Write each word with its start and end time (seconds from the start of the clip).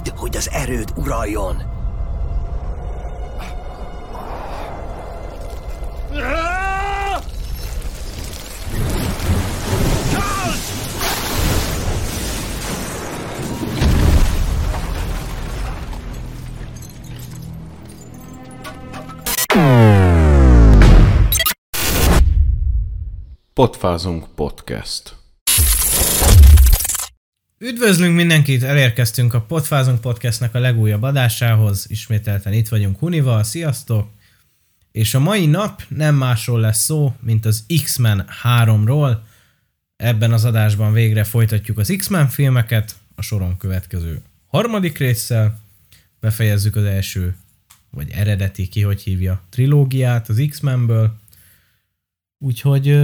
hagyd, 0.00 0.18
hogy 0.18 0.36
az 0.36 0.50
erőd 0.50 0.92
uraljon. 0.96 1.62
Potfázunk 23.54 24.26
Podcast. 24.34 25.19
Üdvözlünk 27.64 28.16
mindenkit, 28.16 28.62
elérkeztünk 28.62 29.34
a 29.34 29.40
Potfázunk 29.40 30.00
Podcastnek 30.00 30.54
a 30.54 30.58
legújabb 30.58 31.02
adásához. 31.02 31.86
Ismételten 31.88 32.52
itt 32.52 32.68
vagyunk 32.68 32.98
Hunival, 32.98 33.42
sziasztok! 33.42 34.10
És 34.92 35.14
a 35.14 35.18
mai 35.18 35.46
nap 35.46 35.82
nem 35.88 36.14
másról 36.14 36.60
lesz 36.60 36.84
szó, 36.84 37.14
mint 37.20 37.46
az 37.46 37.64
X-Men 37.82 38.28
3-ról. 38.42 39.18
Ebben 39.96 40.32
az 40.32 40.44
adásban 40.44 40.92
végre 40.92 41.24
folytatjuk 41.24 41.78
az 41.78 41.94
X-Men 41.96 42.28
filmeket, 42.28 42.96
a 43.14 43.22
soron 43.22 43.56
következő 43.56 44.22
harmadik 44.46 44.98
résszel. 44.98 45.60
Befejezzük 46.20 46.76
az 46.76 46.84
első, 46.84 47.36
vagy 47.90 48.10
eredeti, 48.10 48.68
ki 48.68 48.82
hogy 48.82 49.02
hívja, 49.02 49.42
trilógiát 49.50 50.28
az 50.28 50.46
X-Menből. 50.48 51.16
Úgyhogy 52.38 52.98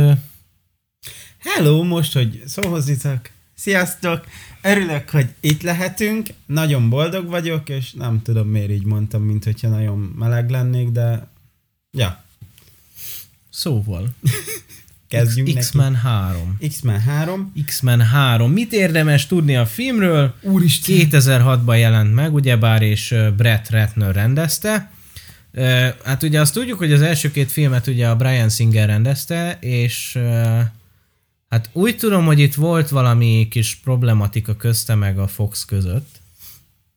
Hello, 1.39 1.83
most, 1.83 2.13
hogy 2.13 2.43
szóhoz 2.47 2.89
jutok. 2.89 3.35
Sziasztok! 3.59 4.25
Örülök, 4.63 5.11
hogy 5.11 5.29
itt 5.41 5.63
lehetünk. 5.63 6.29
Nagyon 6.47 6.89
boldog 6.89 7.27
vagyok, 7.27 7.69
és 7.69 7.93
nem 7.93 8.23
tudom 8.23 8.49
miért 8.49 8.71
így 8.71 8.85
mondtam, 8.85 9.23
mint 9.23 9.45
hogyha 9.45 9.69
nagyon 9.69 9.99
meleg 9.99 10.51
lennék, 10.51 10.89
de... 10.89 11.29
Ja, 11.91 12.25
szóval. 13.51 14.09
kezdjünk. 15.09 15.59
X-Men 15.59 15.95
3. 15.95 16.57
X-Men 16.69 17.01
3. 17.01 17.53
X-Men 17.67 18.01
3. 18.01 18.53
Mit 18.53 18.73
érdemes 18.73 19.27
tudni 19.27 19.57
a 19.57 19.67
filmről? 19.67 20.35
Úristen! 20.41 20.97
2006-ban 21.11 21.79
jelent 21.79 22.15
meg, 22.15 22.35
ugyebár, 22.35 22.83
és 22.83 23.15
Brett 23.37 23.71
Ratner 23.71 24.15
rendezte. 24.15 24.91
Hát 26.05 26.23
ugye 26.23 26.41
azt 26.41 26.53
tudjuk, 26.53 26.79
hogy 26.79 26.93
az 26.93 27.01
első 27.01 27.31
két 27.31 27.53
filmet 27.53 27.87
ugye 27.87 28.09
a 28.09 28.17
Brian 28.17 28.49
Singer 28.49 28.89
rendezte, 28.89 29.59
és 29.61 30.19
hát 31.49 31.71
úgy 31.73 31.97
tudom, 31.97 32.25
hogy 32.25 32.39
itt 32.41 32.55
volt 32.55 32.89
valami 32.89 33.49
kis 33.51 33.75
problematika 33.75 34.57
közte 34.57 34.95
meg 34.95 35.19
a 35.19 35.27
Fox 35.27 35.65
között. 35.65 36.21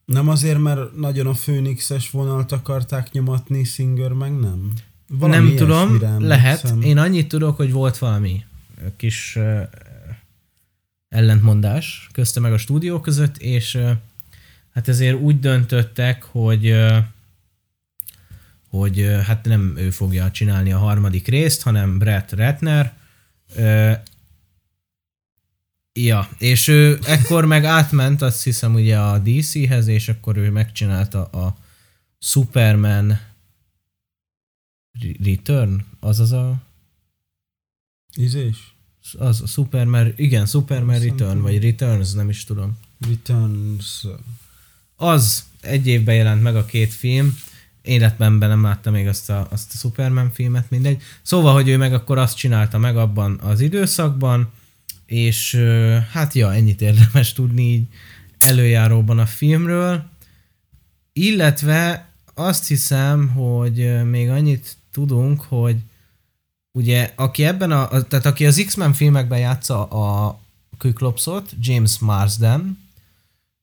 Nem 0.06 0.28
azért, 0.28 0.60
mert 0.60 0.96
nagyon 0.96 1.28
a 1.28 1.32
Phoenixes 1.32 2.10
vonalt 2.10 2.52
akarták 2.52 3.12
nyomatni, 3.12 3.64
Singer 3.64 4.12
meg 4.12 4.40
nem? 4.40 4.74
Valami 5.08 5.48
nem 5.48 5.56
tudom, 5.56 6.00
lehet. 6.20 6.64
emlékszem. 6.64 6.82
Én 6.82 6.98
annyit 6.98 7.28
tudok, 7.28 7.56
hogy 7.56 7.72
volt 7.72 7.98
valami 7.98 8.44
kis 8.98 9.36
ö, 9.36 9.62
ellentmondás 11.10 12.10
közte 12.12 12.40
meg 12.40 12.54
a 12.54 12.58
stúdió 12.58 13.00
között, 13.00 13.38
és 13.38 13.76
ö, 13.76 13.92
hát 14.74 14.88
ezért 14.88 15.20
úgy 15.20 15.40
döntöttek, 15.40 16.24
hogy 16.24 16.68
ö, 16.68 16.98
hogy 18.70 19.08
hát 19.26 19.46
nem 19.46 19.74
ő 19.78 19.90
fogja 19.90 20.32
csinálni 20.32 20.72
a 20.72 20.78
harmadik 20.78 21.28
részt, 21.28 21.62
hanem 21.62 21.98
Brett 21.98 22.32
Ratner. 22.32 22.94
Ja, 25.94 26.30
és 26.38 26.68
ő 26.68 27.00
ekkor 27.04 27.46
meg 27.46 27.66
átment, 27.66 28.22
azt 28.22 28.44
hiszem 28.44 28.74
ugye 28.74 29.00
a 29.00 29.20
DC-hez, 29.20 29.88
és 29.88 30.10
akkor 30.10 30.38
ő 30.38 30.52
megcsinálta 30.52 31.26
a 31.26 31.58
Superman 32.20 33.08
Re- 33.08 33.22
Return, 35.24 35.86
az 36.00 36.20
az 36.20 36.32
a 36.32 36.62
Izés? 38.16 38.74
az 39.18 39.42
a 39.42 39.46
Superman, 39.46 40.14
igen, 40.16 40.46
Superman 40.46 41.00
Return, 41.00 41.24
nem 41.24 41.42
vagy 41.42 41.64
Returns, 41.64 42.14
nem 42.14 42.30
is 42.30 42.44
tudom. 42.44 42.78
Returns... 43.08 44.06
Az 44.96 45.44
egy 45.62 45.88
évben 45.88 46.16
jelent 46.16 46.42
meg 46.42 46.56
a 46.56 46.66
két 46.66 46.94
film, 46.94 47.38
életben 47.82 48.40
nem 48.40 48.64
láttam 48.64 48.94
még 48.94 49.08
azt 49.08 49.30
a, 49.30 49.48
azt 49.50 49.74
a 49.74 49.78
Superman 49.78 50.32
filmet, 50.32 50.70
mindegy. 50.70 51.02
Szóval, 51.22 51.54
hogy 51.54 51.68
ő 51.68 51.78
meg 51.78 51.94
akkor 51.94 52.18
azt 52.18 52.38
csinálta 52.38 52.78
meg 52.78 52.98
abban 52.98 53.40
az 53.40 53.60
időszakban, 53.60 54.52
és 55.10 55.56
hát 56.12 56.34
ja, 56.34 56.54
ennyit 56.54 56.82
érdemes 56.82 57.34
tudni 57.34 57.62
így 57.62 57.88
előjáróban 58.40 59.20
a 59.20 59.26
filmről. 59.26 60.04
Illetve 61.14 62.08
azt 62.34 62.68
hiszem, 62.68 63.30
hogy 63.30 64.04
még 64.10 64.30
annyit 64.30 64.78
tudunk, 64.92 65.42
hogy 65.42 65.76
ugye, 66.72 67.14
aki 67.16 67.46
ebben 67.46 67.72
a, 67.72 68.02
tehát 68.02 68.26
aki 68.26 68.46
az 68.46 68.64
X-Men 68.66 68.94
filmekben 68.94 69.40
játsza 69.40 69.86
a 69.86 70.40
Kyklopsot, 70.78 71.52
James 71.62 72.00
Marsden, 72.00 72.80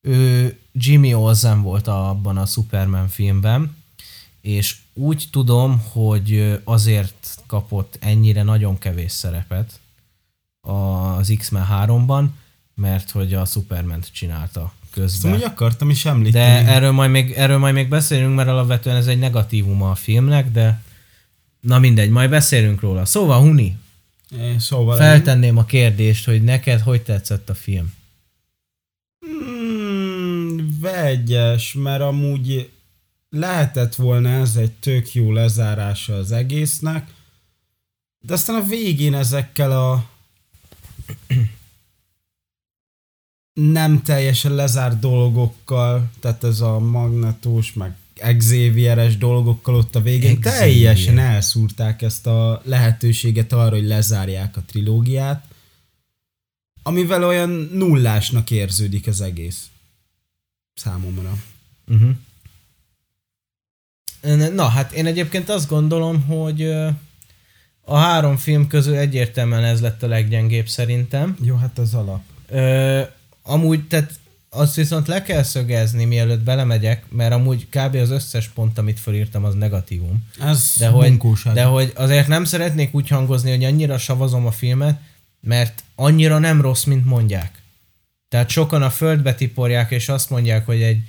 ő 0.01 0.59
Jimmy 0.73 1.15
Olsen 1.15 1.63
volt 1.63 1.87
abban 1.87 2.37
a 2.37 2.47
Superman 2.47 3.09
filmben, 3.09 3.77
és 4.41 4.77
úgy 4.95 5.29
tudom, 5.31 5.83
hogy 5.93 6.61
azért 6.65 7.39
kapott 7.47 7.97
ennyire 8.01 8.43
nagyon 8.43 8.79
kevés 8.79 9.13
szerepet 9.13 9.81
az 10.67 11.35
X-Men 11.39 11.67
3-ban, 11.71 12.27
mert 12.75 13.11
hogy 13.11 13.35
a 13.35 13.45
Superman-t 13.45 14.13
csinálta 14.13 14.73
közben. 14.91 15.21
Szóval 15.21 15.37
úgy 15.37 15.45
akartam 15.45 15.91
is 15.91 16.05
említeni. 16.05 16.65
De 16.65 16.71
erről 16.71 16.93
majd, 16.93 17.11
még, 17.11 17.33
erről 17.33 17.59
majd 17.59 17.75
még 17.75 17.89
beszélünk, 17.89 18.35
mert 18.35 18.49
alapvetően 18.49 18.97
ez 18.97 19.07
egy 19.07 19.19
negatívuma 19.19 19.91
a 19.91 19.95
filmnek, 19.95 20.51
de 20.51 20.83
na 21.61 21.79
mindegy, 21.79 22.11
majd 22.11 22.31
beszélünk 22.31 22.81
róla. 22.81 23.05
Szóval, 23.05 23.41
Huni, 23.41 23.77
É, 24.31 24.59
Szóval... 24.59 24.97
feltenném 24.97 25.57
a 25.57 25.65
kérdést, 25.65 26.25
hogy 26.25 26.43
neked 26.43 26.81
hogy 26.81 27.03
tetszett 27.03 27.49
a 27.49 27.55
film? 27.55 27.95
Hmm, 29.27 30.79
vegyes, 30.81 31.73
mert 31.73 32.01
amúgy 32.01 32.71
lehetett 33.31 33.95
volna 33.95 34.29
ez 34.29 34.57
egy 34.57 34.73
tök 34.73 35.15
jó 35.15 35.33
lezárása 35.33 36.15
az 36.15 36.33
egésznek, 36.33 37.11
de 38.21 38.33
aztán 38.33 38.57
a 38.57 38.67
végén 38.67 39.15
ezekkel 39.15 39.71
a 39.71 40.09
nem 43.53 44.03
teljesen 44.03 44.55
lezárt 44.55 44.99
dolgokkal, 44.99 46.11
tehát 46.21 46.45
ez 46.45 46.61
a 46.61 46.79
magnetós, 46.79 47.73
meg 47.73 47.97
Xavieres 48.39 49.17
dolgokkal 49.17 49.75
ott 49.75 49.95
a 49.95 50.01
végén 50.01 50.41
Xavier. 50.41 50.61
teljesen 50.61 51.19
elszúrták 51.19 52.03
ezt 52.03 52.27
a 52.27 52.61
lehetőséget 52.65 53.53
arra, 53.53 53.75
hogy 53.75 53.87
lezárják 53.87 54.57
a 54.57 54.63
trilógiát, 54.67 55.45
amivel 56.83 57.25
olyan 57.25 57.51
nullásnak 57.73 58.51
érződik 58.51 59.07
az 59.07 59.21
egész. 59.21 59.67
Számomra. 60.75 61.37
Uh-huh. 61.87 62.15
Na, 64.55 64.69
hát 64.69 64.93
én 64.93 65.07
egyébként 65.07 65.49
azt 65.49 65.69
gondolom, 65.69 66.23
hogy 66.23 66.75
a 67.89 67.97
három 67.97 68.37
film 68.37 68.67
közül 68.67 68.97
egyértelműen 68.97 69.65
ez 69.65 69.81
lett 69.81 70.03
a 70.03 70.07
leggyengébb 70.07 70.69
szerintem. 70.69 71.37
Jó, 71.43 71.57
hát 71.57 71.79
az 71.79 71.95
alap. 71.95 72.23
Ö, 72.49 73.03
amúgy, 73.43 73.87
tehát 73.87 74.13
azt 74.51 74.75
viszont 74.75 75.07
le 75.07 75.23
kell 75.23 75.43
szögezni, 75.43 76.05
mielőtt 76.05 76.41
belemegyek, 76.41 77.05
mert 77.09 77.33
amúgy 77.33 77.67
kb. 77.71 77.95
az 77.95 78.11
összes 78.11 78.49
pont, 78.49 78.79
amit 78.79 79.01
felírtam, 79.01 79.45
az 79.45 79.55
negatívum. 79.55 80.27
Ez 80.41 80.73
De 80.79 80.89
hogy, 80.89 81.09
bunkóság. 81.09 81.55
de 81.55 81.65
hogy 81.65 81.93
azért 81.95 82.29
nem 82.29 82.45
szeretnék 82.45 82.95
úgy 82.95 83.09
hangozni, 83.09 83.51
hogy 83.51 83.65
annyira 83.65 83.99
savazom 83.99 84.47
a 84.47 84.51
filmet, 84.51 85.01
mert 85.41 85.85
annyira 85.95 86.39
nem 86.39 86.61
rossz, 86.61 86.85
mint 86.85 87.05
mondják. 87.05 87.63
Tehát 88.29 88.49
sokan 88.49 88.83
a 88.83 88.91
földbe 88.91 89.35
tiporják, 89.35 89.91
és 89.91 90.09
azt 90.09 90.31
mondják, 90.31 90.67
hogy 90.67 90.83
egy 90.83 91.01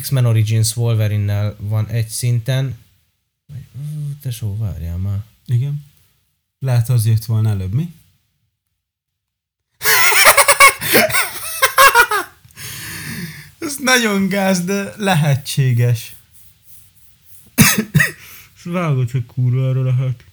X-Men 0.00 0.26
Origins 0.26 0.76
Wolverine-nel 0.76 1.56
van 1.58 1.88
egy 1.88 2.08
szinten. 2.08 2.78
Ú, 3.52 3.54
Tesó, 4.22 4.56
várjál 4.58 4.96
már. 4.96 5.18
Igen. 5.46 5.88
Lehet 6.62 6.88
az 6.88 7.06
jött 7.06 7.24
volna 7.24 7.48
előbb, 7.48 7.72
mi? 7.72 7.94
Ez 13.58 13.76
nagyon 13.78 14.28
gáz, 14.28 14.64
de 14.64 14.94
lehetséges. 14.96 16.16
Ezt 17.54 18.64
vágod, 18.64 19.10
hogy 19.10 19.26
kurva 19.26 19.68
arra 19.68 19.82
lehet. 19.82 20.24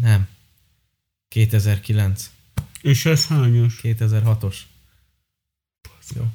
Nem. 0.00 0.28
2009. 1.28 2.30
És 2.80 3.06
ez 3.06 3.26
hányos? 3.26 3.80
2006-os. 3.82 4.56
Jó. 6.14 6.32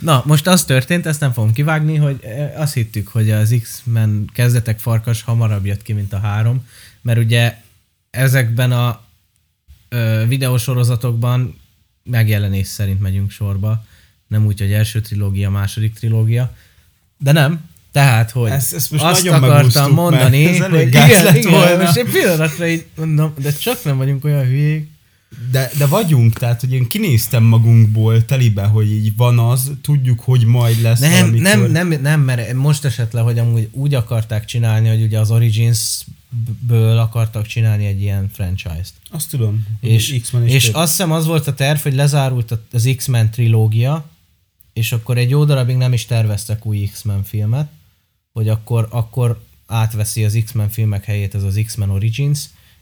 Na, 0.00 0.22
most 0.26 0.46
az 0.46 0.64
történt, 0.64 1.06
ezt 1.06 1.20
nem 1.20 1.32
fogom 1.32 1.52
kivágni, 1.52 1.96
hogy 1.96 2.18
eh, 2.24 2.52
azt 2.60 2.74
hittük, 2.74 3.08
hogy 3.08 3.30
az 3.30 3.54
X-Men 3.62 4.30
kezdetek 4.34 4.78
farkas 4.78 5.22
hamarabb 5.22 5.66
jött 5.66 5.82
ki, 5.82 5.92
mint 5.92 6.12
a 6.12 6.18
három, 6.18 6.66
mert 7.02 7.18
ugye 7.18 7.56
ezekben 8.10 8.72
a 8.72 9.00
ö, 9.88 10.24
videósorozatokban 10.28 11.60
megjelenés 12.04 12.66
szerint 12.66 13.00
megyünk 13.00 13.30
sorba, 13.30 13.84
nem 14.26 14.46
úgy, 14.46 14.60
hogy 14.60 14.72
első 14.72 15.00
trilógia, 15.00 15.50
második 15.50 15.94
trilógia, 15.94 16.56
de 17.18 17.32
nem. 17.32 17.68
Tehát, 17.92 18.30
hogy 18.30 18.50
Ezt- 18.50 18.74
ezt 18.74 18.90
most 18.90 19.04
azt 19.04 19.24
nagyon 19.24 19.42
akartam 19.42 19.92
mondani, 19.92 20.44
ez 20.46 20.58
hogy 20.58 20.80
igen, 20.86 21.24
lett 21.24 21.34
igen, 21.36 21.50
volna. 21.50 21.82
most 21.82 21.96
egy 21.96 22.10
pillanatra 22.10 22.66
így 22.66 22.86
mondom, 22.96 23.34
de 23.38 23.52
csak 23.52 23.84
nem 23.84 23.96
vagyunk 23.96 24.24
olyan 24.24 24.44
hülyék. 24.44 24.89
De, 25.50 25.70
de 25.78 25.86
vagyunk, 25.86 26.38
tehát 26.38 26.60
hogy 26.60 26.72
én 26.72 26.86
kinéztem 26.86 27.42
magunkból 27.42 28.24
telibe, 28.24 28.64
hogy 28.64 28.90
így 28.90 29.16
van 29.16 29.38
az, 29.38 29.72
tudjuk, 29.82 30.20
hogy 30.20 30.44
majd 30.44 30.80
lesz 30.80 31.00
Nem, 31.00 31.10
valamikor. 31.12 31.42
nem, 31.42 31.88
nem, 31.88 32.00
nem, 32.00 32.20
mert 32.20 32.52
most 32.52 32.84
esett 32.84 33.12
le, 33.12 33.20
hogy 33.20 33.38
amúgy 33.38 33.68
úgy 33.72 33.94
akarták 33.94 34.44
csinálni, 34.44 34.88
hogy 34.88 35.02
ugye 35.02 35.18
az 35.18 35.30
Origins-ből 35.30 36.98
akartak 36.98 37.46
csinálni 37.46 37.86
egy 37.86 38.00
ilyen 38.00 38.28
franchise-t. 38.32 38.92
Azt 39.10 39.30
tudom. 39.30 39.66
És, 39.80 40.18
X-Men 40.20 40.46
és 40.46 40.64
több. 40.64 40.74
azt 40.74 40.90
hiszem 40.90 41.12
az 41.12 41.26
volt 41.26 41.46
a 41.46 41.54
terv, 41.54 41.78
hogy 41.78 41.94
lezárult 41.94 42.58
az 42.72 42.90
X-Men 42.96 43.30
trilógia, 43.30 44.08
és 44.72 44.92
akkor 44.92 45.18
egy 45.18 45.30
jó 45.30 45.44
darabig 45.44 45.76
nem 45.76 45.92
is 45.92 46.06
terveztek 46.06 46.66
új 46.66 46.88
X-Men 46.92 47.24
filmet, 47.24 47.70
hogy 48.32 48.48
akkor, 48.48 48.88
akkor 48.90 49.44
átveszi 49.66 50.24
az 50.24 50.38
X-Men 50.44 50.68
filmek 50.68 51.04
helyét 51.04 51.34
ez 51.34 51.42
az 51.42 51.60
X-Men 51.64 51.90
Origins, 51.90 52.40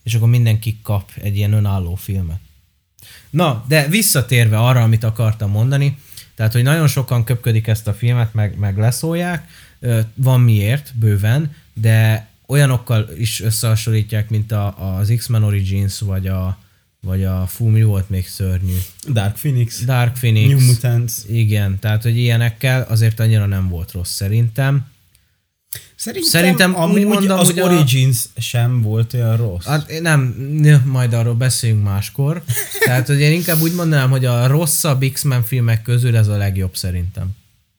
és 0.09 0.15
akkor 0.15 0.29
mindenki 0.29 0.79
kap 0.83 1.11
egy 1.15 1.37
ilyen 1.37 1.53
önálló 1.53 1.95
filmet. 1.95 2.39
Na, 3.31 3.65
de 3.69 3.89
visszatérve 3.89 4.59
arra, 4.59 4.83
amit 4.83 5.05
akartam 5.05 5.51
mondani, 5.51 5.99
tehát, 6.35 6.53
hogy 6.53 6.63
nagyon 6.63 6.87
sokan 6.87 7.25
köpködik 7.25 7.67
ezt 7.67 7.87
a 7.87 7.95
filmet, 7.95 8.35
meg, 8.35 8.59
meg 8.59 8.79
leszólják, 8.79 9.49
van 10.15 10.41
miért, 10.41 10.93
bőven, 10.95 11.55
de 11.73 12.29
olyanokkal 12.47 13.09
is 13.19 13.41
összehasonlítják, 13.41 14.31
mint 14.31 14.53
a, 14.53 14.97
az 14.99 15.13
X-Men 15.17 15.43
Origins, 15.43 16.01
vagy 16.01 16.27
a, 16.27 16.59
vagy 17.01 17.25
a 17.25 17.47
fú, 17.47 17.67
mi 17.67 17.83
volt 17.83 18.11
még 18.11 18.29
szörnyű? 18.29 18.77
Dark 19.09 19.35
Phoenix, 19.35 19.85
Dark 19.85 20.13
Phoenix. 20.13 20.49
New 20.49 20.67
Mutants. 20.67 21.13
Igen, 21.27 21.79
tehát, 21.79 22.03
hogy 22.03 22.17
ilyenekkel 22.17 22.83
azért 22.83 23.21
annyira 23.21 23.47
nem 23.47 23.69
volt 23.69 23.93
rossz 23.93 24.13
szerintem. 24.15 24.87
Szerintem, 25.99 26.31
Szerintem 26.31 26.71
úgy 26.71 26.77
amúgy 26.77 27.05
mondom, 27.05 27.39
az 27.39 27.47
hogy 27.47 27.59
a- 27.59 27.65
Origins 27.65 28.19
sem 28.37 28.83
volt 28.83 29.15
olyan 29.15 29.37
rossz. 29.37 29.65
Hát 29.67 30.01
nem, 30.01 30.21
majd 30.85 31.13
arról 31.13 31.35
beszéljünk 31.35 31.83
máskor. 31.85 32.43
Tehát, 32.85 33.07
hogy 33.07 33.21
én 33.21 33.33
inkább 33.33 33.61
úgy 33.61 33.75
mondanám, 33.75 34.11
hogy 34.11 34.25
a 34.25 34.47
rosszabb 34.47 35.05
X-Men 35.13 35.43
filmek 35.43 35.83
közül 35.83 36.17
ez 36.17 36.29
a 36.29 36.37
legjobb 36.37 36.77
szerintem. 36.77 37.29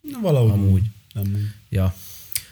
Na, 0.01 0.19
valahogy 0.21 0.49
amúgy. 0.51 0.81
Amúgy. 1.13 1.47
Ja. 1.69 1.95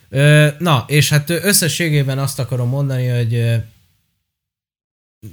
Ö, 0.09 0.47
na, 0.59 0.83
és 0.87 1.09
hát 1.09 1.29
összességében 1.29 2.19
azt 2.19 2.39
akarom 2.39 2.69
mondani, 2.69 3.07
hogy 3.07 3.61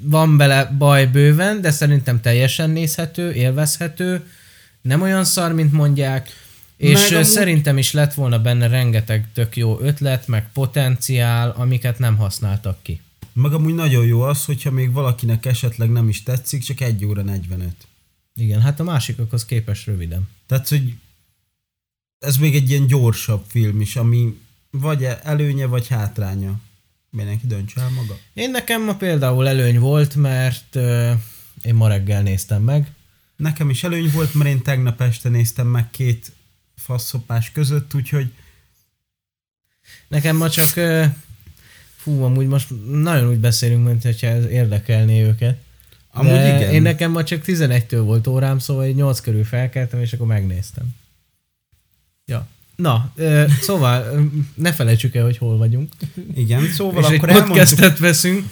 van 0.00 0.36
bele 0.36 0.64
baj 0.78 1.06
bőven, 1.06 1.60
de 1.60 1.70
szerintem 1.70 2.20
teljesen 2.20 2.70
nézhető, 2.70 3.32
élvezhető, 3.32 4.26
nem 4.82 5.02
olyan 5.02 5.24
szar, 5.24 5.52
mint 5.52 5.72
mondják, 5.72 6.28
és 6.76 7.10
Meg 7.10 7.24
szerintem 7.24 7.78
is 7.78 7.92
lett 7.92 8.14
volna 8.14 8.38
benne 8.38 8.66
rengeteg 8.66 9.28
tök 9.32 9.56
jó 9.56 9.80
ötlet, 9.80 10.26
meg 10.26 10.52
potenciál, 10.52 11.50
amiket 11.50 11.98
nem 11.98 12.16
használtak 12.16 12.82
ki. 12.82 13.00
Meg 13.32 13.52
amúgy 13.52 13.74
nagyon 13.74 14.06
jó 14.06 14.20
az, 14.20 14.44
hogyha 14.44 14.70
még 14.70 14.92
valakinek 14.92 15.46
esetleg 15.46 15.90
nem 15.90 16.08
is 16.08 16.22
tetszik, 16.22 16.62
csak 16.62 16.80
1 16.80 17.04
óra 17.04 17.22
45. 17.22 17.74
Igen, 18.34 18.60
hát 18.60 18.80
a 18.80 18.84
másikakhoz 18.84 19.44
képes 19.44 19.86
röviden. 19.86 20.28
Tehát, 20.46 20.68
hogy 20.68 20.94
ez 22.18 22.36
még 22.36 22.54
egy 22.54 22.70
ilyen 22.70 22.86
gyorsabb 22.86 23.44
film 23.46 23.80
is, 23.80 23.96
ami 23.96 24.40
vagy 24.70 25.04
előnye, 25.22 25.66
vagy 25.66 25.88
hátránya. 25.88 26.60
Mindenki 27.10 27.46
döntse 27.46 27.80
el 27.80 27.90
maga. 27.90 28.18
Én 28.32 28.50
nekem 28.50 28.82
ma 28.82 28.94
például 28.94 29.48
előny 29.48 29.78
volt, 29.78 30.14
mert 30.14 30.76
ö, 30.76 31.12
én 31.62 31.74
ma 31.74 31.88
reggel 31.88 32.22
néztem 32.22 32.62
meg, 32.62 32.92
Nekem 33.36 33.70
is 33.70 33.84
előny 33.84 34.10
volt, 34.10 34.34
mert 34.34 34.50
én 34.50 34.62
tegnap 34.62 35.00
este 35.00 35.28
néztem 35.28 35.66
meg 35.66 35.90
két 35.90 36.32
faszopás 36.76 37.52
között, 37.52 37.94
úgyhogy 37.94 38.30
Nekem 40.08 40.36
ma 40.36 40.50
csak, 40.50 40.68
fú, 41.96 42.22
amúgy 42.22 42.46
most 42.46 42.68
nagyon 42.86 43.28
úgy 43.28 43.38
beszélünk, 43.38 43.86
mint 43.86 44.02
hogyha 44.02 44.26
ez 44.26 44.44
érdekelné 44.44 45.22
őket. 45.22 45.58
Amúgy 46.12 46.32
De 46.32 46.56
igen. 46.56 46.72
Én 46.72 46.82
nekem 46.82 47.10
ma 47.10 47.24
csak 47.24 47.42
11-től 47.46 48.02
volt 48.04 48.26
órám, 48.26 48.58
szóval 48.58 48.84
egy 48.84 48.94
8 48.94 49.20
körül 49.20 49.44
felkeltem, 49.44 50.00
és 50.00 50.12
akkor 50.12 50.26
megnéztem. 50.26 50.84
Ja. 52.26 52.46
Na, 52.76 53.12
ö, 53.14 53.44
szóval 53.60 54.30
ne 54.54 54.72
felejtsük 54.72 55.14
el, 55.14 55.24
hogy 55.24 55.38
hol 55.38 55.56
vagyunk. 55.56 55.92
igen, 56.34 56.68
szóval 56.72 57.02
és 57.02 57.08
egy 57.08 57.14
akkor 57.16 57.28
elmondtuk, 57.28 57.56
podcastet 57.56 57.98
veszünk. 57.98 58.48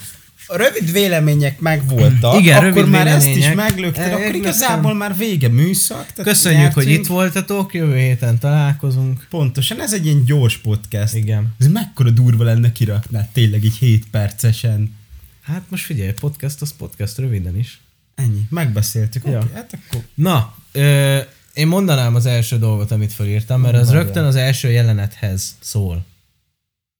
A 0.47 0.57
rövid 0.57 0.93
vélemények 0.93 1.61
megvoltak, 1.61 2.41
Igen, 2.41 2.57
akkor 2.57 2.69
rövid 2.73 2.91
már 2.91 3.07
ezt 3.07 3.27
is 3.27 3.35
vélemények. 3.35 3.57
meglökted, 3.71 4.07
E, 4.11 4.15
akkor 4.15 4.35
igazából 4.35 4.95
már 4.95 5.17
vége 5.17 5.49
műszak. 5.49 6.07
tehát 6.13 6.31
Köszönjük, 6.33 6.61
nyertünk. 6.63 6.85
hogy 6.87 6.95
itt 6.95 7.07
voltatok, 7.07 7.75
jövő 7.75 7.97
héten 7.97 8.39
találkozunk. 8.39 9.27
Pontosan, 9.31 9.81
ez 9.81 9.93
egy 9.93 10.05
ilyen 10.07 10.25
gyors 10.25 10.59
podcast. 10.59 11.15
Igen. 11.15 11.55
Ez 11.61 11.67
mekkora 11.67 12.11
durva 12.11 12.45
lenne 12.45 12.73
kiraknád 12.73 13.29
tényleg 13.29 13.65
így 13.65 13.77
7 13.77 14.05
percesen. 14.11 14.95
Hát 15.43 15.63
most 15.69 15.85
figyelj, 15.85 16.13
podcast 16.13 16.61
az 16.61 16.75
podcast 16.79 17.19
röviden 17.19 17.59
is. 17.59 17.81
Ennyi, 18.15 18.41
megbeszéltük. 18.49 19.23
Ja. 19.27 19.39
Oké, 19.39 19.49
hát 19.55 19.79
akkor 19.89 20.03
Na, 20.15 20.55
ö, 20.73 21.19
én 21.55 21.67
mondanám 21.67 22.15
az 22.15 22.27
első 22.27 22.59
dolgot, 22.59 22.91
amit 22.91 23.13
felírtam, 23.13 23.61
mert 23.61 23.77
az 23.77 23.91
rögtön 23.91 24.25
az 24.25 24.35
első 24.37 24.71
jelenethez 24.71 25.57
szól. 25.61 26.05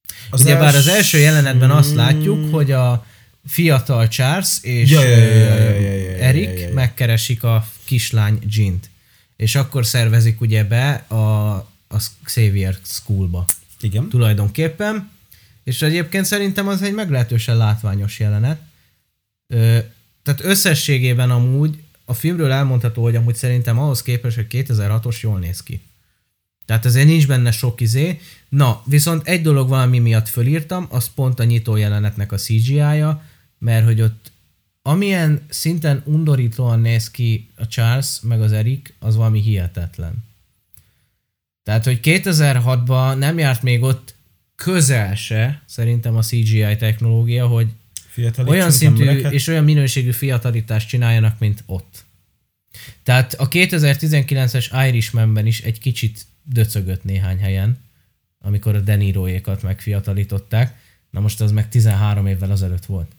az 0.05 0.39
Az 0.39 0.41
Ugye 0.41 0.57
bár 0.57 0.75
az 0.75 0.87
első 0.87 1.17
jelenetben 1.17 1.71
azt 1.71 1.95
látjuk, 1.95 2.53
hogy 2.53 2.71
a 2.71 3.05
fiatal 3.45 4.07
Charles 4.07 4.57
és 4.61 4.89
Ja, 4.89 5.03
ja, 5.03 5.17
ja, 5.17 5.25
ja, 5.25 5.35
ja, 5.35 5.55
ja, 5.55 5.93
ja, 5.93 6.31
ja, 6.31 6.51
ja, 6.51 6.59
ja. 6.59 6.73
megkeresik 6.73 7.43
a 7.43 7.67
kislány 7.83 8.39
Jint. 8.47 8.89
És 9.35 9.55
akkor 9.55 9.85
szervezik 9.85 10.41
ugye 10.41 10.63
be 10.63 10.93
a, 11.07 11.53
a 11.87 11.97
Xavier 12.23 12.77
Schoolba 12.83 13.45
Igen. 13.81 14.09
tulajdonképpen. 14.09 15.11
És 15.63 15.81
egyébként 15.81 16.25
szerintem 16.25 16.67
az 16.67 16.81
egy 16.81 16.93
meglehetősen 16.93 17.57
látványos 17.57 18.19
jelenet. 18.19 18.61
Ö, 19.47 19.77
tehát 20.23 20.43
összességében 20.43 21.31
amúgy 21.31 21.83
a 22.05 22.13
filmről 22.13 22.51
elmondható, 22.51 23.03
hogy 23.03 23.15
amúgy 23.15 23.35
szerintem 23.35 23.79
ahhoz 23.79 24.01
képest, 24.01 24.35
hogy 24.35 24.47
2006-os 24.49 25.19
jól 25.19 25.39
néz 25.39 25.63
ki. 25.63 25.81
Tehát 26.65 26.85
azért 26.85 27.07
nincs 27.07 27.27
benne 27.27 27.51
sok 27.51 27.81
izé. 27.81 28.19
Na, 28.49 28.81
viszont 28.85 29.27
egy 29.27 29.41
dolog 29.41 29.69
valami 29.69 29.99
miatt 29.99 30.29
fölírtam, 30.29 30.87
az 30.89 31.09
pont 31.15 31.39
a 31.39 31.43
nyitó 31.43 31.75
jelenetnek 31.75 32.31
a 32.31 32.37
CGI-ja, 32.37 33.23
mert 33.63 33.85
hogy 33.85 34.01
ott 34.01 34.31
amilyen 34.81 35.45
szinten 35.49 36.01
undorítóan 36.05 36.79
néz 36.79 37.11
ki 37.11 37.49
a 37.55 37.67
Charles 37.67 38.19
meg 38.21 38.41
az 38.41 38.51
Eric, 38.51 38.89
az 38.99 39.15
valami 39.15 39.41
hihetetlen. 39.41 40.13
Tehát, 41.63 41.83
hogy 41.83 41.99
2006-ban 42.03 43.17
nem 43.17 43.37
járt 43.37 43.61
még 43.61 43.81
ott 43.81 44.15
közel 44.55 45.15
se, 45.15 45.61
szerintem 45.65 46.15
a 46.15 46.21
CGI 46.21 46.75
technológia, 46.77 47.47
hogy 47.47 47.67
olyan 48.45 48.71
szintű 48.71 49.03
és 49.05 49.47
olyan 49.47 49.63
minőségű 49.63 50.11
fiatalítást 50.11 50.87
csináljanak, 50.87 51.39
mint 51.39 51.63
ott. 51.65 52.05
Tehát 53.03 53.33
a 53.33 53.47
2019-es 53.47 54.85
Irishmanben 54.87 55.45
is 55.45 55.61
egy 55.61 55.79
kicsit 55.79 56.25
döcögött 56.43 57.03
néhány 57.03 57.39
helyen, 57.39 57.77
amikor 58.39 58.75
a 58.75 58.79
Deniroékat 58.79 59.61
megfiatalították. 59.61 60.79
Na 61.09 61.19
most 61.19 61.41
az 61.41 61.51
meg 61.51 61.69
13 61.69 62.27
évvel 62.27 62.51
azelőtt 62.51 62.85
volt. 62.85 63.11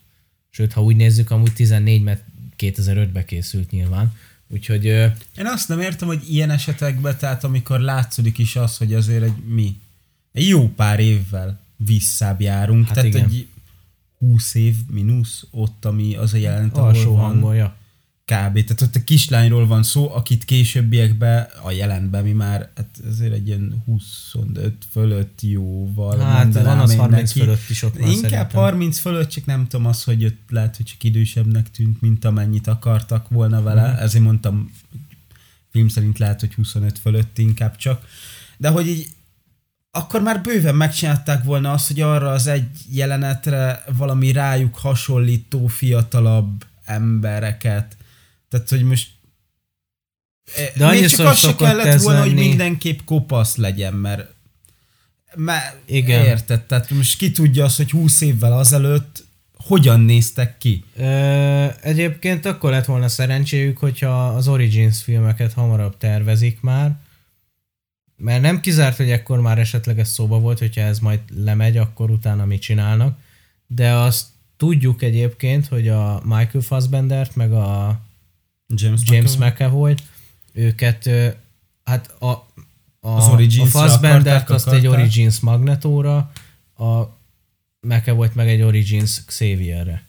Sőt, 0.55 0.73
ha 0.73 0.83
úgy 0.83 0.95
nézzük, 0.95 1.31
amúgy 1.31 1.53
14, 1.53 2.03
mert 2.03 2.23
2005-be 2.57 3.25
készült 3.25 3.71
nyilván. 3.71 4.13
Úgyhogy 4.47 4.85
Én 4.85 5.45
azt 5.45 5.67
nem 5.67 5.79
értem, 5.79 6.07
hogy 6.07 6.23
ilyen 6.29 6.49
esetekben, 6.49 7.17
tehát 7.17 7.43
amikor 7.43 7.79
látszódik 7.79 8.37
is 8.37 8.55
az, 8.55 8.77
hogy 8.77 8.93
azért 8.93 9.23
egy 9.23 9.35
mi, 9.47 9.79
egy 10.31 10.47
jó 10.47 10.69
pár 10.69 10.99
évvel 10.99 11.59
visszább 11.77 12.41
járunk, 12.41 12.85
Hát 12.85 12.93
tehát 12.93 13.09
igen. 13.09 13.23
egy 13.23 13.47
20 14.17 14.53
év 14.55 14.75
mínusz 14.91 15.45
ott, 15.51 15.85
ami 15.85 16.15
az 16.15 16.33
a 16.33 16.37
jelent, 16.37 16.77
ahol 16.77 16.89
alsó 16.89 17.15
van 17.15 17.25
hangolja. 17.25 17.75
Kb. 18.25 18.63
Tehát 18.63 18.81
ott 18.81 18.95
a 18.95 19.03
kislányról 19.03 19.67
van 19.67 19.83
szó, 19.83 20.13
akit 20.13 20.45
későbbiekben, 20.45 21.47
a 21.63 21.71
jelentben 21.71 22.23
mi 22.23 22.31
már 22.31 22.69
hát 22.75 22.99
azért 23.09 23.33
egy 23.33 23.47
ilyen 23.47 23.83
25 23.85 24.73
fölött 24.91 25.39
jóval 25.41 26.19
Hát 26.19 26.53
van 26.53 26.79
az 26.79 26.91
én 26.91 26.97
30 26.97 27.33
neki. 27.33 27.39
fölött 27.39 27.69
is 27.69 27.83
ott 27.83 27.97
van 27.97 28.09
Inkább 28.09 28.31
szerintem. 28.31 28.61
30 28.61 28.99
fölött, 28.99 29.29
csak 29.29 29.45
nem 29.45 29.67
tudom 29.67 29.85
az, 29.85 30.03
hogy 30.03 30.25
ott 30.25 30.39
lehet, 30.49 30.75
hogy 30.75 30.85
csak 30.85 31.03
idősebbnek 31.03 31.71
tűnt, 31.71 32.01
mint 32.01 32.25
amennyit 32.25 32.67
akartak 32.67 33.29
volna 33.29 33.61
vele. 33.61 33.91
Mhm. 33.91 34.01
Ezért 34.01 34.23
mondtam, 34.23 34.71
film 35.71 35.87
szerint 35.87 36.17
lehet, 36.17 36.39
hogy 36.39 36.53
25 36.53 36.99
fölött 36.99 37.37
inkább 37.37 37.75
csak. 37.75 38.07
De 38.57 38.69
hogy 38.69 38.87
így 38.87 39.07
akkor 39.91 40.21
már 40.21 40.41
bőven 40.41 40.75
megcsinálták 40.75 41.43
volna 41.43 41.71
azt, 41.71 41.87
hogy 41.87 42.01
arra 42.01 42.31
az 42.31 42.47
egy 42.47 42.69
jelenetre 42.91 43.83
valami 43.97 44.31
rájuk 44.31 44.75
hasonlító 44.75 45.67
fiatalabb 45.67 46.65
embereket. 46.85 47.97
Tehát, 48.49 48.69
hogy 48.69 48.83
most 48.83 49.09
De 50.55 50.71
de 50.75 50.89
még 50.89 51.07
csak 51.07 51.25
az 51.27 51.39
se 51.39 51.55
kellett 51.55 52.01
volna, 52.01 52.19
hogy 52.19 52.33
lenni. 52.33 52.47
mindenképp 52.47 52.99
kopasz 53.05 53.55
legyen, 53.55 53.93
mert, 53.93 54.33
mert 55.35 55.77
Igen. 55.85 56.25
érted, 56.25 56.61
tehát 56.61 56.89
most 56.89 57.17
ki 57.17 57.31
tudja 57.31 57.63
azt, 57.63 57.77
hogy 57.77 57.91
20 57.91 58.21
évvel 58.21 58.57
azelőtt 58.57 59.23
hogyan 59.57 59.99
néztek 59.99 60.57
ki? 60.57 60.83
Ö, 60.95 61.65
egyébként 61.81 62.45
akkor 62.45 62.71
lett 62.71 62.85
volna 62.85 63.07
szerencséjük, 63.07 63.77
hogyha 63.77 64.27
az 64.27 64.47
Origins 64.47 65.03
filmeket 65.03 65.53
hamarabb 65.53 65.97
tervezik 65.97 66.61
már, 66.61 66.95
mert 68.17 68.41
nem 68.41 68.59
kizárt, 68.59 68.97
hogy 68.97 69.11
ekkor 69.11 69.39
már 69.41 69.57
esetleg 69.59 69.99
ez 69.99 70.09
szóba 70.09 70.39
volt, 70.39 70.59
hogyha 70.59 70.81
ez 70.81 70.99
majd 70.99 71.19
lemegy, 71.43 71.77
akkor 71.77 72.09
utána 72.09 72.45
mit 72.45 72.61
csinálnak, 72.61 73.17
de 73.67 73.91
azt 73.91 74.25
tudjuk 74.57 75.01
egyébként, 75.01 75.67
hogy 75.67 75.87
a 75.87 76.21
Michael 76.23 76.63
Fassbendert, 76.63 77.35
meg 77.35 77.53
a 77.53 77.99
James, 78.67 79.01
James 79.05 79.37
McAvoy? 79.37 79.51
McAvoy, 79.51 79.95
őket, 80.53 81.09
hát 81.83 82.15
a, 82.19 82.27
a, 82.27 82.47
Az 82.99 83.27
a 83.27 83.65
Fassbendert 83.65 84.25
akarták, 84.25 84.49
azt 84.49 84.67
egy 84.67 84.85
akarták? 84.85 84.99
Origins 84.99 85.39
Magnetóra, 85.39 86.31
a 86.77 87.01
McAvoy 87.79 88.27
meg 88.33 88.47
egy 88.47 88.61
Origins 88.61 89.25
Xavierre. 89.25 90.03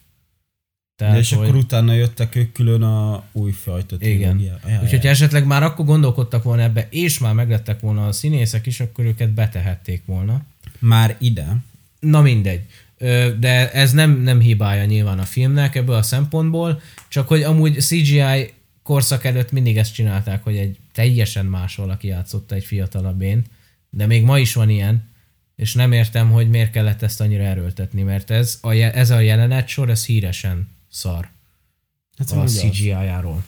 De 0.96 1.18
és 1.18 1.32
akkor 1.32 1.54
utána 1.54 1.92
jöttek 1.92 2.34
ők 2.34 2.52
külön 2.52 2.82
a 2.82 3.24
új 3.32 3.52
fajta 3.52 3.96
Igen. 3.98 4.38
Ja, 4.38 4.60
Úgyhogy 4.82 5.04
ja. 5.04 5.10
esetleg 5.10 5.46
már 5.46 5.62
akkor 5.62 5.84
gondolkodtak 5.84 6.42
volna 6.42 6.62
ebbe, 6.62 6.86
és 6.90 7.18
már 7.18 7.34
meglettek 7.34 7.80
volna 7.80 8.06
a 8.06 8.12
színészek 8.12 8.66
is, 8.66 8.80
akkor 8.80 9.04
őket 9.04 9.30
betehették 9.30 10.02
volna. 10.04 10.42
Már 10.78 11.16
ide. 11.18 11.56
Na 12.00 12.20
mindegy. 12.20 12.60
De 13.38 13.72
ez 13.72 13.92
nem, 13.92 14.22
nem 14.22 14.40
hibája 14.40 14.84
nyilván 14.84 15.18
a 15.18 15.24
filmnek 15.24 15.74
ebből 15.74 15.94
a 15.94 16.02
szempontból, 16.02 16.80
csak 17.08 17.28
hogy 17.28 17.42
amúgy 17.42 17.80
CGI 17.80 18.52
korszak 18.82 19.24
előtt 19.24 19.52
mindig 19.52 19.78
ezt 19.78 19.94
csinálták, 19.94 20.42
hogy 20.42 20.56
egy 20.56 20.78
teljesen 20.92 21.46
más 21.46 21.74
valaki 21.74 22.06
játszotta 22.06 22.54
egy 22.54 22.64
fiatalabb 22.64 23.20
én, 23.20 23.44
de 23.90 24.06
még 24.06 24.22
ma 24.22 24.38
is 24.38 24.54
van 24.54 24.68
ilyen, 24.68 25.08
és 25.56 25.74
nem 25.74 25.92
értem, 25.92 26.30
hogy 26.30 26.50
miért 26.50 26.70
kellett 26.70 27.02
ezt 27.02 27.20
annyira 27.20 27.42
erőltetni, 27.42 28.02
mert 28.02 28.30
ez 28.30 28.58
a, 28.62 28.72
ez 28.72 29.10
a 29.10 29.20
jelenet 29.20 29.68
sor, 29.68 29.90
ez 29.90 30.04
híresen 30.04 30.68
szar 30.90 31.28
Hát 32.18 32.30
a. 32.30 32.44
CGI-járól. 32.44 33.44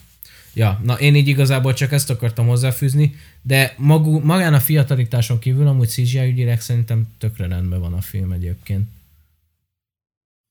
Ja, 0.53 0.81
na 0.83 0.99
én 0.99 1.15
így 1.15 1.27
igazából 1.27 1.73
csak 1.73 1.91
ezt 1.91 2.09
akartam 2.09 2.47
hozzáfűzni, 2.47 3.15
de 3.41 3.73
magú, 3.77 4.19
magán 4.19 4.53
a 4.53 4.59
fiatalitáson 4.59 5.39
kívül 5.39 5.67
amúgy 5.67 5.87
CGI 5.87 6.27
ügyileg 6.27 6.61
szerintem 6.61 7.07
tökre 7.17 7.47
rendben 7.47 7.79
van 7.79 7.93
a 7.93 8.01
film 8.01 8.31
egyébként. 8.31 8.87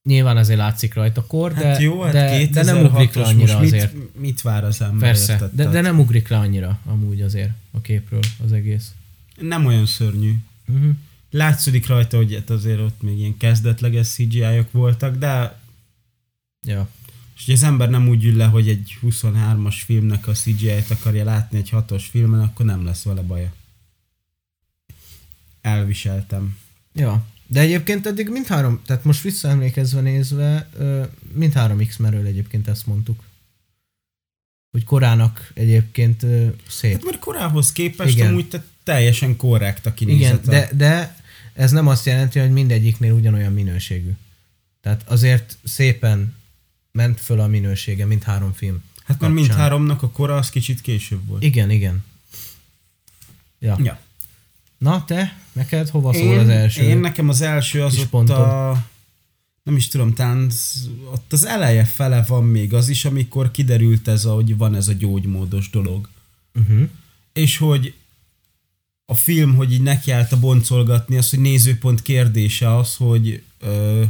Nyilván 0.09 0.37
azért 0.37 0.59
látszik 0.59 0.95
rajta 0.95 1.27
kor, 1.27 1.55
de, 1.55 1.67
Hát 1.67 1.81
jó, 1.81 2.03
hát 2.03 2.13
de, 2.13 2.47
de 2.47 2.63
nem 2.63 2.85
ugrik 2.85 3.15
le 3.15 3.23
2006-os, 3.23 3.27
annyira 3.27 3.59
most 3.59 3.73
azért. 3.73 3.95
Mit, 3.95 4.21
mit 4.21 4.43
vár 4.43 4.65
az 4.65 4.83
ember? 4.83 5.09
Persze, 5.09 5.33
érted? 5.33 5.51
de, 5.53 5.69
de 5.69 5.81
nem 5.81 5.99
ugrik 5.99 6.29
le 6.29 6.37
annyira 6.37 6.79
amúgy 6.85 7.21
azért 7.23 7.51
a 7.71 7.81
képről 7.81 8.21
az 8.45 8.53
egész. 8.53 8.93
Nem 9.41 9.67
olyan 9.67 9.87
szörnyű. 9.87 10.35
Uh-huh. 10.67 10.91
Látszik 11.31 11.87
rajta, 11.87 12.17
hogy 12.17 12.35
hát 12.35 12.51
azért 12.51 12.81
ott 12.81 13.03
még 13.03 13.19
ilyen 13.19 13.37
kezdetleges 13.37 14.09
CGI-ok 14.09 14.73
voltak, 14.73 15.17
de 15.17 15.61
Ja. 16.63 16.89
és 17.37 17.45
hogy 17.45 17.55
az 17.55 17.63
ember 17.63 17.91
nem 17.91 18.09
úgy 18.09 18.25
ül 18.25 18.37
le, 18.37 18.45
hogy 18.45 18.69
egy 18.69 18.99
23-as 19.03 19.77
filmnek 19.85 20.27
a 20.27 20.33
CGI-t 20.33 20.91
akarja 20.91 21.25
látni 21.25 21.59
egy 21.59 21.69
6-os 21.73 22.05
filmen, 22.11 22.41
akkor 22.41 22.67
nem 22.67 22.85
lesz 22.85 23.03
vele 23.03 23.23
baja. 23.23 23.53
Elviseltem. 25.61 26.57
Ja. 26.93 27.25
De 27.51 27.61
egyébként 27.61 28.07
eddig 28.07 28.29
mindhárom, 28.29 28.81
tehát 28.87 29.05
most 29.05 29.23
visszaemlékezve 29.23 30.01
nézve, 30.01 30.69
mindhárom 31.33 31.87
X-merről 31.87 32.27
egyébként 32.27 32.69
ezt 32.69 32.87
mondtuk. 32.87 33.23
Hogy 34.71 34.85
korának 34.85 35.51
egyébként 35.55 36.27
szép. 36.69 36.93
Hát 36.93 37.05
mert 37.05 37.19
korához 37.19 37.73
képest 37.73 38.09
Igen. 38.09 38.21
Igen. 38.21 38.33
amúgy 38.33 38.49
te 38.49 38.65
teljesen 38.83 39.37
korrekt 39.37 39.87
a 39.87 39.93
Igen, 39.99 40.17
kinézete. 40.17 40.51
de, 40.51 40.71
de 40.77 41.17
ez 41.53 41.71
nem 41.71 41.87
azt 41.87 42.07
jelenti, 42.07 42.39
hogy 42.39 42.51
mindegyiknél 42.51 43.13
ugyanolyan 43.13 43.53
minőségű. 43.53 44.11
Tehát 44.81 45.03
azért 45.09 45.59
szépen 45.65 46.35
ment 46.93 47.21
föl 47.21 47.41
a 47.41 47.47
minősége, 47.47 48.07
mint 48.07 48.23
három 48.23 48.53
film. 48.53 48.83
hát 49.05 49.21
mert 49.21 49.33
mindháromnak 49.33 50.03
a 50.03 50.11
kora 50.11 50.37
az 50.37 50.51
kicsit 50.51 50.81
később 50.81 51.27
volt. 51.27 51.43
Igen, 51.43 51.71
igen. 51.71 52.05
Ja. 53.59 53.79
Ja. 53.83 54.01
Na 54.79 55.05
te, 55.05 55.41
neked 55.53 55.89
hova 55.89 56.13
szól 56.15 56.39
az 56.39 56.49
első? 56.49 56.83
Én 56.83 56.99
nekem 56.99 57.29
az 57.29 57.41
első 57.41 57.83
az 57.83 57.99
ott 57.99 58.09
pontod? 58.09 58.37
a... 58.37 58.87
Nem 59.63 59.77
is 59.77 59.89
tudom, 59.89 60.15
talán 60.15 60.51
ott 61.13 61.33
az 61.33 61.47
eleje 61.47 61.85
fele 61.85 62.25
van 62.29 62.45
még 62.45 62.75
az 62.75 62.89
is, 62.89 63.05
amikor 63.05 63.51
kiderült 63.51 64.09
ez, 64.09 64.25
a, 64.25 64.35
hogy 64.35 64.57
van 64.57 64.75
ez 64.75 64.89
a 64.89 64.93
gyógymódos 64.93 65.71
dolog. 65.71 66.09
Uh-huh. 66.55 66.89
És 67.33 67.57
hogy 67.57 67.95
a 69.07 69.15
film, 69.15 69.55
hogy 69.55 69.73
így 69.73 69.83
nekiállta 69.83 70.39
boncolgatni, 70.39 71.17
az, 71.17 71.31
hogy 71.31 71.39
nézőpont 71.39 72.03
kérdése 72.03 72.77
az, 72.77 72.97
hogy 72.97 73.43
ö, 73.59 74.03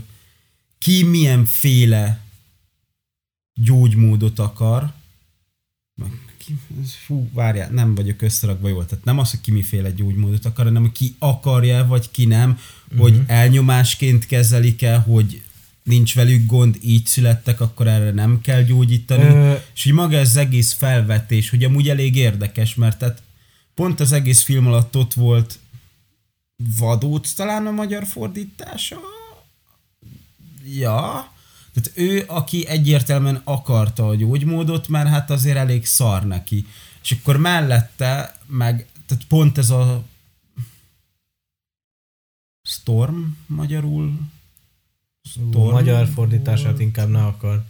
ki 0.78 1.02
milyen 1.02 1.44
féle 1.44 2.20
gyógymódot 3.54 4.38
akar, 4.38 4.92
meg 5.94 6.27
fú, 7.06 7.30
várjál, 7.32 7.70
nem 7.70 7.94
vagyok 7.94 8.22
összerakva 8.22 8.68
jól, 8.68 8.86
tehát 8.86 9.04
nem 9.04 9.18
az, 9.18 9.30
hogy 9.30 9.40
ki 9.40 9.50
miféle 9.50 9.90
gyógymódot 9.90 10.44
akar, 10.44 10.64
hanem 10.64 10.82
hogy 10.82 10.92
ki 10.92 11.16
akarja, 11.18 11.86
vagy 11.86 12.10
ki 12.10 12.24
nem, 12.24 12.50
uh-huh. 12.50 13.00
hogy 13.00 13.22
elnyomásként 13.26 14.26
kezelik-e, 14.26 14.96
hogy 14.96 15.42
nincs 15.82 16.14
velük 16.14 16.46
gond, 16.46 16.76
így 16.80 17.06
születtek, 17.06 17.60
akkor 17.60 17.86
erre 17.86 18.10
nem 18.10 18.40
kell 18.40 18.62
gyógyítani. 18.62 19.24
Ö, 19.24 19.54
És 19.74 19.84
hogy 19.84 19.92
maga 19.92 20.16
ez 20.16 20.28
az 20.28 20.36
egész 20.36 20.72
felvetés, 20.72 21.50
hogy 21.50 21.64
amúgy 21.64 21.88
elég 21.88 22.16
érdekes, 22.16 22.74
mert 22.74 22.98
tehát 22.98 23.22
pont 23.74 24.00
az 24.00 24.12
egész 24.12 24.42
film 24.42 24.66
alatt 24.66 24.96
ott 24.96 25.14
volt 25.14 25.58
vadóc 26.78 27.32
talán 27.32 27.66
a 27.66 27.70
magyar 27.70 28.06
fordítása. 28.06 28.98
Ja. 30.64 31.32
Tehát 31.80 31.98
ő, 31.98 32.24
aki 32.26 32.66
egyértelműen 32.66 33.40
akarta 33.44 34.08
a 34.08 34.14
gyógymódot, 34.14 34.88
mert 34.88 35.08
hát 35.08 35.30
azért 35.30 35.56
elég 35.56 35.86
szar 35.86 36.26
neki. 36.26 36.66
És 37.02 37.10
akkor 37.10 37.36
mellette 37.36 38.36
meg, 38.46 38.86
tehát 39.06 39.24
pont 39.24 39.58
ez 39.58 39.70
a 39.70 40.04
Storm 42.62 43.22
magyarul. 43.46 44.18
Storm? 45.22 45.70
Magyar 45.70 46.08
fordítását 46.08 46.80
inkább 46.80 47.08
ne 47.08 47.24
akar. 47.24 47.64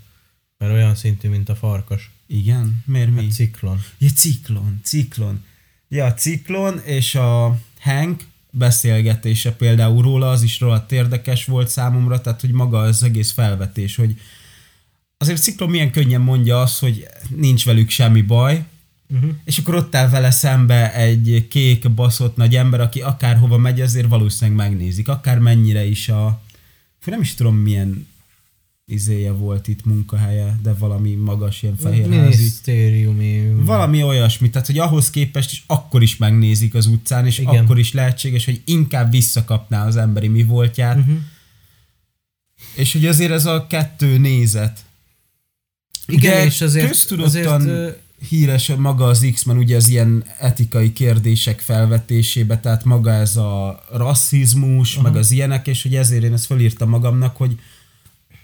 Mert 0.58 0.72
olyan 0.72 0.94
szintű, 0.94 1.28
mint 1.28 1.48
a 1.48 1.56
farkas. 1.56 2.10
Igen? 2.26 2.82
Miért 2.86 3.10
mi? 3.10 3.22
Hát 3.22 3.32
ciklon. 3.32 3.80
Ja, 3.98 4.08
ciklon, 4.10 4.80
ciklon. 4.82 5.44
Ja, 5.88 6.14
ciklon, 6.14 6.78
és 6.78 7.14
a 7.14 7.58
Hank 7.80 8.26
beszélgetése 8.50 9.52
például 9.52 10.02
róla, 10.02 10.30
az 10.30 10.42
is 10.42 10.60
rohadt 10.60 10.92
érdekes 10.92 11.44
volt 11.44 11.68
számomra, 11.68 12.20
tehát 12.20 12.40
hogy 12.40 12.50
maga 12.50 12.78
az 12.78 13.02
egész 13.02 13.32
felvetés, 13.32 13.96
hogy 13.96 14.20
azért 15.18 15.42
ciklon 15.42 15.70
milyen 15.70 15.90
könnyen 15.90 16.20
mondja 16.20 16.60
azt, 16.60 16.78
hogy 16.78 17.06
nincs 17.36 17.64
velük 17.64 17.90
semmi 17.90 18.22
baj, 18.22 18.64
Uh-huh. 19.14 19.30
és 19.44 19.58
akkor 19.58 19.74
ott 19.74 19.94
áll 19.94 20.08
vele 20.08 20.30
szembe 20.30 20.94
egy 20.94 21.46
kék 21.50 21.90
baszott 21.90 22.36
nagy 22.36 22.56
ember, 22.56 22.80
aki 22.80 23.00
akárhova 23.00 23.58
megy, 23.58 23.80
azért 23.80 24.08
valószínűleg 24.08 24.68
megnézik, 24.68 25.08
akár 25.08 25.38
mennyire 25.38 25.84
is 25.84 26.08
a... 26.08 26.42
Fú, 26.98 27.10
nem 27.10 27.20
is 27.20 27.34
tudom 27.34 27.56
milyen 27.56 28.06
izéje 28.88 29.32
volt 29.32 29.68
itt 29.68 29.84
munkahelye, 29.84 30.58
de 30.62 30.72
valami 30.72 31.14
magas 31.14 31.62
ilyen 31.62 31.76
fehérházi. 31.76 32.36
Minisztériumi... 32.36 33.52
Valami 33.56 34.02
olyasmi, 34.02 34.50
tehát 34.50 34.66
hogy 34.66 34.78
ahhoz 34.78 35.10
képest 35.10 35.52
is 35.52 35.64
akkor 35.66 36.02
is 36.02 36.16
megnézik 36.16 36.74
az 36.74 36.86
utcán, 36.86 37.26
és 37.26 37.38
Igen. 37.38 37.64
Akkor 37.64 37.78
is 37.78 37.92
lehetséges, 37.92 38.44
hogy 38.44 38.62
inkább 38.64 39.10
visszakapná 39.10 39.86
az 39.86 39.96
emberi 39.96 40.28
mi 40.28 40.42
voltját, 40.42 40.96
Uh-huh. 40.96 41.16
és 42.74 42.92
hogy 42.92 43.06
azért 43.06 43.30
ez 43.32 43.46
a 43.46 43.66
kettő 43.66 44.18
nézet. 44.18 44.84
Igen, 46.06 46.32
Ugye 46.32 46.44
és 46.44 46.60
azért, 46.60 46.86
köztudottan 46.86 47.60
azért 47.60 48.00
híres 48.28 48.72
maga 48.76 49.04
az 49.06 49.26
X-Men 49.32 49.56
ugye 49.56 49.76
az 49.76 49.88
ilyen 49.88 50.24
etikai 50.38 50.92
kérdések 50.92 51.60
felvetésébe, 51.60 52.60
tehát 52.60 52.84
maga 52.84 53.10
ez 53.12 53.36
a 53.36 53.84
rasszizmus, 53.92 54.94
Aha. 54.94 55.02
meg 55.02 55.16
az 55.16 55.30
ilyenek, 55.30 55.66
és 55.66 55.82
hogy 55.82 55.94
ezért 55.94 56.22
én 56.24 56.32
ezt 56.32 56.46
felírtam 56.46 56.88
magamnak, 56.88 57.36
hogy 57.36 57.58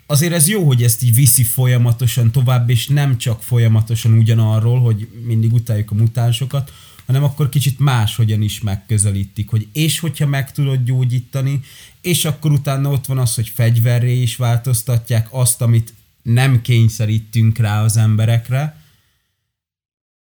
azért 0.06 0.32
ez 0.32 0.48
jó, 0.48 0.66
hogy 0.66 0.82
ezt 0.82 1.02
így 1.02 1.14
viszi 1.14 1.44
folyamatosan 1.44 2.30
tovább, 2.30 2.70
és 2.70 2.86
nem 2.86 3.18
csak 3.18 3.42
folyamatosan 3.42 4.12
ugyanarról, 4.12 4.80
hogy 4.80 5.08
mindig 5.26 5.52
utáljuk 5.52 5.90
a 5.90 5.94
mutánsokat, 5.94 6.72
hanem 7.06 7.24
akkor 7.24 7.48
kicsit 7.48 7.78
máshogyan 7.78 8.42
is 8.42 8.60
megközelítik, 8.60 9.50
hogy 9.50 9.66
és 9.72 9.98
hogyha 9.98 10.26
meg 10.26 10.52
tudod 10.52 10.84
gyógyítani, 10.84 11.60
és 12.00 12.24
akkor 12.24 12.52
utána 12.52 12.90
ott 12.90 13.06
van 13.06 13.18
az, 13.18 13.34
hogy 13.34 13.48
fegyverré 13.48 14.20
is 14.22 14.36
változtatják 14.36 15.28
azt, 15.30 15.62
amit 15.62 15.94
nem 16.22 16.62
kényszerítünk 16.62 17.58
rá 17.58 17.82
az 17.82 17.96
emberekre. 17.96 18.82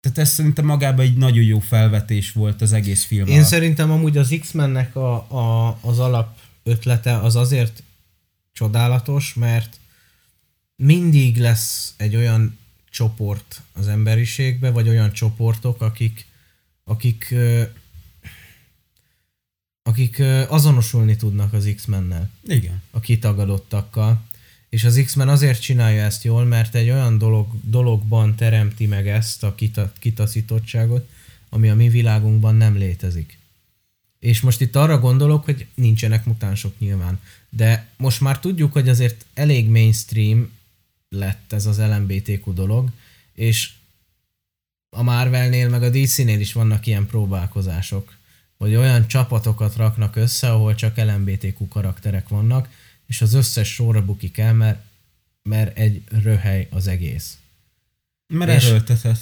Tehát 0.02 0.18
ez 0.18 0.30
szerintem 0.30 0.66
magában 0.66 1.06
egy 1.06 1.18
nagyon 1.18 1.44
jó 1.44 1.60
felvetés 1.60 2.32
volt 2.32 2.62
az 2.62 2.74
egész 2.74 3.04
film 3.04 3.28
Én 3.28 3.34
alatt. 3.34 3.48
szerintem 3.48 3.92
amúgy 3.92 4.18
az 4.18 4.36
X-mennek 4.40 4.96
a, 4.96 5.14
a, 5.14 5.78
az 5.82 6.00
alap 6.00 6.38
ötlete 6.64 7.18
az 7.18 7.36
azért 7.36 7.84
csodálatos, 8.54 9.34
mert 9.34 9.80
mindig 10.76 11.38
lesz 11.38 11.94
egy 11.98 12.16
olyan 12.16 12.58
csoport 12.90 13.62
az 13.74 13.88
emberiségbe, 13.88 14.70
vagy 14.72 14.88
olyan 14.88 15.12
csoportok, 15.12 15.82
akik, 15.82 16.26
akik, 16.84 17.36
akik 19.84 20.20
azonosulni 20.48 21.16
tudnak 21.16 21.54
az 21.54 21.72
X-mennel 21.76 22.30
Igen. 22.44 22.82
a 22.92 23.00
kitagadottakkal. 23.00 24.22
és 24.70 24.84
az 24.84 25.02
X-Men 25.06 25.30
azért 25.30 25.62
csinálja 25.62 26.04
ezt 26.04 26.24
jól, 26.24 26.46
mert 26.46 26.76
egy 26.76 26.90
olyan 26.90 27.18
dolog, 27.18 27.48
dologban 27.62 28.36
teremti 28.36 28.86
meg 28.86 29.08
ezt 29.08 29.44
a 29.44 29.56
kita, 29.56 29.92
kitaszítottságot, 30.00 31.10
ami 31.50 31.70
a 31.70 31.76
mi 31.76 31.90
világunkban 31.90 32.56
nem 32.56 32.78
létezik. 32.78 33.38
És 34.24 34.42
most 34.42 34.62
itt 34.62 34.76
arra 34.76 35.00
gondolok, 35.00 35.46
hogy 35.46 35.66
nincsenek 35.76 36.26
mutánsok 36.26 36.80
nyilván. 36.80 37.20
De 37.50 37.88
most 37.98 38.22
már 38.22 38.40
tudjuk, 38.40 38.74
hogy 38.74 38.90
azért 38.90 39.26
elég 39.34 39.70
mainstream 39.70 40.52
lett 41.10 41.54
ez 41.54 41.66
az 41.66 41.78
LMBTQ 41.80 42.54
dolog, 42.54 42.90
és 43.34 43.72
a 44.90 45.02
Marvelnél 45.04 45.70
meg 45.70 45.84
a 45.84 45.90
DC-nél 45.90 46.40
is 46.40 46.54
vannak 46.54 46.86
ilyen 46.88 47.06
próbálkozások, 47.06 48.16
hogy 48.58 48.76
olyan 48.76 49.08
csapatokat 49.08 49.76
raknak 49.76 50.16
össze, 50.16 50.52
ahol 50.52 50.76
csak 50.76 50.98
LMBTQ 50.98 51.68
karakterek 51.68 52.28
vannak, 52.28 52.70
és 53.08 53.22
az 53.22 53.34
összes 53.34 53.74
sorra 53.74 54.06
bukik 54.06 54.38
el, 54.38 54.54
mert, 54.54 54.80
mert 55.42 55.78
egy 55.78 56.02
röhely 56.24 56.68
az 56.72 56.88
egész. 56.88 57.38
Mert 58.28 58.52
És- 58.52 58.64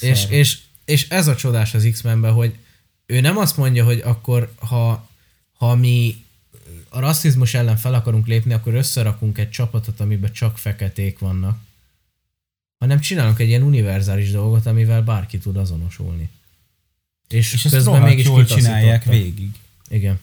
És, 0.01 0.25
és, 0.29 0.59
és 0.85 1.09
ez 1.09 1.27
a 1.27 1.35
csodás 1.35 1.73
az 1.73 1.87
X-Menben, 1.91 2.33
hogy 2.33 2.55
ő 3.11 3.19
nem 3.19 3.37
azt 3.37 3.57
mondja, 3.57 3.83
hogy 3.83 3.99
akkor, 3.99 4.53
ha, 4.59 5.07
ha 5.53 5.75
mi 5.75 6.23
a 6.89 6.99
rasszizmus 6.99 7.53
ellen 7.53 7.77
fel 7.77 7.93
akarunk 7.93 8.27
lépni, 8.27 8.53
akkor 8.53 8.73
összerakunk 8.73 9.37
egy 9.37 9.49
csapatot, 9.49 9.99
amiben 9.99 10.31
csak 10.31 10.57
feketék 10.57 11.19
vannak, 11.19 11.59
hanem 12.79 12.99
csinálunk 12.99 13.39
egy 13.39 13.47
ilyen 13.47 13.61
univerzális 13.61 14.31
dolgot, 14.31 14.65
amivel 14.65 15.01
bárki 15.01 15.37
tud 15.37 15.57
azonosulni. 15.57 16.29
És, 17.29 17.53
és 17.53 17.61
közben 17.61 18.01
mégis 18.01 18.25
jól 18.25 18.45
csinálják 18.45 19.03
végig. 19.03 19.49
Igen. 19.89 20.19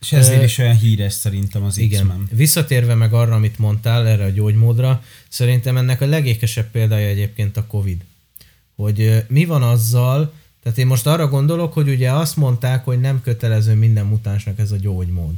És 0.00 0.12
ezért 0.12 0.42
is 0.42 0.58
olyan 0.58 0.76
híres 0.76 1.12
szerintem 1.12 1.62
az 1.62 1.78
Igen. 1.78 2.00
X-Men. 2.00 2.28
Visszatérve 2.32 2.94
meg 2.94 3.12
arra, 3.12 3.34
amit 3.34 3.58
mondtál, 3.58 4.06
erre 4.06 4.24
a 4.24 4.30
gyógymódra, 4.30 5.04
szerintem 5.28 5.76
ennek 5.76 6.00
a 6.00 6.06
legékesebb 6.06 6.70
példája 6.70 7.08
egyébként 7.08 7.56
a 7.56 7.66
Covid. 7.66 8.04
Hogy 8.74 9.24
mi 9.28 9.44
van 9.44 9.62
azzal, 9.62 10.32
tehát 10.62 10.78
én 10.78 10.86
most 10.86 11.06
arra 11.06 11.28
gondolok, 11.28 11.72
hogy 11.72 11.88
ugye 11.88 12.12
azt 12.12 12.36
mondták, 12.36 12.84
hogy 12.84 13.00
nem 13.00 13.20
kötelező 13.22 13.74
minden 13.74 14.06
mutánsnak 14.06 14.58
ez 14.58 14.72
a 14.72 14.76
gyógymód. 14.76 15.34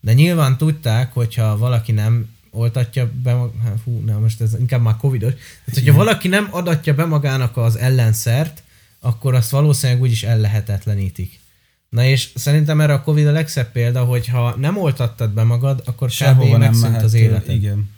De 0.00 0.12
nyilván 0.12 0.56
tudták, 0.56 1.12
hogyha 1.12 1.58
valaki 1.58 1.92
nem 1.92 2.28
oltatja 2.50 3.10
be, 3.22 3.30
hát, 3.64 3.78
hú, 3.84 4.02
nem, 4.06 4.20
most 4.20 4.40
ez 4.40 4.54
inkább 4.58 4.82
már 4.82 4.96
covidos, 4.96 5.32
tehát 5.32 5.80
hogyha 5.80 5.94
valaki 5.94 6.28
nem 6.28 6.48
adatja 6.50 6.94
be 6.94 7.04
magának 7.04 7.56
az 7.56 7.76
ellenszert, 7.76 8.62
akkor 9.00 9.34
azt 9.34 9.50
valószínűleg 9.50 10.02
úgyis 10.02 10.22
ellehetetlenítik. 10.22 11.40
Na 11.88 12.04
és 12.04 12.30
szerintem 12.34 12.80
erre 12.80 12.92
a 12.92 13.02
Covid 13.02 13.26
a 13.26 13.32
legszebb 13.32 13.72
példa, 13.72 14.04
hogy 14.04 14.28
ha 14.28 14.56
nem 14.56 14.76
oltattad 14.76 15.30
be 15.30 15.42
magad, 15.42 15.82
akkor 15.84 16.10
Sehova 16.10 16.56
nem 16.56 16.74
mehettél. 16.74 17.04
az 17.04 17.14
életed. 17.14 17.54
Igen. 17.54 17.90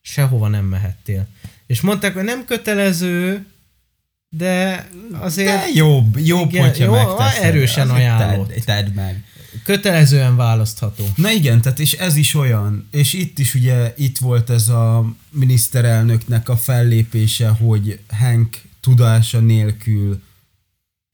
Sehova 0.00 0.48
nem 0.48 0.64
mehettél. 0.64 1.26
És 1.66 1.80
mondták, 1.80 2.14
hogy 2.14 2.24
nem 2.24 2.44
kötelező, 2.44 3.46
de 4.30 4.88
azért 5.12 5.48
De 5.48 5.66
jobb, 5.74 6.18
jobb, 6.18 6.50
Igen, 6.50 6.66
hogyha 6.68 6.84
jó, 6.84 6.92
megteszed. 6.92 7.44
erősen 7.44 7.90
ajánlott. 7.90 8.48
Tedd, 8.48 8.64
tedd 8.64 8.92
meg. 8.94 9.24
kötelezően 9.64 10.36
választható. 10.36 11.04
Na 11.16 11.30
igen, 11.30 11.60
tehát 11.60 11.78
és 11.78 11.92
ez 11.92 12.16
is 12.16 12.34
olyan, 12.34 12.88
és 12.90 13.12
itt 13.12 13.38
is 13.38 13.54
ugye 13.54 13.94
itt 13.96 14.18
volt 14.18 14.50
ez 14.50 14.68
a 14.68 15.12
miniszterelnöknek 15.30 16.48
a 16.48 16.56
fellépése, 16.56 17.48
hogy 17.48 17.98
Hank 18.08 18.60
tudása 18.80 19.38
nélkül 19.40 20.22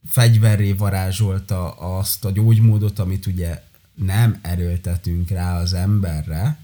fegyverré 0.08 0.72
varázsolta 0.72 1.70
azt 1.70 2.24
a 2.24 2.30
gyógymódot, 2.30 2.98
amit 2.98 3.26
ugye 3.26 3.62
nem 3.94 4.38
erőltetünk 4.42 5.30
rá 5.30 5.60
az 5.60 5.72
emberre, 5.72 6.58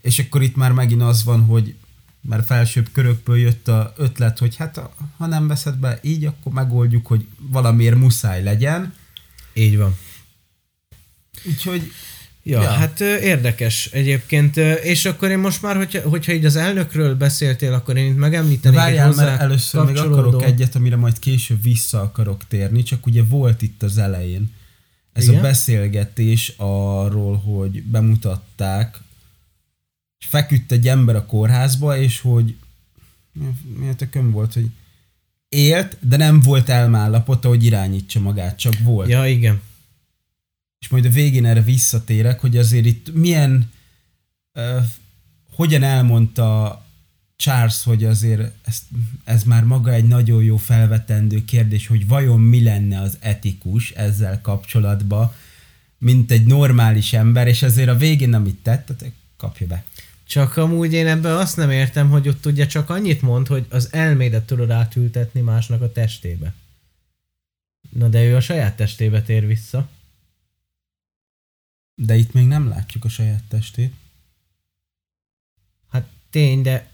és 0.00 0.18
akkor 0.18 0.42
itt 0.42 0.56
már 0.56 0.72
megint 0.72 1.02
az 1.02 1.24
van, 1.24 1.44
hogy 1.44 1.74
már 2.28 2.44
felsőbb 2.44 2.88
körökből 2.92 3.36
jött 3.38 3.68
a 3.68 3.92
ötlet, 3.96 4.38
hogy 4.38 4.56
hát 4.56 4.80
ha 5.16 5.26
nem 5.26 5.48
veszed 5.48 5.76
be 5.76 5.98
így, 6.02 6.24
akkor 6.24 6.52
megoldjuk, 6.52 7.06
hogy 7.06 7.26
valamiért 7.38 7.96
muszáj 7.96 8.42
legyen. 8.42 8.94
Így 9.52 9.76
van. 9.76 9.96
Úgyhogy 11.44 11.92
Ja, 12.46 12.62
Ja. 12.62 12.70
hát 12.70 13.00
érdekes 13.00 13.86
egyébként, 13.92 14.56
és 14.82 15.04
akkor 15.04 15.30
én 15.30 15.38
most 15.38 15.62
már, 15.62 15.76
hogyha, 15.76 16.00
hogyha 16.08 16.32
így 16.32 16.44
az 16.44 16.56
elnökről 16.56 17.14
beszéltél, 17.14 17.72
akkor 17.72 17.96
én 17.96 18.10
itt 18.10 18.16
megemlítenék 18.16 18.78
egy 18.78 18.84
várjál, 18.84 19.06
hozzá 19.06 19.24
mert 19.24 19.40
először 19.40 19.84
még 19.84 19.94
kapcsolódó- 19.94 20.20
akarok 20.28 20.42
egyet, 20.44 20.74
amire 20.74 20.96
majd 20.96 21.18
később 21.18 21.62
vissza 21.62 22.00
akarok 22.00 22.46
térni, 22.48 22.82
csak 22.82 23.06
ugye 23.06 23.22
volt 23.22 23.62
itt 23.62 23.82
az 23.82 23.98
elején 23.98 24.52
ez? 25.12 25.28
Igen? 25.28 25.38
a 25.38 25.42
beszélgetés 25.42 26.52
arról, 26.56 27.36
hogy 27.36 27.82
bemutatták, 27.82 28.98
és 30.24 30.30
feküdt 30.30 30.72
egy 30.72 30.88
ember 30.88 31.16
a 31.16 31.26
kórházba, 31.26 31.98
és 31.98 32.20
hogy 32.20 32.56
mi- 33.32 33.78
mi 33.78 33.88
a 33.88 33.94
tököm 33.94 34.30
volt, 34.30 34.52
hogy 34.52 34.70
élt, 35.48 35.96
de 36.00 36.16
nem 36.16 36.40
volt 36.40 36.68
elmállapota, 36.68 37.48
hogy 37.48 37.64
irányítsa 37.64 38.20
magát, 38.20 38.58
csak 38.58 38.78
volt. 38.78 39.08
Ja, 39.08 39.26
igen. 39.26 39.60
és 40.78 40.88
majd 40.88 41.04
a 41.04 41.08
végén 41.08 41.44
erre 41.44 41.62
visszatérek, 41.62 42.40
hogy 42.40 42.56
azért 42.56 42.86
itt 42.86 43.14
milyen, 43.14 43.70
uh, 44.54 44.84
hogyan 45.50 45.82
elmondta 45.82 46.84
Charles, 47.36 47.82
hogy 47.82 48.04
azért 48.04 48.52
ez, 48.64 48.82
ez 49.24 49.42
már 49.44 49.64
maga 49.64 49.92
egy 49.92 50.04
nagyon 50.04 50.42
jó 50.42 50.56
felvetendő 50.56 51.44
kérdés, 51.44 51.86
hogy 51.86 52.06
vajon 52.06 52.40
mi 52.40 52.62
lenne 52.62 53.00
az 53.00 53.16
etikus 53.20 53.90
ezzel 53.90 54.40
kapcsolatban, 54.40 55.32
mint 55.98 56.30
egy 56.30 56.46
normális 56.46 57.12
ember, 57.12 57.46
és 57.46 57.62
azért 57.62 57.88
a 57.88 57.96
végén, 57.96 58.34
amit 58.34 58.58
tett, 58.62 59.04
kapja 59.36 59.66
be. 59.66 59.84
Csak 60.26 60.56
amúgy 60.56 60.92
én 60.92 61.06
ebben 61.06 61.36
azt 61.36 61.56
nem 61.56 61.70
értem, 61.70 62.10
hogy 62.10 62.28
ott 62.28 62.46
ugye 62.46 62.66
csak 62.66 62.90
annyit 62.90 63.22
mond, 63.22 63.46
hogy 63.46 63.66
az 63.68 63.92
elmédet 63.92 64.46
tudod 64.46 64.70
átültetni 64.70 65.40
másnak 65.40 65.82
a 65.82 65.92
testébe. 65.92 66.54
Na 67.90 68.08
de 68.08 68.24
ő 68.24 68.36
a 68.36 68.40
saját 68.40 68.76
testébe 68.76 69.22
tér 69.22 69.46
vissza. 69.46 69.88
De 71.94 72.16
itt 72.16 72.32
még 72.32 72.46
nem 72.46 72.68
látjuk 72.68 73.04
a 73.04 73.08
saját 73.08 73.42
testét. 73.48 73.94
Hát 75.90 76.08
tény, 76.30 76.62
de 76.62 76.90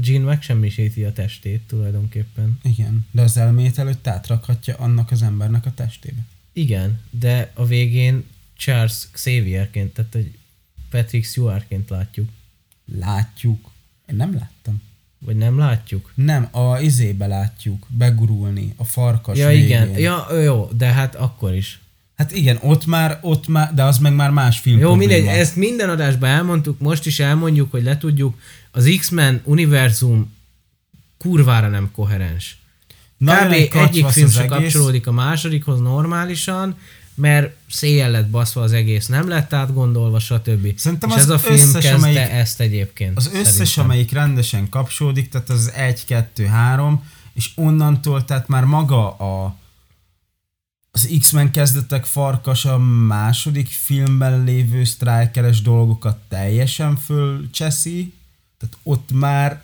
Jean 0.00 0.22
megsemmisíti 0.22 1.04
a 1.04 1.12
testét 1.12 1.62
tulajdonképpen. 1.66 2.58
Igen, 2.62 3.06
de 3.10 3.22
az 3.22 3.36
elmét 3.36 3.78
előtt 3.78 4.06
átrakhatja 4.06 4.76
annak 4.76 5.10
az 5.10 5.22
embernek 5.22 5.66
a 5.66 5.74
testébe. 5.74 6.20
Igen, 6.52 7.00
de 7.10 7.50
a 7.54 7.66
végén 7.66 8.24
Charles 8.56 9.08
Xavierként, 9.10 9.94
tehát 9.94 10.14
egy 10.14 10.38
Patrick 10.90 11.24
Stewartként 11.26 11.90
látjuk. 11.90 12.28
Látjuk. 12.98 13.70
Én 14.06 14.16
nem 14.16 14.34
láttam. 14.34 14.82
Vagy 15.18 15.36
nem 15.36 15.58
látjuk? 15.58 16.12
Nem, 16.14 16.48
a 16.50 16.78
izébe 16.78 17.26
látjuk 17.26 17.86
begurulni, 17.88 18.74
a 18.76 18.84
farkas 18.84 19.38
ja, 19.38 19.48
végén. 19.48 19.64
igen. 19.64 19.98
Ja, 19.98 20.40
jó, 20.40 20.68
de 20.76 20.86
hát 20.86 21.14
akkor 21.14 21.54
is. 21.54 21.80
Hát 22.16 22.32
igen, 22.32 22.58
ott 22.62 22.86
már, 22.86 23.18
ott 23.22 23.48
már, 23.48 23.74
de 23.74 23.82
az 23.82 23.98
meg 23.98 24.14
már 24.14 24.30
más 24.30 24.58
film 24.58 24.78
Jó, 24.78 24.88
probléma. 24.88 25.12
mindegy, 25.12 25.36
ezt 25.38 25.56
minden 25.56 25.90
adásban 25.90 26.30
elmondtuk, 26.30 26.78
most 26.78 27.06
is 27.06 27.20
elmondjuk, 27.20 27.70
hogy 27.70 27.82
letudjuk, 27.82 28.40
az 28.70 28.94
X-Men 28.98 29.40
univerzum 29.44 30.32
kurvára 31.18 31.68
nem 31.68 31.90
koherens. 31.92 32.58
Nagyon 33.16 33.46
Kb. 33.46 33.52
egy 33.52 33.70
egyik 33.72 34.06
film 34.06 34.30
sem 34.30 34.42
egész. 34.42 34.56
kapcsolódik 34.56 35.06
a 35.06 35.12
másodikhoz 35.12 35.80
normálisan, 35.80 36.76
mert 37.20 37.54
széjjel 37.70 38.10
lett 38.10 38.28
baszva 38.28 38.62
az 38.62 38.72
egész, 38.72 39.06
nem 39.06 39.28
lett 39.28 39.52
átgondolva, 39.52 40.18
stb. 40.18 40.78
Szerintem 40.78 41.08
És 41.08 41.14
az 41.14 41.20
ez 41.22 41.28
a 41.28 41.38
film 41.38 41.54
összes, 41.54 41.72
kezdte 41.84 41.94
amelyik- 41.94 42.18
ezt 42.30 42.60
egyébként. 42.60 43.16
Az 43.16 43.26
összes, 43.32 43.46
szerintem. 43.46 43.84
amelyik 43.84 44.12
rendesen 44.12 44.68
kapcsolódik, 44.68 45.28
tehát 45.28 45.48
az 45.48 45.72
1, 45.72 46.04
2, 46.04 46.46
3, 46.46 47.04
és 47.32 47.50
onnantól, 47.54 48.24
tehát 48.24 48.48
már 48.48 48.64
maga 48.64 49.10
a 49.16 49.58
az 50.92 51.08
X-Men 51.18 51.50
kezdetek 51.50 52.04
farkas 52.04 52.64
a 52.64 52.78
második 52.78 53.68
filmben 53.68 54.44
lévő 54.44 54.84
sztrájkeres 54.84 55.62
dolgokat 55.62 56.18
teljesen 56.28 56.96
fölcseszi, 56.96 58.12
tehát 58.58 58.76
ott 58.82 59.10
már 59.12 59.62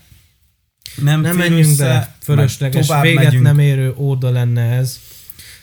nem, 0.97 1.21
Nem 1.21 1.37
menjünk 1.37 1.64
össze, 1.71 1.87
meg 1.88 2.14
fölösleges, 2.23 2.88
véget 3.03 3.25
megyünk. 3.25 3.42
nem 3.42 3.59
érő 3.59 3.95
óda 3.97 4.31
lenne 4.31 4.62
ez. 4.62 5.01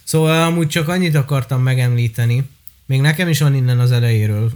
Szóval 0.04 0.44
amúgy 0.44 0.68
csak 0.68 0.88
annyit 0.88 1.16
akartam 1.16 1.62
megemlíteni, 1.62 2.50
még 2.86 3.02
nekem 3.02 3.28
is 3.28 3.40
van 3.40 3.56
innen 3.56 3.80
az 3.80 3.92
elejéről 3.92 4.52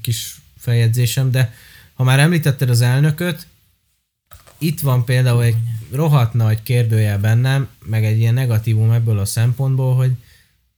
kis 0.00 0.40
feljegyzésem, 0.58 1.30
de 1.30 1.54
ha 1.94 2.04
már 2.04 2.18
említetted 2.18 2.70
az 2.70 2.80
elnököt, 2.80 3.46
itt 4.58 4.80
van 4.80 5.04
például 5.04 5.42
egy 5.42 5.56
rohadt 5.92 6.34
nagy 6.34 6.62
kérdőjel 6.62 7.18
bennem, 7.18 7.68
meg 7.84 8.04
egy 8.04 8.18
ilyen 8.18 8.34
negatívum 8.34 8.90
ebből 8.90 9.18
a 9.18 9.24
szempontból, 9.24 9.94
hogy 9.94 10.12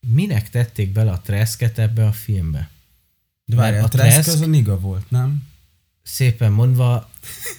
minek 0.07 0.51
tették 0.51 0.93
bele 0.93 1.11
a 1.11 1.21
Treszket 1.25 1.79
ebbe 1.79 2.07
a 2.07 2.13
filmbe. 2.13 2.71
De 3.45 3.57
várj, 3.57 3.77
a 3.77 3.85
a 3.85 3.89
Trask 3.89 4.11
Trask- 4.11 4.29
az 4.29 4.41
a 4.41 4.47
niga 4.47 4.81
volt, 4.81 5.11
nem? 5.11 5.43
Szépen 6.03 6.53
mondva 6.53 7.11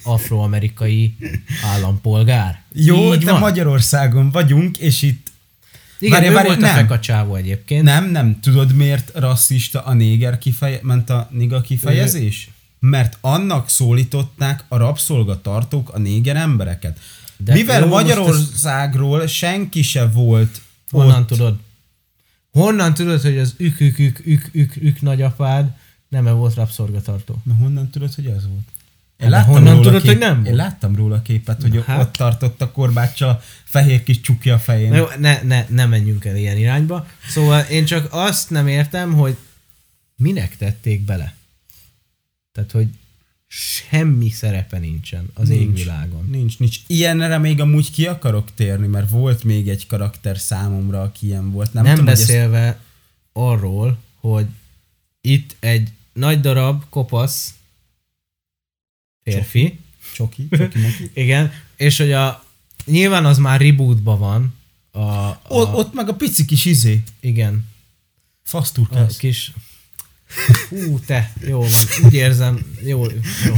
afroamerikai 0.04 1.16
állampolgár. 1.64 2.62
Jó, 2.74 3.14
Így 3.14 3.24
de 3.24 3.32
van. 3.32 3.40
Magyarországon 3.40 4.32
vagyunk, 4.32 4.78
és 4.78 5.02
itt 5.02 5.32
Igen, 6.04 6.20
Várj, 6.20 6.28
ő 6.28 6.34
várj, 6.34 6.48
volt 6.48 6.60
nem. 6.60 6.70
a 6.70 6.74
fekacsávó 6.74 7.36
egyébként. 7.36 7.84
nem, 7.84 8.10
nem, 8.12 8.40
tudod 8.40 8.74
miért 8.74 9.12
rasszista 9.14 9.82
a 9.82 9.94
néger 9.94 10.38
kifeje, 10.38 10.80
ment 10.82 11.10
a 11.10 11.30
niga 11.32 11.62
kifejezés? 11.62 12.50
mert 12.80 13.18
annak 13.22 13.70
szólították 13.70 14.64
a 14.68 14.78
rabszolgatartók 14.78 15.90
a 15.94 15.98
néger 15.98 16.36
embereket. 16.36 17.00
De 17.38 17.54
Mivel 17.54 17.80
jó, 17.80 17.88
Magyarországról 17.88 19.28
senki 19.28 19.82
se 19.82 20.08
volt 20.08 20.62
Honnan 20.90 21.22
ott, 21.22 21.28
tudod? 21.28 21.60
Honnan 22.52 22.94
tudod, 22.94 23.22
hogy 23.22 23.38
az 23.38 23.54
ük, 23.58 23.80
ük, 23.80 24.00
ük, 24.00 24.22
ük, 24.26 24.50
ük, 24.52 24.76
ük 24.76 25.02
nagyapád 25.02 25.72
nem 26.10 26.24
volt 26.24 26.56
rabszolgatartó? 26.56 27.42
Na 27.44 27.54
honnan 27.54 27.90
tudod, 27.90 28.14
hogy 28.14 28.26
az 28.26 28.48
volt? 28.48 28.68
De 29.30 29.42
honnan 29.42 29.82
tudod, 29.82 30.06
hogy 30.06 30.18
nem 30.18 30.46
Én 30.46 30.56
láttam 30.56 30.96
róla 30.96 31.22
képet, 31.22 31.62
hogy 31.62 31.84
Hát. 31.86 32.02
ott 32.02 32.12
tartott 32.14 32.62
a 32.62 32.72
korbáccsal 32.72 33.42
fehér 33.64 34.04
kis 34.04 34.22
csukja 34.22 34.54
a 34.54 34.60
fején. 34.60 34.90
Na 34.90 34.96
jó, 34.96 35.06
ne, 35.20 35.42
ne, 35.42 35.66
ne 35.70 35.86
menjünk 35.86 36.26
el 36.26 36.36
ilyen 36.36 36.58
irányba. 36.58 37.08
Szóval 37.30 37.62
én 37.62 37.86
csak 37.86 38.08
azt 38.12 38.50
nem 38.50 38.68
értem, 38.68 39.14
hogy 39.14 39.36
minek 40.16 40.58
tették 40.58 41.02
bele. 41.02 41.34
Tehát, 42.52 42.72
hogy 42.72 42.88
semmi 43.48 44.30
szerepe 44.30 44.78
nincsen 44.80 45.30
az 45.34 45.48
Nincs. 45.48 45.62
égvilágon. 45.62 46.28
Nincs, 46.32 46.60
nincs. 46.60 46.78
Ilyenre 46.88 47.38
még 47.38 47.60
amúgy 47.62 47.92
ki 47.92 48.06
akarok 48.08 48.48
térni, 48.56 48.88
mert 48.88 49.10
volt 49.10 49.44
még 49.44 49.70
egy 49.70 49.88
karakter 49.88 50.38
számomra, 50.38 51.02
aki 51.02 51.26
ilyen 51.26 51.52
volt. 51.52 51.74
Nem, 51.74 51.84
Nem, 51.84 51.92
tudom, 51.96 52.10
hogy 52.10 52.20
ezt- 52.20 52.28
beszélve 52.28 52.80
arról, 53.34 53.98
hogy 54.20 54.46
itt 55.22 55.56
egy 55.60 55.90
nagy 56.14 56.40
darab 56.42 56.84
kopasz 56.90 57.54
férfi, 59.24 59.80
Csoki, 60.14 60.48
csoki, 60.52 60.80
moki. 60.80 61.12
igen, 61.24 61.52
és 61.76 61.98
hogy 61.98 62.12
a 62.12 62.44
nyilván 62.86 63.26
az 63.26 63.38
már 63.38 63.62
rebootban 63.62 64.20
van, 64.20 64.54
a, 64.92 65.00
a, 65.00 65.40
Ott, 65.48 65.74
ott 65.74 65.94
meg 65.94 66.10
a 66.10 66.14
pici 66.14 66.46
kis 66.46 66.66
izé. 66.66 67.02
igen, 67.20 67.54
a 67.54 68.50
Faszturkász. 68.50 69.18
kis 69.18 69.52
Hú, 70.70 71.00
te, 71.00 71.34
jó 71.48 71.60
van, 71.60 71.70
úgy 72.04 72.14
érzem, 72.14 72.66
jó, 72.86 73.06
jó. 73.46 73.54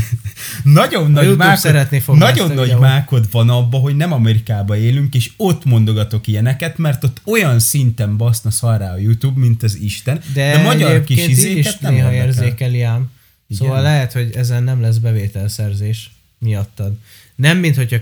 Nagyon 0.64 1.12
nagy, 1.12 1.24
YouTube 1.24 1.44
mákod, 1.44 1.60
szeretné 1.60 2.00
fogni 2.00 2.26
ezt 2.26 2.32
nagyon 2.36 2.52
a 2.52 2.54
nagy 2.54 2.64
videót. 2.64 2.82
mákod 2.82 3.32
van 3.32 3.50
abba, 3.50 3.78
hogy 3.78 3.96
nem 3.96 4.12
Amerikában 4.12 4.78
élünk, 4.78 5.16
és 5.16 5.32
ott 5.38 5.66
mondogatok 5.66 6.28
ilyeneket, 6.28 6.78
mert 6.78 7.04
ott 7.04 7.22
olyan 7.24 7.60
szinten 7.60 8.18
baszna 8.18 8.52
szarrá 8.52 8.94
a 8.94 8.98
YouTube, 8.98 9.40
mint 9.40 9.64
az 9.64 9.76
Isten. 9.76 10.22
De, 10.34 10.52
de 10.52 10.62
magyar 10.64 11.04
kis 11.04 11.28
izéket 11.28 11.66
is 11.74 11.78
nem 11.78 11.94
néha 11.94 12.14
érzékeli 12.14 12.82
ám. 12.82 13.12
Igen. 13.48 13.68
Szóval 13.68 13.82
lehet, 13.82 14.12
hogy 14.12 14.32
ezen 14.36 14.64
nem 14.64 14.82
lesz 14.82 14.98
bevételszerzés 14.98 16.12
miattad. 16.40 16.94
Nem, 17.36 17.58
mint 17.58 17.76
hogyha 17.76 17.98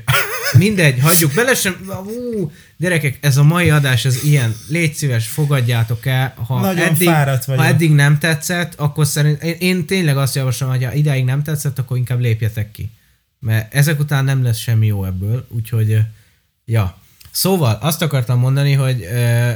mindegy, 0.58 1.00
hagyjuk 1.00 1.34
bele 1.34 1.54
sem, 1.56 1.90
ú, 2.06 2.52
gyerekek, 2.78 3.18
ez 3.22 3.38
a 3.38 3.44
mai 3.44 3.70
adás, 3.70 4.06
ez 4.06 4.24
ilyen, 4.24 4.56
légy 4.68 4.94
szíves, 4.94 5.28
fogadjátok 5.28 6.06
el, 6.06 6.34
ha 6.48 6.60
Nagyon 6.60 6.86
eddig, 6.88 7.08
fáradt 7.08 7.46
vagyok. 7.46 7.62
ha 7.62 7.68
eddig 7.68 7.92
nem 7.92 8.20
tetszett, 8.20 8.76
akkor 8.76 9.08
szerint, 9.08 9.44
én, 9.44 9.56
én 9.60 9.86
tényleg 9.86 10.18
azt 10.18 10.36
javaslom, 10.36 10.70
hogy 10.70 10.84
ha 10.84 10.94
ideig 10.94 11.26
nem 11.26 11.44
tetszett, 11.44 11.80
akkor 11.80 11.98
inkább 11.98 12.20
lépjetek 12.20 12.72
ki. 12.72 12.92
Mert 13.40 13.74
ezek 13.74 14.00
után 14.00 14.24
nem 14.26 14.44
lesz 14.44 14.58
semmi 14.58 14.86
jó 14.86 15.06
ebből, 15.06 15.46
úgyhogy, 15.50 15.98
ja. 16.66 16.98
Szóval 17.32 17.78
azt 17.82 18.02
akartam 18.02 18.40
mondani, 18.40 18.74
hogy 18.74 19.02
ö, 19.02 19.52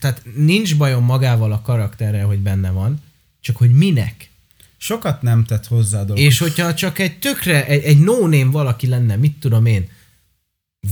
tehát 0.00 0.22
nincs 0.36 0.76
bajom 0.76 1.04
magával 1.04 1.52
a 1.52 1.62
karakterrel, 1.62 2.26
hogy 2.26 2.38
benne 2.38 2.70
van, 2.70 3.02
csak 3.46 3.56
hogy 3.56 3.70
minek. 3.70 4.30
Sokat 4.76 5.22
nem 5.22 5.44
tett 5.44 5.66
hozzá 5.66 6.00
a 6.00 6.04
dolog. 6.04 6.22
És 6.22 6.38
hogyha 6.38 6.74
csak 6.74 6.98
egy 6.98 7.18
tökre, 7.18 7.66
egy, 7.66 7.82
egy 7.82 7.98
no-name 7.98 8.50
valaki 8.50 8.86
lenne, 8.86 9.16
mit 9.16 9.38
tudom 9.38 9.66
én, 9.66 9.90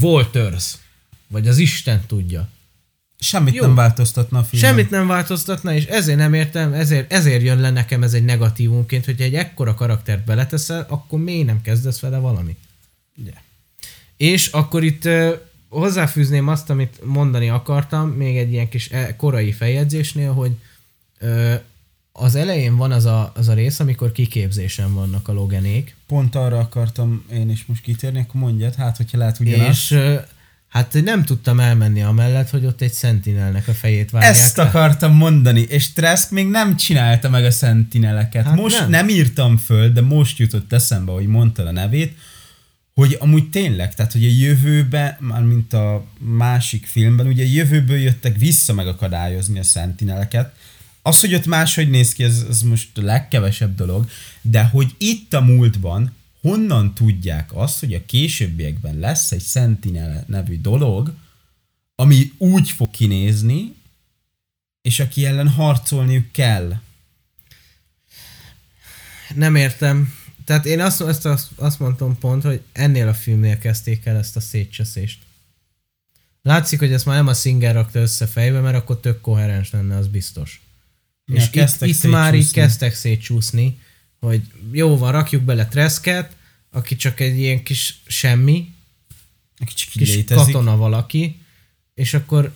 Walters, 0.00 0.74
vagy 1.26 1.48
az 1.48 1.58
Isten 1.58 2.04
tudja. 2.06 2.48
Semmit 3.18 3.54
Jó. 3.54 3.62
nem 3.62 3.74
változtatna 3.74 4.38
a 4.38 4.42
filmen. 4.42 4.70
Semmit 4.70 4.90
nem 4.90 5.06
változtatna, 5.06 5.74
és 5.74 5.84
ezért 5.84 6.18
nem 6.18 6.34
értem, 6.34 6.72
ezért, 6.72 7.12
ezért 7.12 7.42
jön 7.42 7.60
le 7.60 7.70
nekem 7.70 8.02
ez 8.02 8.14
egy 8.14 8.24
negatívumként, 8.24 9.04
hogy 9.04 9.20
egy 9.20 9.34
ekkora 9.34 9.74
karaktert 9.74 10.24
beleteszel, 10.24 10.86
akkor 10.88 11.18
miért 11.18 11.46
nem 11.46 11.60
kezdesz 11.62 12.00
vele 12.00 12.18
valamit? 12.18 12.58
Yeah. 13.24 13.36
És 14.16 14.46
akkor 14.46 14.84
itt 14.84 15.04
ö, 15.04 15.34
hozzáfűzném 15.68 16.48
azt, 16.48 16.70
amit 16.70 17.04
mondani 17.04 17.48
akartam, 17.48 18.08
még 18.08 18.36
egy 18.36 18.52
ilyen 18.52 18.68
kis 18.68 18.90
e, 18.90 19.16
korai 19.16 19.52
feljegyzésnél, 19.52 20.32
hogy 20.32 20.52
ö, 21.18 21.54
az 22.16 22.34
elején 22.34 22.76
van 22.76 22.92
az 22.92 23.04
a, 23.04 23.32
az 23.34 23.48
a 23.48 23.54
rész, 23.54 23.80
amikor 23.80 24.12
kiképzésen 24.12 24.94
vannak 24.94 25.28
a 25.28 25.32
logenék, 25.32 25.96
Pont 26.06 26.34
arra 26.34 26.58
akartam 26.58 27.24
én 27.32 27.50
is 27.50 27.64
most 27.66 27.82
kitérni, 27.82 28.18
akkor 28.20 28.40
mondjad, 28.40 28.74
hát 28.74 28.96
hogyha 28.96 29.18
lehet 29.18 29.40
ugyanaz. 29.40 29.68
és 29.68 29.98
hát 30.68 30.96
nem 31.04 31.24
tudtam 31.24 31.60
elmenni 31.60 32.02
amellett, 32.02 32.50
hogy 32.50 32.66
ott 32.66 32.80
egy 32.80 32.92
sentinelnek 32.92 33.68
a 33.68 33.72
fejét 33.72 34.10
vágják 34.10 34.34
Ezt 34.34 34.56
le. 34.56 34.62
akartam 34.62 35.14
mondani, 35.14 35.60
és 35.60 35.92
Trask 35.92 36.30
még 36.30 36.46
nem 36.46 36.76
csinálta 36.76 37.28
meg 37.28 37.44
a 37.44 37.50
szentineleket. 37.50 38.44
Hát 38.44 38.56
most 38.56 38.78
nem. 38.78 38.90
nem. 38.90 39.08
írtam 39.08 39.56
föl, 39.56 39.92
de 39.92 40.00
most 40.00 40.38
jutott 40.38 40.72
eszembe, 40.72 41.12
hogy 41.12 41.26
mondta 41.26 41.62
a 41.66 41.72
nevét, 41.72 42.16
hogy 42.94 43.16
amúgy 43.20 43.50
tényleg, 43.50 43.94
tehát 43.94 44.12
hogy 44.12 44.24
a 44.24 44.28
jövőben, 44.28 45.16
már 45.20 45.42
mint 45.42 45.72
a 45.72 46.04
másik 46.18 46.86
filmben, 46.86 47.26
ugye 47.26 47.44
a 47.44 47.48
jövőből 47.48 47.98
jöttek 47.98 48.38
vissza 48.38 48.72
megakadályozni 48.72 49.58
a 49.58 49.62
szentineleket. 49.62 50.54
Az, 51.06 51.20
hogy 51.20 51.34
ott 51.34 51.46
máshogy 51.46 51.90
néz 51.90 52.12
ki, 52.12 52.24
ez, 52.24 52.44
ez 52.48 52.62
most 52.62 52.98
a 52.98 53.02
legkevesebb 53.02 53.74
dolog, 53.74 54.08
de 54.40 54.64
hogy 54.64 54.94
itt 54.98 55.34
a 55.34 55.40
múltban 55.40 56.12
honnan 56.40 56.94
tudják 56.94 57.50
azt, 57.54 57.80
hogy 57.80 57.94
a 57.94 58.04
későbbiekben 58.06 58.98
lesz 58.98 59.32
egy 59.32 59.42
Sentinel 59.42 60.24
nevű 60.28 60.60
dolog, 60.60 61.14
ami 61.94 62.32
úgy 62.38 62.70
fog 62.70 62.90
kinézni, 62.90 63.74
és 64.82 65.00
aki 65.00 65.26
ellen 65.26 65.48
harcolniuk 65.48 66.32
kell. 66.32 66.80
Nem 69.34 69.54
értem. 69.54 70.14
Tehát 70.44 70.66
én 70.66 70.80
azt, 70.80 71.00
azt, 71.00 71.26
azt, 71.26 71.48
azt 71.56 71.78
mondtam 71.78 72.18
pont, 72.18 72.42
hogy 72.42 72.62
ennél 72.72 73.08
a 73.08 73.14
filmnél 73.14 73.58
kezdték 73.58 74.06
el 74.06 74.16
ezt 74.16 74.36
a 74.36 74.40
szétcseszést. 74.40 75.18
Látszik, 76.42 76.78
hogy 76.78 76.92
ezt 76.92 77.06
már 77.06 77.16
nem 77.16 77.26
a 77.26 77.34
Singer 77.34 77.74
rakta 77.74 77.98
össze 77.98 78.26
fejbe, 78.26 78.60
mert 78.60 78.76
akkor 78.76 79.00
tök 79.00 79.20
koherens 79.20 79.70
lenne, 79.70 79.96
az 79.96 80.08
biztos. 80.08 80.63
Ja, 81.26 81.34
és 81.34 81.48
itt, 81.52 81.80
itt 81.80 82.10
már 82.10 82.34
így 82.34 82.50
kezdtek 82.50 82.94
szétcsúszni, 82.94 83.78
hogy 84.20 84.42
jó 84.72 84.96
van, 84.96 85.12
rakjuk 85.12 85.42
bele 85.42 85.66
Tresket, 85.68 86.36
aki 86.70 86.96
csak 86.96 87.20
egy 87.20 87.38
ilyen 87.38 87.62
kis 87.62 88.00
semmi, 88.06 88.72
Aki 89.58 89.74
csak 89.74 89.88
kis 89.88 90.14
létezik. 90.14 90.44
katona 90.44 90.76
valaki, 90.76 91.40
és 91.94 92.14
akkor 92.14 92.54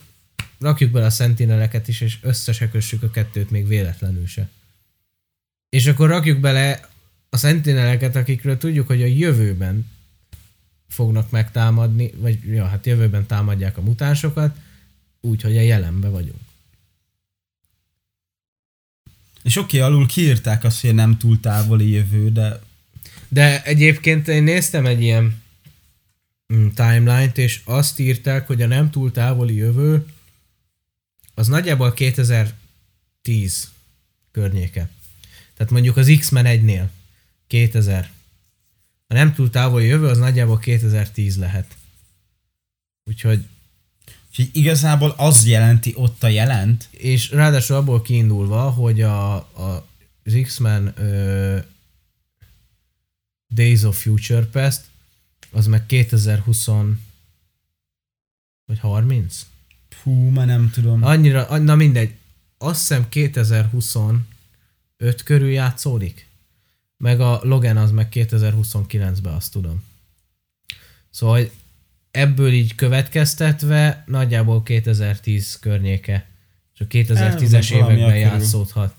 rakjuk 0.59 0.91
bele 0.91 1.07
a 1.07 1.11
szentineleket 1.11 1.89
is, 1.89 2.01
és 2.01 2.19
összesekössük 2.21 3.03
a 3.03 3.11
kettőt 3.11 3.51
még 3.51 3.67
véletlenül 3.67 4.27
se. 4.27 4.49
És 5.69 5.87
akkor 5.87 6.09
rakjuk 6.09 6.39
bele 6.39 6.89
a 7.31 7.37
szentineleket, 7.37 8.17
akikről 8.17 8.59
tudjuk, 8.59 8.87
hogy 8.87 9.03
a 9.03 9.07
jövőben 9.07 9.91
fognak 10.89 11.31
megtámadni, 11.31 12.11
vagy 12.17 12.39
ja, 12.45 12.67
hát 12.67 12.87
jövőben 12.87 13.27
támadják 13.27 13.77
a 13.77 13.81
mutánsokat, 13.83 14.57
úgyhogy 15.21 15.57
a 15.57 15.61
jelenbe 15.61 16.09
vagyunk. 16.09 16.48
És 19.49 19.57
oké, 19.57 19.79
alul 19.79 20.07
kiírták 20.07 20.65
azt, 20.65 20.81
hogy 20.81 20.95
nem 20.95 21.19
túl 21.19 21.41
távoli 21.41 21.91
jövő, 21.91 22.33
de 22.33 22.61
De 23.29 23.63
egyébként 23.63 24.29
én 24.29 24.43
néztem 24.43 24.87
egy 24.87 25.03
ilyen 25.03 25.43
mm, 26.55 26.69
timeline-t, 26.69 27.39
és 27.39 27.61
azt 27.65 27.99
írták, 27.99 28.47
hogy 28.47 28.63
a 28.63 28.67
nem 28.67 28.91
túl 28.91 29.13
távoli 29.13 29.55
jövő 29.55 30.07
az 31.35 31.47
nagyjából 31.47 31.93
2010 31.93 33.71
környéke. 34.31 34.91
Tehát 35.57 35.73
mondjuk 35.73 35.97
az 35.97 36.17
X-Men 36.19 36.45
1-nél 36.49 36.89
2000. 37.47 38.11
A 39.07 39.15
nem 39.15 39.35
túl 39.35 39.51
távoli 39.51 39.87
jövő 39.87 40.07
az 40.07 40.19
nagyjából 40.19 40.59
2010 40.59 41.37
lehet. 41.37 41.77
Úgyhogy, 43.05 43.45
úgyhogy 44.29 44.49
igazából 44.53 45.14
az 45.17 45.47
jelenti 45.47 45.93
ott 45.97 46.23
a 46.23 46.29
jelent, 46.29 46.88
és 46.91 47.31
ráadásul 47.31 47.77
abból 47.77 48.03
kiindulva, 48.03 48.71
hogy 48.71 49.01
a, 49.01 49.35
a, 49.35 49.87
az 50.25 50.38
X-Men 50.43 50.93
ö, 50.97 51.59
Days 53.55 53.83
of 53.83 54.03
Future 54.03 54.47
Past 54.47 54.81
az 55.51 55.67
meg 55.67 55.87
2020 55.87 56.67
vagy 58.64 58.79
30? 58.79 59.47
hú, 60.03 60.29
már 60.29 60.47
nem 60.47 60.71
tudom. 60.71 61.03
Annyira, 61.03 61.59
na 61.59 61.75
mindegy, 61.75 62.14
azt 62.59 62.79
hiszem 62.79 63.09
2025 63.09 64.23
körül 65.25 65.51
játszódik. 65.51 66.27
Meg 66.97 67.21
a 67.21 67.41
Logan 67.43 67.77
az 67.77 67.91
meg 67.91 68.09
2029-ben, 68.12 69.33
azt 69.33 69.53
tudom. 69.53 69.85
Szóval 71.11 71.51
ebből 72.19 72.53
így 72.53 72.75
következtetve 72.75 74.03
nagyjából 74.07 74.63
2010 74.63 75.59
környéke. 75.61 76.29
Csak 76.73 76.89
2010-es 76.91 77.71
Elmondom, 77.71 77.79
valami 77.81 77.99
években 77.99 78.19
játszódhat 78.19 78.95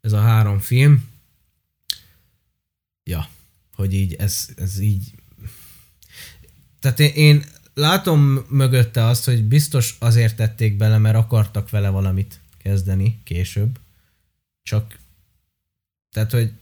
ez 0.00 0.12
a 0.12 0.20
három 0.20 0.58
film. 0.58 1.08
Ja, 3.04 3.28
hogy 3.74 3.94
így 3.94 4.14
ez, 4.14 4.48
ez 4.56 4.78
így... 4.78 5.14
Tehát 6.80 7.00
én, 7.00 7.12
én 7.14 7.44
látom 7.74 8.46
mögötte 8.48 9.04
azt, 9.04 9.24
hogy 9.24 9.44
biztos 9.44 9.96
azért 9.98 10.36
tették 10.36 10.76
bele, 10.76 10.98
mert 10.98 11.16
akartak 11.16 11.70
vele 11.70 11.88
valamit 11.88 12.40
kezdeni 12.58 13.20
később. 13.24 13.78
Csak, 14.62 14.98
tehát, 16.12 16.30
hogy 16.30 16.52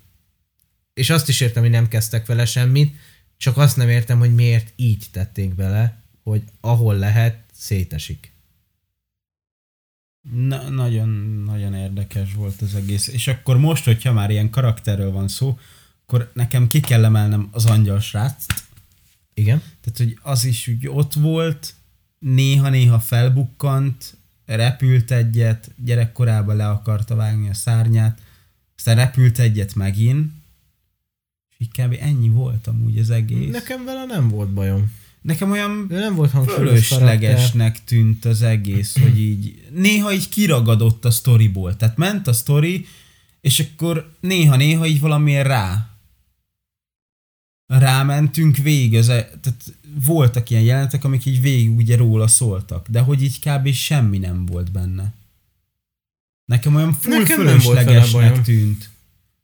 és 0.95 1.11
azt 1.11 1.29
is 1.29 1.41
értem, 1.41 1.63
hogy 1.63 1.71
nem 1.71 1.89
kezdtek 1.89 2.27
vele 2.27 2.45
semmit, 2.45 2.97
csak 3.39 3.57
azt 3.57 3.77
nem 3.77 3.89
értem, 3.89 4.19
hogy 4.19 4.35
miért 4.35 4.73
így 4.77 5.07
tették 5.11 5.55
bele, 5.55 6.03
hogy 6.23 6.43
ahol 6.61 6.97
lehet, 6.97 7.45
szétesik. 7.53 8.33
Na, 10.33 10.69
nagyon, 10.69 11.09
nagyon 11.47 11.75
érdekes 11.75 12.35
volt 12.35 12.63
az 12.63 12.75
egész. 12.75 13.09
És 13.09 13.29
akkor 13.29 13.59
most, 13.59 13.85
hogyha 13.85 14.13
már 14.13 14.31
ilyen 14.31 14.51
karakterről 14.51 15.11
van 15.11 15.29
szó, 15.29 15.59
akkor 16.07 16.31
nekem 16.35 16.69
ki 16.69 16.81
kell 16.81 17.05
emelnem 17.05 17.49
az 17.51 17.67
angyal 17.67 18.01
srác. 18.01 18.47
Igen? 19.35 19.63
Nekem 33.51 33.85
vele 33.85 34.05
nem 34.05 34.29
volt 34.29 34.49
bajom. 34.49 34.93
Nekem 35.23 35.51
olyan 35.51 35.87
Ő 35.91 35.99
nem 35.99 36.15
volt 36.15 36.31
fölöslegesnek 36.31 37.85
tűnt 37.85 38.25
az 38.25 38.43
egész, 38.43 38.99
hogy 39.01 39.21
így 39.21 39.69
néha 39.73 40.13
így 40.13 40.29
kiragadott 40.29 41.05
a 41.05 41.11
sztoriból. 41.11 41.77
Tehát 41.77 41.97
ment 41.97 42.27
a 42.27 42.33
sztori, 42.33 42.87
és 43.41 43.61
akkor 43.61 44.17
néha-néha 44.21 44.87
így 44.87 45.01
valamilyen 45.01 45.45
rá 45.45 45.89
rámentünk 47.67 48.57
végig, 48.57 48.95
az, 48.95 49.09
e- 49.09 49.31
tehát 49.41 49.75
voltak 50.05 50.51
ilyen 50.51 50.63
jelenetek, 50.63 51.05
amik 51.05 51.25
így 51.25 51.41
végig 51.41 51.77
ugye 51.77 51.97
róla 51.97 52.27
szóltak, 52.27 52.89
de 52.89 53.01
hogy 53.01 53.23
így 53.23 53.39
kb. 53.41 53.73
semmi 53.73 54.19
nem 54.19 54.47
volt 54.47 54.73
benne. 54.73 55.15
Nekem 56.45 56.75
olyan 56.75 56.93
full 56.93 57.19
Nekem 57.19 57.37
volt 57.45 57.49
fölöslegesnek 57.49 58.43
tűnt 58.43 58.91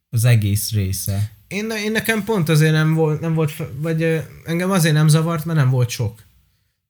az 0.09 0.23
egész 0.23 0.71
része. 0.71 1.31
Én, 1.47 1.69
én 1.69 1.91
nekem 1.91 2.23
pont 2.23 2.49
azért 2.49 2.71
nem 2.71 2.93
volt, 2.93 3.19
nem 3.19 3.33
volt, 3.33 3.51
vagy 3.77 4.23
engem 4.45 4.71
azért 4.71 4.93
nem 4.93 5.07
zavart, 5.07 5.45
mert 5.45 5.57
nem 5.57 5.69
volt 5.69 5.89
sok. 5.89 6.23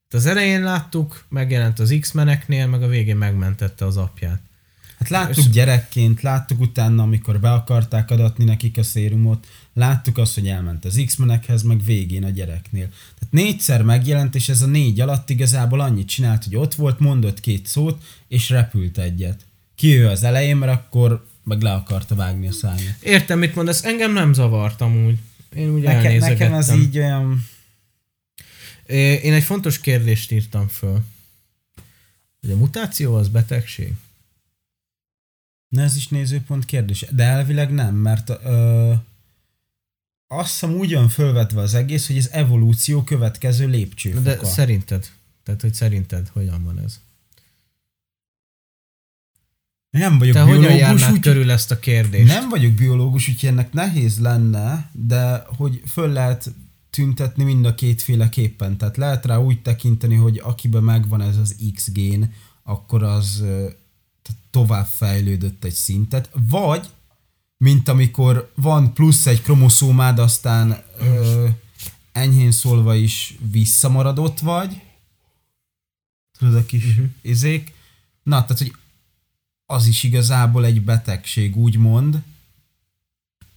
Az 0.10 0.26
elején 0.26 0.64
láttuk, 0.64 1.26
megjelent 1.30 1.80
az 1.80 1.96
X-meneknél, 2.00 2.68
meg 2.68 2.84
a 2.84 2.88
végén 2.88 3.18
megmentette 3.18 3.86
az 3.86 3.98
apját. 3.98 4.42
Hát 5.00 5.10
láttuk 5.10 5.46
gyerekként, 5.46 6.22
láttuk 6.22 6.60
utána, 6.60 7.04
amikor 7.04 7.40
be 7.40 7.52
akarták 7.52 8.12
adatni 8.12 8.44
nekik 8.44 8.78
a 8.78 8.84
szérumot, 8.84 9.48
láttuk 9.74 10.18
azt, 10.18 10.34
hogy 10.34 10.48
elment 10.48 10.86
az 10.86 11.02
X-menekhez, 11.06 11.62
meg 11.62 11.84
végén 11.84 12.24
a 12.24 12.30
gyereknél. 12.30 12.88
Tehát 12.90 13.30
négyszer 13.30 13.82
megjelent, 13.82 14.36
és 14.36 14.50
ez 14.50 14.62
a 14.62 14.66
négy 14.66 15.00
alatt 15.00 15.30
igazából 15.30 15.80
annyit 15.80 16.08
csinált, 16.08 16.44
hogy 16.44 16.56
ott 16.56 16.76
volt, 16.76 17.00
mondott 17.00 17.40
két 17.40 17.68
szót, 17.68 18.04
és 18.28 18.50
repült 18.50 18.98
egyet. 18.98 19.46
Ki 19.76 19.98
ő 19.98 20.08
az 20.08 20.24
elején, 20.24 20.58
mert 20.58 20.72
akkor 20.72 21.26
meg 21.46 21.62
le 21.62 21.74
akarta 21.74 22.16
vágni 22.16 22.48
a 22.48 22.52
szárnyat. 22.52 23.02
Értem, 23.02 23.40
mit 23.40 23.56
mondasz, 23.56 23.84
engem 23.84 24.14
nem 24.14 24.34
zavart 24.34 24.82
amúgy. 24.82 25.18
Én 25.56 25.70
úgy 25.70 25.82
Nekem, 25.82 26.06
elnézegettem. 26.06 26.38
nekem 26.38 26.54
az 26.54 26.72
így 26.72 26.98
olyan... 26.98 27.48
Én 29.24 29.34
egy 29.34 29.44
fontos 29.44 29.80
kérdést 29.80 30.32
írtam 30.32 30.68
föl. 30.68 31.00
Hogy 32.42 32.52
a 32.52 32.56
mutáció 32.56 33.16
az 33.16 33.28
betegség? 33.28 33.94
Na 35.68 35.82
ez 35.82 35.96
is 35.96 36.08
nézőpont 36.08 36.66
kérdés. 36.66 37.06
De 37.12 37.24
elvileg 37.24 37.72
nem, 37.72 37.96
mert 37.96 38.30
ö, 38.30 38.94
azt 40.28 40.52
hiszem 40.52 40.74
úgy 40.74 40.94
van 40.94 41.10
fölvetve 41.10 41.62
az 41.62 41.74
egész, 41.74 42.08
hogy 42.08 42.18
ez 42.18 42.30
evolúció 42.32 43.04
következő 43.04 43.68
lépcsőfoka. 43.68 44.22
De 44.22 44.46
szerinted? 44.46 45.10
Tehát, 45.44 45.62
hogy 45.62 45.74
szerinted 45.74 46.28
hogyan 46.28 46.64
van 46.64 46.80
ez? 46.80 47.00
Nem 50.00 50.18
vagyok 50.18 50.34
Te 50.34 50.42
hogyan 50.42 50.60
biológus, 50.60 50.82
járnád 50.82 51.12
úgy, 51.12 51.20
körül 51.20 51.52
ezt 51.52 51.72
a 51.72 51.80
kérdést? 51.80 52.34
Nem 52.34 52.50
vagyok 52.50 52.72
biológus, 52.72 53.30
úgyhogy 53.30 53.50
ennek 53.50 53.74
nehéz 53.74 54.20
lenne, 54.20 54.90
de 54.92 55.44
hogy 55.58 55.82
föl 55.88 56.12
lehet 56.12 56.54
tüntetni 56.90 57.44
mind 57.44 57.66
a 57.66 57.76
kétféleképpen. 57.76 58.78
Tehát 58.78 58.98
lehet 58.98 59.26
rá 59.26 59.38
úgy 59.38 59.62
tekinteni, 59.62 60.16
hogy 60.16 60.42
akiben 60.44 60.84
megvan 60.84 61.22
ez 61.22 61.38
az 61.38 61.56
X 61.74 61.92
gén, 61.92 62.34
akkor 62.64 63.04
az 63.04 63.44
tovább 64.52 64.88
fejlődött 64.88 65.64
egy 65.64 65.74
szintet, 65.74 66.30
vagy 66.50 66.90
mint 67.58 67.88
amikor 67.88 68.52
van 68.56 68.94
plusz 68.94 69.26
egy 69.26 69.42
kromoszómád, 69.42 70.20
aztán 70.20 70.84
ö, 71.00 71.48
enyhén 72.12 72.52
szólva 72.52 72.96
is 72.96 73.38
visszamaradott 73.52 74.40
vagy, 74.40 74.82
tudod 76.38 76.56
a 76.56 76.66
kis 76.66 76.86
uh-huh. 76.86 77.06
izék. 77.22 77.74
Na, 78.24 78.42
tehát, 78.42 78.58
hogy 78.58 78.74
az 79.66 79.88
is 79.88 80.04
igazából 80.04 80.66
egy 80.66 80.82
betegség, 80.82 81.56
úgymond, 81.58 82.18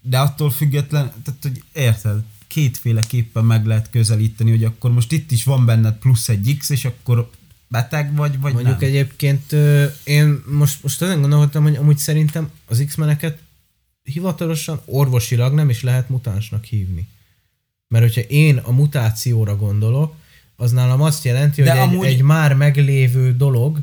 de 0.01 0.19
attól 0.19 0.51
független, 0.51 1.13
tehát, 1.25 1.43
hogy 1.43 1.63
érted, 1.73 2.23
kétféleképpen 2.47 3.45
meg 3.45 3.67
lehet 3.67 3.91
közelíteni, 3.91 4.51
hogy 4.51 4.65
akkor 4.65 4.93
most 4.93 5.13
itt 5.13 5.31
is 5.31 5.45
van 5.45 5.65
benned 5.67 5.95
plusz 5.95 6.29
egy 6.29 6.57
X, 6.59 6.69
és 6.69 6.85
akkor 6.85 7.31
beteg 7.69 8.15
vagy, 8.15 8.41
vagy 8.41 8.53
Mondjuk 8.53 8.81
nem. 8.81 8.89
egyébként 8.89 9.53
én 10.05 10.43
most, 10.47 10.83
most 10.83 11.03
ezen 11.03 11.21
gondolkodtam, 11.21 11.63
hogy 11.63 11.77
amúgy 11.77 11.99
szerintem 11.99 12.51
az 12.67 12.83
X-meneket 12.87 13.39
hivatalosan 14.03 14.81
orvosilag 14.85 15.55
nem 15.55 15.71
is 15.71 15.83
lehet 15.83 16.09
mutánsnak 16.09 16.65
hívni. 16.65 17.07
Mert 17.89 18.05
hogyha 18.05 18.21
én 18.21 18.57
a 18.57 18.73
mutációra 18.73 19.57
gondolok, 19.57 20.15
az 20.57 20.73
nálam 20.73 21.03
azt 21.03 21.25
jelenti, 21.25 21.63
De 21.63 21.71
hogy 21.71 21.79
egy, 21.81 21.89
amúgy- 21.95 22.07
egy 22.07 22.23
már 22.23 22.55
meglévő 22.55 23.37
dolog 23.37 23.79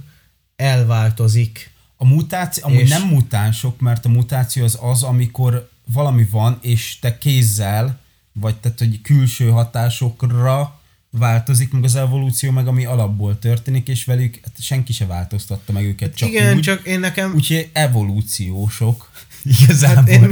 elváltozik. 0.55 1.73
A 1.97 2.05
mutáció, 2.05 2.63
amúgy 2.65 2.79
És- 2.79 2.89
nem 2.89 3.07
mutánsok, 3.07 3.79
mert 3.79 4.05
a 4.05 4.09
mutáció 4.09 4.63
az 4.63 4.77
az, 4.81 5.03
amikor 5.03 5.69
valami 5.93 6.27
van, 6.31 6.57
és 6.61 6.99
te 6.99 7.17
kézzel, 7.17 7.99
vagy 8.33 8.55
tehát, 8.55 8.79
hogy 8.79 9.01
külső 9.01 9.49
hatásokra 9.49 10.79
változik 11.09 11.71
meg 11.71 11.83
az 11.83 11.95
evolúció, 11.95 12.51
meg 12.51 12.67
ami 12.67 12.85
alapból 12.85 13.39
történik, 13.39 13.87
és 13.87 14.05
velük 14.05 14.39
hát 14.43 14.53
senki 14.61 14.93
se 14.93 15.05
változtatta 15.05 15.71
meg 15.71 15.83
őket, 15.85 16.15
csak 16.15 16.29
Igen, 16.29 16.55
úgy. 16.55 16.61
csak 16.61 16.85
én 16.87 16.99
nekem... 16.99 17.33
Úgyhogy 17.35 17.69
evolúciósok. 17.73 19.09
Igazából. 19.61 19.95
Hát 20.13 20.21
én- 20.21 20.31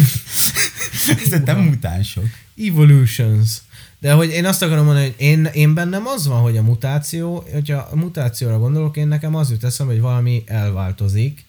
Szerintem 1.29 1.59
mutánsok. 1.59 2.25
Evolutions. 2.57 3.61
De 3.99 4.13
hogy 4.13 4.29
én 4.29 4.45
azt 4.45 4.61
akarom 4.61 4.85
mondani, 4.85 5.05
hogy 5.05 5.15
én, 5.17 5.45
én 5.45 5.73
bennem 5.73 6.07
az 6.07 6.27
van, 6.27 6.41
hogy 6.41 6.57
a 6.57 6.61
mutáció, 6.61 7.45
hogyha 7.51 7.77
a 7.77 7.95
mutációra 7.95 8.59
gondolok, 8.59 8.97
én 8.97 9.07
nekem 9.07 9.35
az 9.35 9.49
jut 9.49 9.63
eszembe, 9.63 9.93
hogy 9.93 10.01
valami 10.01 10.43
elváltozik, 10.45 11.45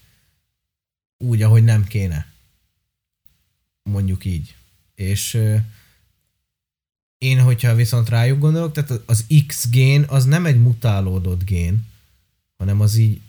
úgy, 1.19 1.43
ahogy 1.43 1.65
nem 1.65 1.85
kéne. 1.85 2.27
Mondjuk 3.83 4.25
így. 4.25 4.55
És 4.95 5.41
én, 7.19 7.41
hogyha 7.41 7.75
viszont 7.75 8.09
rájuk 8.09 8.39
gondolok, 8.39 8.73
tehát 8.73 9.03
az 9.07 9.27
X 9.47 9.69
gén 9.69 10.05
az 10.09 10.25
nem 10.25 10.47
egy 10.47 10.61
mutálódott 10.61 11.45
gén, 11.45 11.87
hanem 12.57 12.81
az 12.81 12.97
így 12.97 13.21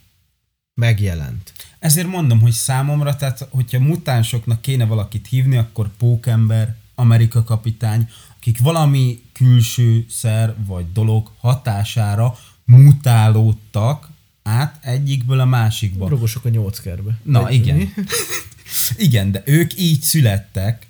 megjelent. 0.74 1.54
Ezért 1.80 2.08
mondom, 2.08 2.40
hogy 2.40 2.52
számomra, 2.52 3.16
tehát 3.16 3.48
hogyha 3.50 3.80
mutánsoknak 3.80 4.62
kéne 4.62 4.86
valakit 4.86 5.28
hívni, 5.28 5.58
akkor 5.58 5.96
Pókember, 5.98 6.76
Amerika 6.96 7.44
kapitány, 7.44 8.10
akik 8.38 8.60
valami 8.60 9.24
külső 9.32 10.06
szer 10.10 10.56
vagy 10.66 10.92
dolog 10.92 11.32
hatására 11.40 12.38
mutálódtak 12.66 14.10
át 14.48 14.86
egyikből 14.86 15.40
a 15.40 15.46
másikba. 15.46 16.10
Rogosok 16.10 16.46
a 16.46 16.50
nyolc 16.50 16.80
kerbe. 16.80 17.20
Na 17.24 17.42
Vagy 17.42 17.54
igen. 17.54 17.94
Igen, 18.98 19.32
de 19.32 19.44
ők 19.46 19.80
így 19.80 20.02
születtek, 20.02 20.88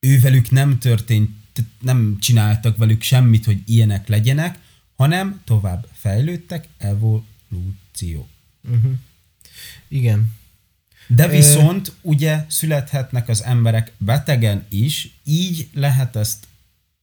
ővelük 0.00 0.50
nem 0.50 0.78
történt, 0.78 1.30
nem 1.80 2.16
csináltak 2.20 2.76
velük 2.76 3.02
semmit, 3.02 3.44
hogy 3.44 3.62
ilyenek 3.66 4.08
legyenek, 4.08 4.58
hanem 4.96 5.40
tovább 5.44 5.88
fejlődtek, 5.92 6.68
evolúció. 6.78 8.28
Uh-huh. 8.68 8.92
Igen. 9.88 10.32
De 11.06 11.24
Ö- 11.24 11.30
viszont 11.30 11.92
ugye 12.00 12.44
születhetnek 12.48 13.28
az 13.28 13.42
emberek 13.42 13.92
betegen 13.98 14.66
is, 14.68 15.10
így 15.24 15.68
lehet 15.72 16.16
ezt 16.16 16.46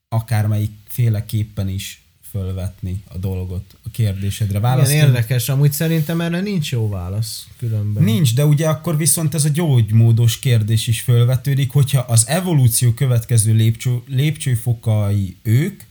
akármelyik 0.10 0.72
féleképpen 0.88 1.70
is 1.70 2.02
fölvetni 2.38 3.04
a 3.08 3.18
dolgot, 3.18 3.78
a 3.84 3.90
kérdésedre 3.92 4.58
Igen, 4.58 4.62
válaszolni. 4.62 5.00
érdekes. 5.00 5.50
Amúgy 5.50 5.72
szerintem 5.72 6.22
erre 6.22 6.40
nincs 6.42 6.72
jó 6.72 6.90
válasz 6.90 7.48
különben. 7.58 8.04
Nincs, 8.04 8.36
de 8.36 8.46
ugye 8.46 8.68
akkor 8.70 8.98
viszont 8.98 9.34
ez 9.34 9.46
a 9.46 9.50
gyógymódos 9.50 10.40
kérdés 10.40 10.88
is 10.88 11.02
fölvetődik, 11.02 11.72
hogyha 11.72 12.00
az 12.00 12.28
evolúció 12.28 12.92
következő 12.94 13.54
lépcső, 13.54 14.02
lépcsőfokai 14.08 15.38
ők, 15.42 15.82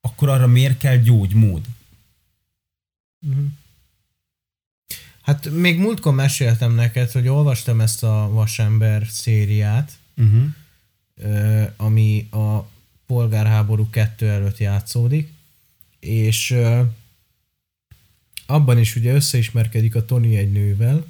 akkor 0.00 0.28
arra 0.28 0.46
miért 0.46 0.78
kell 0.78 0.96
gyógymód? 0.96 1.60
Hát 5.22 5.50
még 5.50 5.78
múltkor 5.78 6.14
meséltem 6.14 6.74
neked, 6.74 7.10
hogy 7.10 7.28
olvastam 7.28 7.80
ezt 7.80 8.02
a 8.02 8.28
Vasember 8.32 9.06
szériát, 9.10 9.92
Uh-huh. 10.18 11.68
ami 11.76 12.28
a 12.30 12.68
polgárháború 13.06 13.90
2 13.90 14.28
előtt 14.28 14.58
játszódik, 14.58 15.32
és 16.06 16.50
ö, 16.50 16.82
abban 18.46 18.78
is 18.78 18.96
ugye 18.96 19.12
összeismerkedik 19.12 19.94
a 19.94 20.04
Tony 20.04 20.34
egy 20.34 20.52
nővel, 20.52 21.06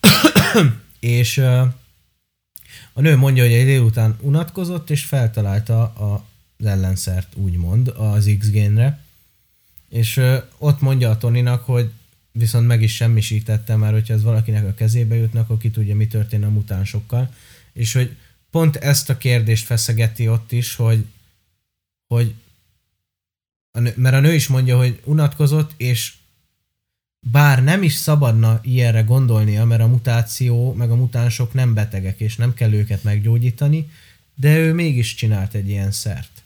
és 1.00 1.36
ö, 1.36 1.64
a 2.92 3.00
nő 3.00 3.16
mondja, 3.16 3.42
hogy 3.42 3.52
egy 3.52 3.64
délután 3.64 4.16
unatkozott, 4.20 4.90
és 4.90 5.04
feltalálta 5.04 5.82
a, 5.82 6.26
az 6.58 6.66
ellenszert, 6.66 7.34
úgymond, 7.34 7.88
az 7.88 8.30
X-génre. 8.38 9.00
És 9.88 10.16
ö, 10.16 10.38
ott 10.58 10.80
mondja 10.80 11.10
a 11.10 11.18
Toninak, 11.18 11.64
hogy 11.64 11.90
viszont 12.32 12.66
meg 12.66 12.82
is 12.82 12.94
semmisítette 12.94 13.76
már, 13.76 13.92
hogyha 13.92 14.14
ez 14.14 14.22
valakinek 14.22 14.66
a 14.66 14.74
kezébe 14.74 15.14
jutnak, 15.14 15.42
akkor 15.42 15.58
ki 15.58 15.70
tudja, 15.70 15.94
mi 15.94 16.06
történt 16.06 16.44
a 16.44 16.48
mutánsokkal. 16.48 17.34
És 17.72 17.92
hogy 17.92 18.16
pont 18.50 18.76
ezt 18.76 19.10
a 19.10 19.18
kérdést 19.18 19.66
feszegeti 19.66 20.28
ott 20.28 20.52
is, 20.52 20.74
hogy, 20.74 21.06
hogy 22.06 22.34
a 23.72 23.80
nő, 23.80 23.92
mert 23.96 24.14
a 24.14 24.20
nő 24.20 24.34
is 24.34 24.46
mondja, 24.46 24.76
hogy 24.76 25.00
unatkozott, 25.04 25.72
és 25.76 26.14
bár 27.30 27.64
nem 27.64 27.82
is 27.82 27.94
szabadna 27.94 28.60
ilyenre 28.62 29.00
gondolnia, 29.00 29.64
mert 29.64 29.82
a 29.82 29.86
mutáció, 29.86 30.72
meg 30.72 30.90
a 30.90 30.96
mutánsok 30.96 31.54
nem 31.54 31.74
betegek, 31.74 32.20
és 32.20 32.36
nem 32.36 32.54
kell 32.54 32.72
őket 32.72 33.02
meggyógyítani, 33.02 33.90
de 34.34 34.56
ő 34.56 34.72
mégis 34.72 35.14
csinált 35.14 35.54
egy 35.54 35.68
ilyen 35.68 35.90
szert. 35.90 36.42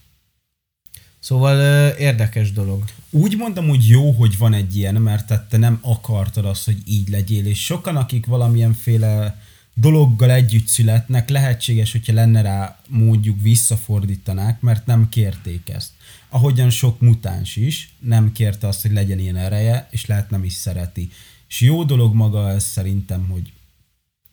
Szóval 1.19 1.57
ö, 1.57 1.97
érdekes 1.97 2.51
dolog. 2.51 2.83
Úgy 3.09 3.37
mondom, 3.37 3.67
hogy 3.67 3.87
jó, 3.87 4.11
hogy 4.11 4.37
van 4.37 4.53
egy 4.53 4.77
ilyen, 4.77 4.95
mert 4.95 5.27
tehát 5.27 5.49
te 5.49 5.57
nem 5.57 5.79
akartad 5.81 6.45
azt, 6.45 6.65
hogy 6.65 6.77
így 6.85 7.09
legyél, 7.09 7.45
és 7.45 7.63
sokan, 7.63 7.95
akik 7.95 8.25
valamilyenféle 8.25 9.41
dologgal 9.73 10.31
együtt 10.31 10.67
születnek, 10.67 11.29
lehetséges, 11.29 11.91
hogyha 11.91 12.13
lenne 12.13 12.41
rá 12.41 12.79
módjuk 12.87 13.41
visszafordítanák, 13.41 14.61
mert 14.61 14.85
nem 14.85 15.09
kérték 15.09 15.69
ezt. 15.69 15.89
Ahogyan 16.29 16.69
sok 16.69 16.99
mutáns 16.99 17.55
is 17.55 17.93
nem 17.99 18.31
kérte 18.31 18.67
azt, 18.67 18.81
hogy 18.81 18.91
legyen 18.91 19.19
ilyen 19.19 19.35
ereje, 19.35 19.87
és 19.91 20.05
lehet 20.05 20.29
nem 20.29 20.43
is 20.43 20.53
szereti. 20.53 21.11
És 21.47 21.61
jó 21.61 21.83
dolog 21.83 22.13
maga 22.13 22.49
ez 22.49 22.63
szerintem, 22.63 23.27
hogy 23.27 23.51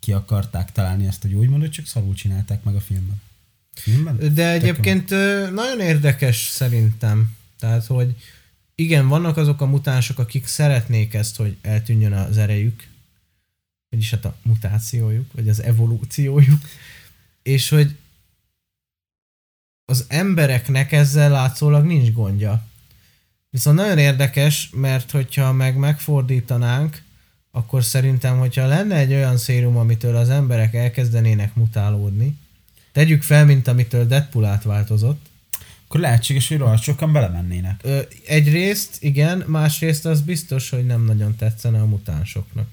ki 0.00 0.12
akarták 0.12 0.72
találni 0.72 1.06
ezt 1.06 1.24
a 1.24 1.28
gyógymódot, 1.28 1.70
csak 1.72 1.86
szarul 1.86 2.14
csinálták 2.14 2.62
meg 2.62 2.74
a 2.74 2.80
filmben. 2.80 3.20
Filmben? 3.74 4.34
De 4.34 4.52
egyébként 4.52 5.10
ö, 5.10 5.50
nagyon 5.50 5.80
érdekes 5.80 6.48
szerintem. 6.50 7.36
Tehát, 7.58 7.86
hogy 7.86 8.14
igen, 8.74 9.08
vannak 9.08 9.36
azok 9.36 9.60
a 9.60 9.66
mutánsok, 9.66 10.18
akik 10.18 10.46
szeretnék 10.46 11.14
ezt, 11.14 11.36
hogy 11.36 11.56
eltűnjön 11.62 12.12
az 12.12 12.36
erejük, 12.36 12.86
vagyis 13.90 14.10
hát 14.10 14.24
a 14.24 14.36
mutációjuk, 14.42 15.32
vagy 15.32 15.48
az 15.48 15.62
evolúciójuk, 15.62 16.60
és 17.42 17.68
hogy 17.68 17.96
az 19.84 20.04
embereknek 20.08 20.92
ezzel 20.92 21.30
látszólag 21.30 21.84
nincs 21.84 22.12
gondja. 22.12 22.62
Viszont 23.50 23.76
nagyon 23.76 23.98
érdekes, 23.98 24.70
mert 24.72 25.10
hogyha 25.10 25.52
meg 25.52 25.76
megfordítanánk, 25.76 27.02
akkor 27.50 27.84
szerintem, 27.84 28.38
hogyha 28.38 28.66
lenne 28.66 28.96
egy 28.96 29.12
olyan 29.12 29.36
szérum, 29.36 29.76
amitől 29.76 30.16
az 30.16 30.28
emberek 30.28 30.74
elkezdenének 30.74 31.54
mutálódni, 31.54 32.36
tegyük 32.92 33.22
fel, 33.22 33.44
mint 33.44 33.68
amitől 33.68 34.06
Deadpool 34.06 34.44
átváltozott, 34.44 35.26
Akkor 35.86 36.00
lehetséges, 36.00 36.48
hogy 36.48 36.58
rohadt 36.58 36.82
sokan 36.82 37.12
belemennének. 37.12 37.80
Ö, 37.82 38.00
egyrészt 38.26 39.02
igen, 39.02 39.44
másrészt 39.46 40.06
az 40.06 40.20
biztos, 40.20 40.70
hogy 40.70 40.86
nem 40.86 41.04
nagyon 41.04 41.36
tetszene 41.36 41.80
a 41.80 41.86
mutánsoknak. 41.86 42.68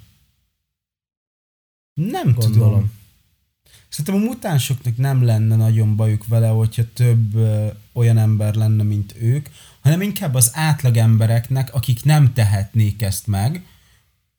Nem 1.94 2.34
Gondolom. 2.34 2.70
tudom. 2.70 2.92
Szerintem 3.92 4.22
a 4.22 4.26
mutánsoknak 4.26 4.98
nem 4.98 5.24
lenne 5.24 5.56
nagyon 5.56 5.96
bajuk 5.96 6.28
vele, 6.28 6.48
hogyha 6.48 6.84
több 6.94 7.36
ö, 7.36 7.68
olyan 7.94 8.18
ember 8.18 8.56
lenne, 8.56 8.84
mint 8.84 9.16
ők, 9.20 9.48
hanem 9.82 10.02
inkább 10.02 10.36
az 10.36 10.52
átlag 10.54 10.98
embereknek, 10.98 11.74
akik 11.74 12.04
nem 12.04 12.34
tehetnék 12.34 13.02
ezt 13.02 13.28
meg, 13.28 13.66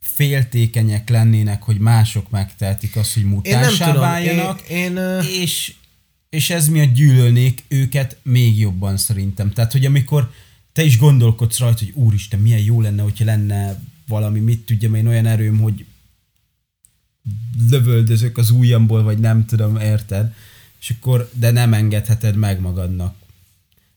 féltékenyek 0.01 1.09
lennének, 1.09 1.63
hogy 1.63 1.79
mások 1.79 2.31
megtehetik 2.31 2.97
azt, 2.97 3.15
hogy 3.15 3.25
mutánsá 3.25 3.93
váljanak, 3.93 4.61
én, 4.61 4.77
én 4.77 4.97
ö, 4.97 5.21
és, 5.21 5.75
és 6.31 6.51
ez 6.51 6.69
miatt 6.69 6.93
gyűlölnék 6.93 7.65
őket 7.69 8.17
még 8.23 8.59
jobban 8.59 8.97
szerintem. 8.97 9.51
Tehát, 9.51 9.73
hogy 9.73 9.85
amikor 9.85 10.33
te 10.73 10.83
is 10.83 10.99
gondolkodsz 10.99 11.59
rajta, 11.59 11.79
hogy 11.79 11.93
úristen, 11.95 12.41
milyen 12.41 12.63
jó 12.63 12.81
lenne, 12.81 13.03
hogyha 13.03 13.25
lenne 13.25 13.83
valami, 14.09 14.41
mit 14.41 14.61
tudjam 14.61 14.95
én, 14.95 15.07
olyan 15.07 15.27
erőm, 15.27 15.59
hogy 15.59 15.85
lövöldözök 17.71 18.39
az 18.39 18.51
ujjamból, 18.51 19.03
vagy 19.03 19.19
nem 19.19 19.47
tudom, 19.47 19.77
érted? 19.77 20.35
És 20.81 20.95
akkor, 20.99 21.31
de 21.33 21.51
nem 21.51 21.75
engedheted 21.75 22.37
meg 22.37 22.61
magadnak. 22.61 23.17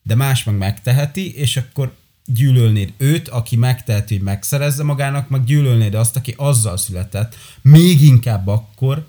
De 0.03 0.15
más 0.15 0.43
meg 0.43 0.57
megteheti, 0.57 1.35
és 1.35 1.57
akkor 1.57 1.95
gyűlölnéd 2.25 2.93
őt, 2.97 3.27
aki 3.27 3.55
megteheti, 3.55 4.15
hogy 4.15 4.23
megszerezze 4.23 4.83
magának, 4.83 5.29
meg 5.29 5.43
gyűlölnéd 5.43 5.93
azt, 5.93 6.15
aki 6.15 6.33
azzal 6.37 6.77
született, 6.77 7.35
még 7.61 8.01
inkább 8.01 8.47
akkor, 8.47 9.07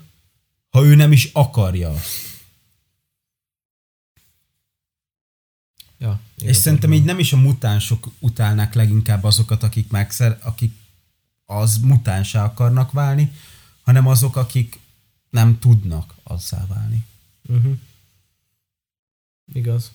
ha 0.69 0.83
ő 0.83 0.95
nem 0.95 1.11
is 1.11 1.29
akarja 1.33 1.89
azt. 1.89 2.27
ja, 5.97 6.19
És 6.37 6.55
szerintem 6.55 6.93
így 6.93 7.03
nem 7.03 7.19
is 7.19 7.33
a 7.33 7.37
mutánsok 7.37 8.07
utálnák 8.19 8.73
leginkább 8.73 9.23
azokat, 9.23 9.63
akik 9.63 9.91
megszer, 9.91 10.39
akik 10.41 10.73
az 11.45 11.77
mutánsá 11.77 12.43
akarnak 12.43 12.91
válni, 12.91 13.31
hanem 13.87 14.07
azok, 14.07 14.35
akik 14.35 14.79
nem 15.29 15.59
tudnak 15.59 16.13
azzá 16.23 16.65
válni. 16.67 17.05
Uh-huh. 17.49 17.77
Igaz. 19.53 19.91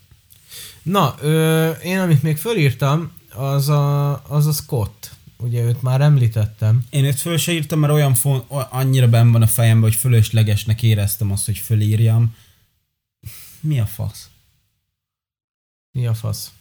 Na, 0.83 1.15
ö, 1.21 1.71
én 1.71 1.99
amit 1.99 2.23
még 2.23 2.37
fölírtam, 2.37 3.13
az 3.31 3.69
a, 3.69 4.13
az 4.29 4.47
a 4.47 4.53
Scott. 4.53 5.15
Ugye 5.37 5.63
őt 5.63 5.83
már 5.83 6.01
említettem. 6.01 6.87
Én 6.91 7.05
őt 7.05 7.21
föl 7.21 7.37
se 7.37 7.53
írtam, 7.53 7.79
mert 7.79 7.93
olyan 7.93 8.15
fon, 8.15 8.39
annyira 8.49 9.09
benn 9.09 9.33
van 9.33 9.43
a 9.43 9.47
fejemben, 9.47 9.91
hogy 9.91 9.99
fölöslegesnek 9.99 10.83
éreztem 10.83 11.31
azt, 11.31 11.45
hogy 11.45 11.59
fölírjam. 11.59 12.37
Mi 13.61 13.81
a 13.81 13.87
fasz? 13.87 14.29
Mi 15.91 16.07
a 16.07 16.15
fasz? 16.15 16.53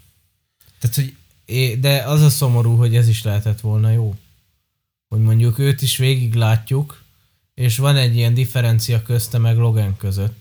Tehát, 0.80 0.96
hogy 0.96 1.15
É, 1.46 1.76
de 1.76 2.04
az 2.04 2.22
a 2.22 2.30
szomorú, 2.30 2.76
hogy 2.76 2.96
ez 2.96 3.08
is 3.08 3.24
lehetett 3.24 3.60
volna 3.60 3.91
jó. 3.91 4.15
Hogy 5.08 5.20
mondjuk 5.20 5.60
őt 5.60 5.82
is 5.82 5.98
végig 5.98 6.34
látjuk, 6.34 7.01
és 7.62 7.78
van 7.78 7.95
egy 7.95 8.15
ilyen 8.15 8.34
differencia 8.34 9.02
közte 9.02 9.38
meg 9.38 9.58
Logan 9.58 9.97
között. 9.97 10.36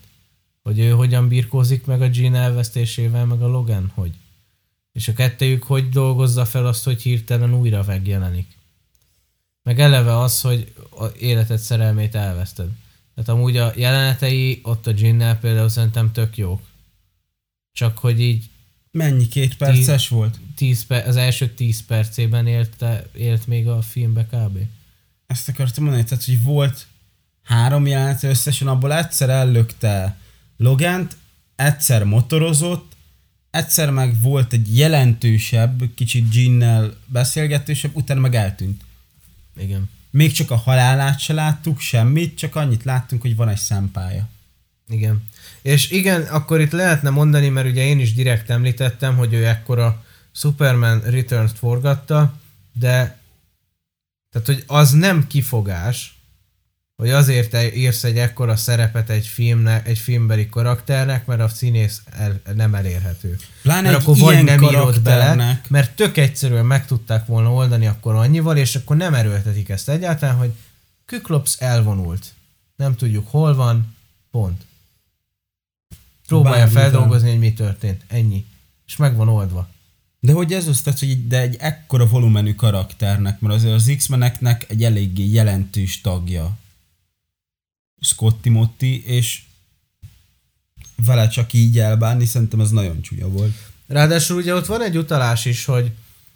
Hogy 0.63 0.79
ő 0.79 0.89
hogyan 0.89 1.27
birkózik 1.27 1.85
meg 1.85 2.01
a 2.01 2.09
Jean 2.11 2.35
elvesztésével, 2.35 3.25
meg 3.25 3.41
a 3.41 3.47
Logan 3.47 3.91
hogy. 3.93 4.11
És 4.91 5.07
a 5.07 5.13
kettőjük 5.13 5.63
hogy 5.63 5.89
dolgozza 5.89 6.45
fel 6.45 6.65
azt, 6.65 6.83
hogy 6.83 7.01
hirtelen 7.01 7.53
újra 7.53 7.83
megjelenik. 7.87 8.47
Meg 9.63 9.79
eleve 9.79 10.17
az, 10.17 10.41
hogy 10.41 10.73
a 10.89 11.05
életed 11.05 11.57
szerelmét 11.57 12.15
elveszted. 12.15 12.69
Tehát 13.15 13.29
amúgy 13.29 13.57
a 13.57 13.73
jelenetei 13.75 14.59
ott 14.63 14.87
a 14.87 14.93
Jinnel 14.95 15.39
például 15.39 15.69
szerintem 15.69 16.11
tök 16.11 16.37
jók. 16.37 16.61
Csak 17.71 17.97
hogy 17.97 18.19
így 18.19 18.49
mennyi 18.91 19.27
két 19.27 19.57
perces 19.57 20.07
volt? 20.07 20.39
10 20.55 20.85
per, 20.85 21.07
az 21.07 21.15
első 21.15 21.49
10 21.49 21.85
percében 21.85 22.47
élte, 22.47 23.09
élt 23.13 23.47
még 23.47 23.67
a 23.67 23.81
filmbe 23.81 24.25
kb. 24.25 24.57
Ezt 25.27 25.49
akartam 25.49 25.83
mondani, 25.83 26.05
tehát, 26.05 26.23
hogy 26.23 26.43
volt 26.43 26.87
három 27.51 27.87
jelenet 27.87 28.23
összesen, 28.23 28.67
abból 28.67 28.93
egyszer 28.93 29.29
ellökte 29.29 30.17
Logant, 30.57 31.17
egyszer 31.55 32.03
motorozott, 32.03 32.95
egyszer 33.49 33.89
meg 33.91 34.21
volt 34.21 34.53
egy 34.53 34.77
jelentősebb, 34.77 35.81
kicsit 35.95 36.29
Ginnel 36.29 36.97
beszélgetősebb, 37.05 37.95
utána 37.95 38.19
meg 38.19 38.35
eltűnt. 38.35 38.81
Igen. 39.57 39.89
Még 40.09 40.31
csak 40.31 40.51
a 40.51 40.55
halálát 40.55 41.19
se 41.19 41.33
láttuk, 41.33 41.79
semmit, 41.79 42.37
csak 42.37 42.55
annyit 42.55 42.83
láttunk, 42.83 43.21
hogy 43.21 43.35
van 43.35 43.49
egy 43.49 43.57
szempája. 43.57 44.27
Igen. 44.87 45.23
És 45.61 45.89
igen, 45.89 46.21
akkor 46.21 46.61
itt 46.61 46.71
lehetne 46.71 47.09
mondani, 47.09 47.49
mert 47.49 47.67
ugye 47.67 47.85
én 47.85 47.99
is 47.99 48.13
direkt 48.13 48.49
említettem, 48.49 49.17
hogy 49.17 49.33
ő 49.33 49.45
ekkora 49.47 50.05
Superman 50.31 51.01
Returns-t 51.01 51.57
forgatta, 51.57 52.39
de 52.73 53.19
tehát, 54.31 54.47
hogy 54.47 54.63
az 54.67 54.91
nem 54.91 55.27
kifogás, 55.27 56.20
hogy 57.01 57.09
azért 57.09 57.75
írsz 57.75 58.03
egy 58.03 58.17
ekkora 58.17 58.55
szerepet 58.55 59.09
egy, 59.09 59.27
filmnek, 59.27 59.87
egy 59.87 59.97
filmbeli 59.97 60.49
karakternek, 60.49 61.25
mert 61.25 61.41
a 61.41 61.47
színész 61.47 62.01
el, 62.11 62.41
nem 62.55 62.75
elérhető. 62.75 63.37
Pláne 63.61 63.89
Mert 63.91 64.01
akkor 64.01 64.17
vagy 64.17 64.43
nem 64.43 64.63
írod 64.63 65.01
bele, 65.01 65.61
mert 65.67 65.95
tök 65.95 66.17
egyszerűen 66.17 66.65
meg 66.65 66.85
tudták 66.85 67.25
volna 67.25 67.53
oldani 67.53 67.87
akkor 67.87 68.15
annyival, 68.15 68.57
és 68.57 68.75
akkor 68.75 68.97
nem 68.97 69.13
erőltetik 69.13 69.69
ezt 69.69 69.89
egyáltalán, 69.89 70.35
hogy 70.35 70.51
Kyklops 71.05 71.55
elvonult. 71.59 72.33
Nem 72.75 72.95
tudjuk 72.95 73.27
hol 73.29 73.55
van, 73.55 73.95
pont. 74.31 74.61
Próbálja 76.27 76.67
feldolgozni, 76.67 77.29
hogy 77.29 77.39
mi 77.39 77.53
történt. 77.53 78.01
Ennyi. 78.07 78.45
És 78.87 78.95
meg 78.95 79.15
van 79.15 79.27
oldva. 79.29 79.67
De 80.19 80.31
hogy 80.31 80.53
ez 80.53 80.67
az, 80.67 80.81
tehát, 80.81 80.99
hogy 80.99 81.09
egy- 81.09 81.27
de 81.27 81.39
egy 81.39 81.55
ekkora 81.59 82.05
volumenű 82.07 82.55
karakternek, 82.55 83.39
mert 83.39 83.53
azért 83.55 83.73
az 83.73 83.93
X-meneknek 83.97 84.65
egy 84.69 84.83
eléggé 84.83 85.25
jelentős 85.25 86.01
tagja 86.01 86.59
Scotty 88.01 88.49
Motti, 88.49 89.05
és 89.05 89.41
vele 91.05 91.27
csak 91.27 91.53
így 91.53 91.79
elbánni, 91.79 92.25
szerintem 92.25 92.59
ez 92.59 92.69
nagyon 92.69 93.01
csúnya 93.01 93.27
volt. 93.27 93.53
Ráadásul 93.87 94.37
ugye 94.37 94.55
ott 94.55 94.65
van 94.65 94.81
egy 94.83 94.97
utalás 94.97 95.45
is, 95.45 95.65
hogy 95.65 95.91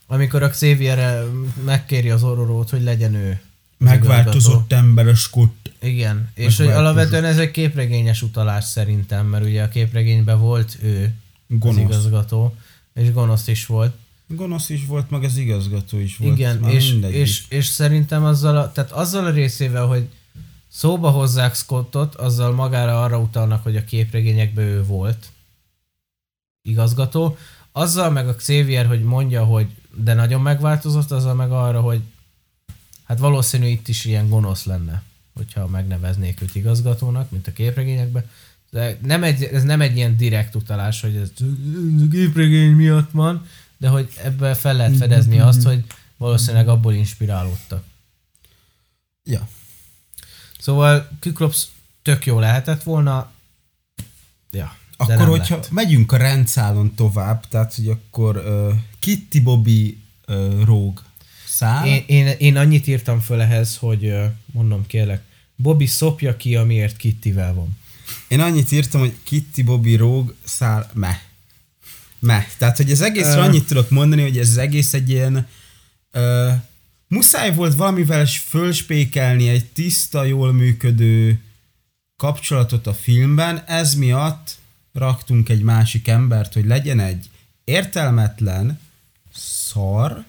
amikor 0.08 0.44
a 0.44 0.50
Xavier 0.50 1.26
megkéri 1.66 2.10
az 2.10 2.24
Ororót, 2.24 2.70
hogy 2.70 2.84
legyen 2.84 3.14
ő 3.14 3.40
Megváltozott 3.78 4.72
ember 4.72 5.08
a 5.08 5.16
Scott. 5.16 5.72
Igen, 5.82 6.30
és 6.34 6.58
hogy 6.58 6.68
alapvetően 6.68 7.24
ez 7.24 7.38
egy 7.38 7.52
képregényes 7.52 8.22
utalás 8.22 8.64
szerintem, 8.64 9.28
mert 9.28 9.46
ugye 9.46 9.64
a 9.64 9.68
képregényben 9.70 10.40
volt 10.40 10.78
ő, 10.82 11.14
Gonosz. 11.48 11.78
az 11.78 11.84
igazgató, 11.84 12.56
és 12.94 13.12
gonosz 13.12 13.48
is 13.48 13.66
volt. 13.66 13.96
Gonosz 14.28 14.70
is 14.70 14.86
volt, 14.86 15.10
meg 15.10 15.24
az 15.24 15.38
igazgató 15.38 16.00
is 16.00 16.18
volt. 16.18 16.38
Igen, 16.38 16.64
és, 16.70 16.96
és, 17.10 17.44
és 17.50 17.66
szerintem 17.66 18.24
azzal 18.24 18.58
a, 18.58 18.72
tehát 18.72 18.92
azzal 18.92 19.26
a 19.26 19.32
részével, 19.32 19.86
hogy 19.86 20.08
szóba 20.76 21.10
hozzák 21.10 21.56
Scottot, 21.56 22.16
azzal 22.16 22.52
magára 22.52 23.04
arra 23.04 23.20
utalnak, 23.20 23.64
hogy 23.64 23.76
a 23.76 23.84
képregényekben 23.84 24.66
ő 24.66 24.84
volt 24.84 25.28
igazgató. 26.62 27.38
Azzal 27.72 28.10
meg 28.10 28.28
a 28.28 28.36
Xavier, 28.36 28.86
hogy 28.86 29.04
mondja, 29.04 29.44
hogy 29.44 29.68
de 29.96 30.14
nagyon 30.14 30.42
megváltozott, 30.42 31.12
azzal 31.12 31.34
meg 31.34 31.52
arra, 31.52 31.82
hogy 31.82 32.02
hát 33.04 33.20
valószínű 33.20 33.68
itt 33.68 33.88
is 33.88 34.06
ilyen 34.06 34.30
gonosz 34.30 34.66
lenne, 34.66 35.04
hogyha 35.34 35.68
megneveznék 35.68 36.42
őt 36.42 36.56
igazgatónak, 36.56 37.32
mint 37.32 37.48
a 37.48 37.54
képregényekben. 37.54 38.30
De 38.70 38.98
nem 39.02 39.24
egy, 39.24 39.44
ez 39.44 39.64
nem 39.64 39.82
egy 39.82 39.96
ilyen 39.96 40.18
direkt 40.18 40.56
utalás, 40.56 41.02
hogy 41.02 41.16
ez 41.16 41.32
képregény 42.12 42.72
miatt 42.72 43.12
van, 43.12 43.48
de 43.78 43.88
hogy 43.88 44.10
ebből 44.24 44.54
fel 44.54 44.76
lehet 44.76 44.98
fedezni 44.98 45.40
azt, 45.40 45.64
hogy 45.64 45.84
valószínűleg 46.18 46.68
abból 46.68 46.94
inspirálódtak. 46.94 47.84
Ja. 49.24 49.48
Szóval 50.66 51.10
Kyklops 51.20 51.66
tök 52.02 52.26
jó 52.26 52.40
lehetett 52.40 52.84
volna. 52.84 53.32
Ja. 54.52 54.78
de 55.08 55.14
Akkor, 55.14 55.28
hogyha 55.28 55.56
lett. 55.56 55.70
megyünk 55.70 56.12
a 56.12 56.18
rendszálon 56.18 56.96
tovább, 56.96 57.48
tehát, 57.48 57.76
hogy 57.76 57.90
akkor 57.90 58.38
uh, 58.38 58.74
Kitty 59.00 59.40
Bobby 59.40 59.98
uh, 60.28 60.64
Rogue 60.64 61.02
száll. 61.48 61.86
Én, 61.86 62.04
én, 62.08 62.28
én 62.28 62.58
annyit 62.58 62.88
írtam 62.88 63.20
föl 63.20 63.42
ehhez, 63.42 63.78
hogy 63.78 64.06
ö, 64.06 64.26
mondom 64.46 64.86
kérlek, 64.88 65.24
Bobby 65.56 65.86
szopja 65.86 66.38
ki, 66.38 66.56
amiért 66.56 66.98
Kittivel 66.98 67.54
van. 67.54 67.78
Én 68.28 68.40
annyit 68.40 68.72
írtam, 68.72 69.00
hogy 69.00 69.16
Kitty 69.24 69.64
Bobby 69.64 69.96
Rogue 69.96 70.34
száll 70.44 70.90
me. 70.94 71.22
Me. 72.20 72.48
Tehát, 72.58 72.78
hogy 72.78 72.92
az 72.92 73.02
egészre 73.02 73.38
Ö. 73.38 73.42
annyit 73.42 73.68
tudok 73.68 73.90
mondani, 73.90 74.22
hogy 74.22 74.38
ez 74.38 74.50
az 74.50 74.58
egész 74.58 74.94
egy 74.94 75.10
ilyen 75.10 75.48
uh, 76.14 76.54
muszáj 77.08 77.54
volt 77.54 77.76
valamivel 77.76 78.26
fölspékelni 78.26 79.50
egy 79.50 79.66
tiszta, 79.66 80.24
jól 80.24 80.54
működő 80.54 81.40
kapcsolatot 82.18 82.88
a 82.88 82.94
filmben, 82.94 83.64
ez 83.68 83.96
miatt 83.96 84.58
raktunk 84.94 85.50
egy 85.50 85.62
másik 85.62 86.08
embert, 86.08 86.54
hogy 86.54 86.66
legyen 86.66 87.00
egy 87.00 87.30
értelmetlen, 87.64 88.80
szar, 89.34 90.24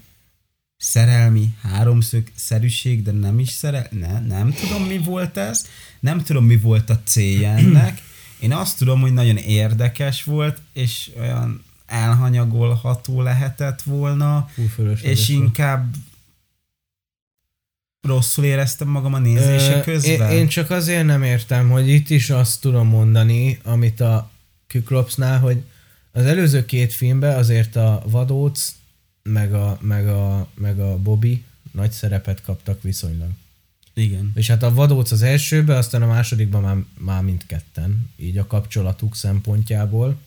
szerelmi 0.77 1.55
háromszög 1.63 2.31
szerűség, 2.35 3.03
de 3.03 3.11
nem 3.11 3.39
is 3.39 3.51
szerel, 3.51 3.87
ne, 3.91 4.21
nem 4.21 4.53
tudom 4.53 4.83
mi 4.83 4.99
volt 4.99 5.37
ez, 5.37 5.67
nem 6.01 6.23
tudom 6.23 6.45
mi 6.45 6.57
volt 6.57 6.91
a 6.91 7.01
célja 7.05 7.49
ennek. 7.59 8.03
Én 8.39 8.53
azt 8.53 8.79
tudom, 8.79 9.01
hogy 9.01 9.13
nagyon 9.13 9.37
érdekes 9.37 10.25
volt, 10.25 10.61
és 10.73 11.11
olyan 11.19 11.65
elhanyagolható 11.87 13.23
lehetett 13.23 13.83
volna, 13.83 14.51
Hú, 14.55 14.83
és 15.03 15.29
inkább 15.29 15.95
rosszul 18.07 18.45
éreztem 18.45 18.89
magam 18.89 19.15
a 19.15 19.19
nézése 19.19 19.77
Ö, 19.77 19.81
közben. 19.81 20.31
Én, 20.31 20.39
én 20.39 20.49
csak 20.49 20.71
azért 20.71 21.05
nem 21.05 21.23
értem, 21.23 21.71
hogy 21.71 21.89
itt 21.89 22.11
is 22.11 22.31
azt 22.31 22.61
tudom 22.61 22.89
mondani, 22.89 23.59
amit 23.63 24.01
a 24.01 24.31
Kyklopsnál, 24.67 25.39
hogy 25.39 25.63
az 26.13 26.25
előző 26.25 26.65
két 26.65 26.93
filmben 26.93 27.37
azért 27.37 27.77
a 27.77 28.03
Vadóc 28.07 28.75
meg 29.23 29.55
a, 29.55 29.79
meg 29.81 30.09
a, 30.09 30.49
meg 30.55 30.81
a 30.81 30.99
Bobby 30.99 31.45
nagy 31.73 31.93
szerepet 31.93 32.43
kaptak 32.43 32.83
viszonylag. 32.83 33.29
Igen. 33.95 34.33
És 34.35 34.47
hát 34.47 34.63
a 34.63 34.75
Vadóc 34.75 35.11
az 35.11 35.23
elsőben, 35.23 35.77
aztán 35.77 36.03
a 36.03 36.07
másodikban 36.07 36.63
már, 36.63 36.77
már 36.99 37.23
mindketten, 37.23 38.11
így 38.17 38.39
a 38.39 38.47
kapcsolatuk 38.47 39.17
szempontjából. 39.17 40.19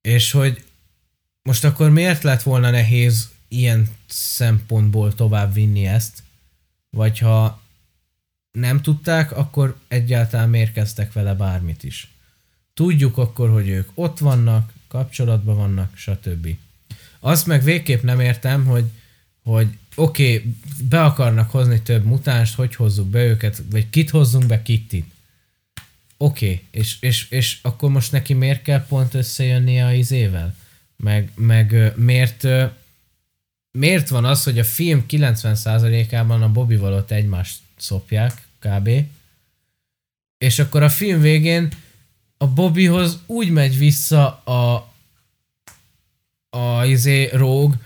És 0.00 0.30
hogy 0.30 0.64
most 1.42 1.64
akkor 1.64 1.90
miért 1.90 2.22
lett 2.22 2.42
volna 2.42 2.70
nehéz 2.70 3.30
ilyen 3.52 3.88
szempontból 4.06 5.14
tovább 5.14 5.52
vinni 5.52 5.86
ezt? 5.86 6.22
Vagy 6.90 7.18
ha 7.18 7.62
nem 8.52 8.82
tudták, 8.82 9.36
akkor 9.36 9.78
egyáltalán 9.88 10.48
miért 10.48 10.72
kezdtek 10.72 11.12
vele 11.12 11.34
bármit 11.34 11.84
is? 11.84 12.10
Tudjuk 12.74 13.18
akkor, 13.18 13.50
hogy 13.50 13.68
ők 13.68 13.88
ott 13.94 14.18
vannak, 14.18 14.72
kapcsolatban 14.88 15.56
vannak, 15.56 15.96
stb. 15.96 16.48
Azt 17.20 17.46
meg 17.46 17.62
végképp 17.62 18.02
nem 18.02 18.20
értem, 18.20 18.64
hogy, 18.64 18.84
hogy 19.42 19.68
oké, 19.94 20.36
okay, 20.36 20.54
be 20.88 21.04
akarnak 21.04 21.50
hozni 21.50 21.82
több 21.82 22.04
mutánst, 22.04 22.54
hogy 22.54 22.74
hozzuk 22.74 23.08
be 23.08 23.24
őket, 23.24 23.62
vagy 23.70 23.90
kit 23.90 24.10
hozzunk 24.10 24.46
be, 24.46 24.62
Kittit. 24.62 25.06
Oké, 26.16 26.46
okay. 26.46 26.62
és, 26.70 26.96
és, 27.00 27.30
és 27.30 27.58
akkor 27.62 27.90
most 27.90 28.12
neki 28.12 28.32
miért 28.34 28.62
kell 28.62 28.86
pont 28.86 29.14
összejönnie 29.14 29.86
a 29.86 29.92
izével? 29.92 30.56
Meg, 30.96 31.30
meg 31.34 31.92
miért, 31.96 32.46
miért 33.72 34.08
van 34.08 34.24
az, 34.24 34.42
hogy 34.44 34.58
a 34.58 34.64
film 34.64 35.04
90%-ában 35.08 36.42
a 36.42 36.52
Bobby 36.52 36.76
ott 36.78 37.10
egymást 37.10 37.58
szopják, 37.76 38.46
kb. 38.58 38.90
És 40.38 40.58
akkor 40.58 40.82
a 40.82 40.88
film 40.88 41.20
végén 41.20 41.68
a 42.36 42.46
Bobbyhoz 42.46 43.18
úgy 43.26 43.50
megy 43.50 43.78
vissza 43.78 44.26
a 44.28 44.90
a 46.50 46.84
izé 46.84 47.28
Rogue 47.32 47.76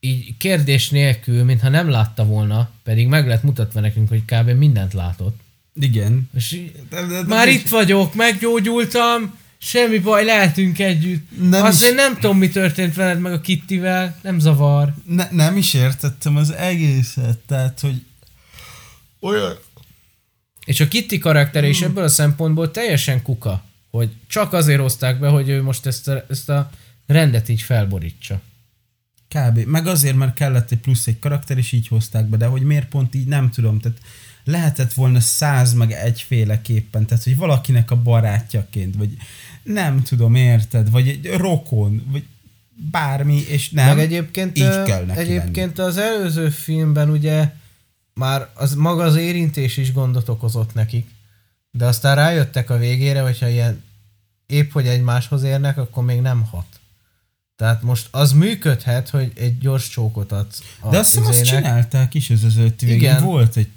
így 0.00 0.36
kérdés 0.36 0.88
nélkül, 0.90 1.44
mintha 1.44 1.68
nem 1.68 1.88
látta 1.88 2.24
volna, 2.24 2.70
pedig 2.82 3.06
meg 3.06 3.26
lett 3.26 3.42
mutatva 3.42 3.80
nekünk, 3.80 4.08
hogy 4.08 4.24
kb. 4.24 4.50
mindent 4.50 4.92
látott. 4.92 5.40
Igen. 5.74 6.30
És 6.34 6.60
De, 6.90 7.00
de, 7.00 7.06
de, 7.06 7.22
már 7.22 7.46
de- 7.46 7.52
itt 7.52 7.68
vagyok, 7.68 8.14
meggyógyultam, 8.14 9.38
semmi 9.58 9.98
baj, 9.98 10.24
lehetünk 10.24 10.78
együtt. 10.78 11.30
Nem 11.38 11.48
Nem 11.48 11.64
Azt 11.64 11.82
is- 11.82 11.88
én 11.88 11.94
nem 11.94 12.14
tudom, 12.14 12.38
mi 12.38 12.48
történt 12.48 12.94
veled 12.94 13.20
meg 13.20 13.32
a 13.32 13.40
Kittivel, 13.40 14.18
nem 14.22 14.38
zavar. 14.38 14.94
ne, 15.06 15.28
nem 15.30 15.56
is 15.56 15.74
értettem 15.74 16.36
az 16.36 16.50
egészet, 16.52 17.38
tehát, 17.38 17.80
hogy 17.80 18.02
olyan... 19.20 19.56
És 20.64 20.80
a 20.80 20.88
Kitty 20.88 21.18
karaktere 21.18 21.68
is 21.68 21.80
ebből 21.82 22.04
a 22.04 22.08
szempontból 22.08 22.70
teljesen 22.70 23.22
kuka, 23.22 23.64
hogy 23.90 24.10
csak 24.26 24.52
azért 24.52 24.80
hozták 24.80 25.18
be, 25.18 25.28
hogy 25.28 25.48
ő 25.48 25.62
most 25.62 25.86
ezt 25.86 26.08
a, 26.08 26.24
ezt 26.28 26.48
a 26.48 26.70
rendet 27.06 27.48
így 27.48 27.62
felborítsa. 27.62 28.40
Kb. 29.28 29.58
Meg 29.58 29.86
azért, 29.86 30.16
mert 30.16 30.34
kellett 30.34 30.70
egy 30.70 30.78
plusz 30.78 31.06
egy 31.06 31.18
karakter, 31.18 31.58
és 31.58 31.72
így 31.72 31.88
hozták 31.88 32.26
be, 32.26 32.36
de 32.36 32.46
hogy 32.46 32.62
miért 32.62 32.88
pont 32.88 33.14
így, 33.14 33.26
nem 33.26 33.50
tudom. 33.50 33.78
Tehát 33.80 33.98
lehetett 34.46 34.92
volna 34.92 35.20
száz 35.20 35.72
meg 35.72 35.92
egyféleképpen, 35.92 37.06
tehát 37.06 37.24
hogy 37.24 37.36
valakinek 37.36 37.90
a 37.90 38.02
barátjaként, 38.02 38.96
vagy 38.96 39.16
nem 39.62 40.02
tudom, 40.02 40.34
érted, 40.34 40.90
vagy 40.90 41.08
egy 41.08 41.26
rokon, 41.26 42.02
vagy 42.10 42.24
bármi, 42.90 43.42
és 43.48 43.70
nem, 43.70 43.86
Meg 43.86 43.98
egyébként, 43.98 44.58
így 44.58 44.82
kell 44.82 45.04
neki 45.04 45.18
egyébként 45.18 45.78
az 45.78 45.96
előző 45.96 46.48
filmben 46.48 47.10
ugye 47.10 47.52
már 48.14 48.48
az 48.54 48.74
maga 48.74 49.02
az 49.02 49.16
érintés 49.16 49.76
is 49.76 49.92
gondot 49.92 50.28
okozott 50.28 50.74
nekik, 50.74 51.10
de 51.70 51.86
aztán 51.86 52.14
rájöttek 52.14 52.70
a 52.70 52.78
végére, 52.78 53.20
hogyha 53.20 53.48
ilyen 53.48 53.84
épp 54.46 54.72
hogy 54.72 54.86
egymáshoz 54.86 55.42
érnek, 55.42 55.78
akkor 55.78 56.04
még 56.04 56.20
nem 56.20 56.44
hat. 56.44 56.66
Tehát 57.56 57.82
most 57.82 58.08
az 58.10 58.32
működhet, 58.32 59.08
hogy 59.08 59.32
egy 59.34 59.58
gyors 59.58 59.88
csókot 59.88 60.32
adsz 60.32 60.62
a 60.80 60.88
De 60.88 60.98
azt 60.98 61.14
hiszem 61.14 61.28
azt 61.28 61.44
csinálták 61.44 62.14
is 62.14 62.30
az 62.30 62.44
az 62.44 62.56
öt 62.56 62.80
végén. 62.80 62.96
Igen. 62.96 63.22
Volt 63.22 63.56
egy 63.56 63.68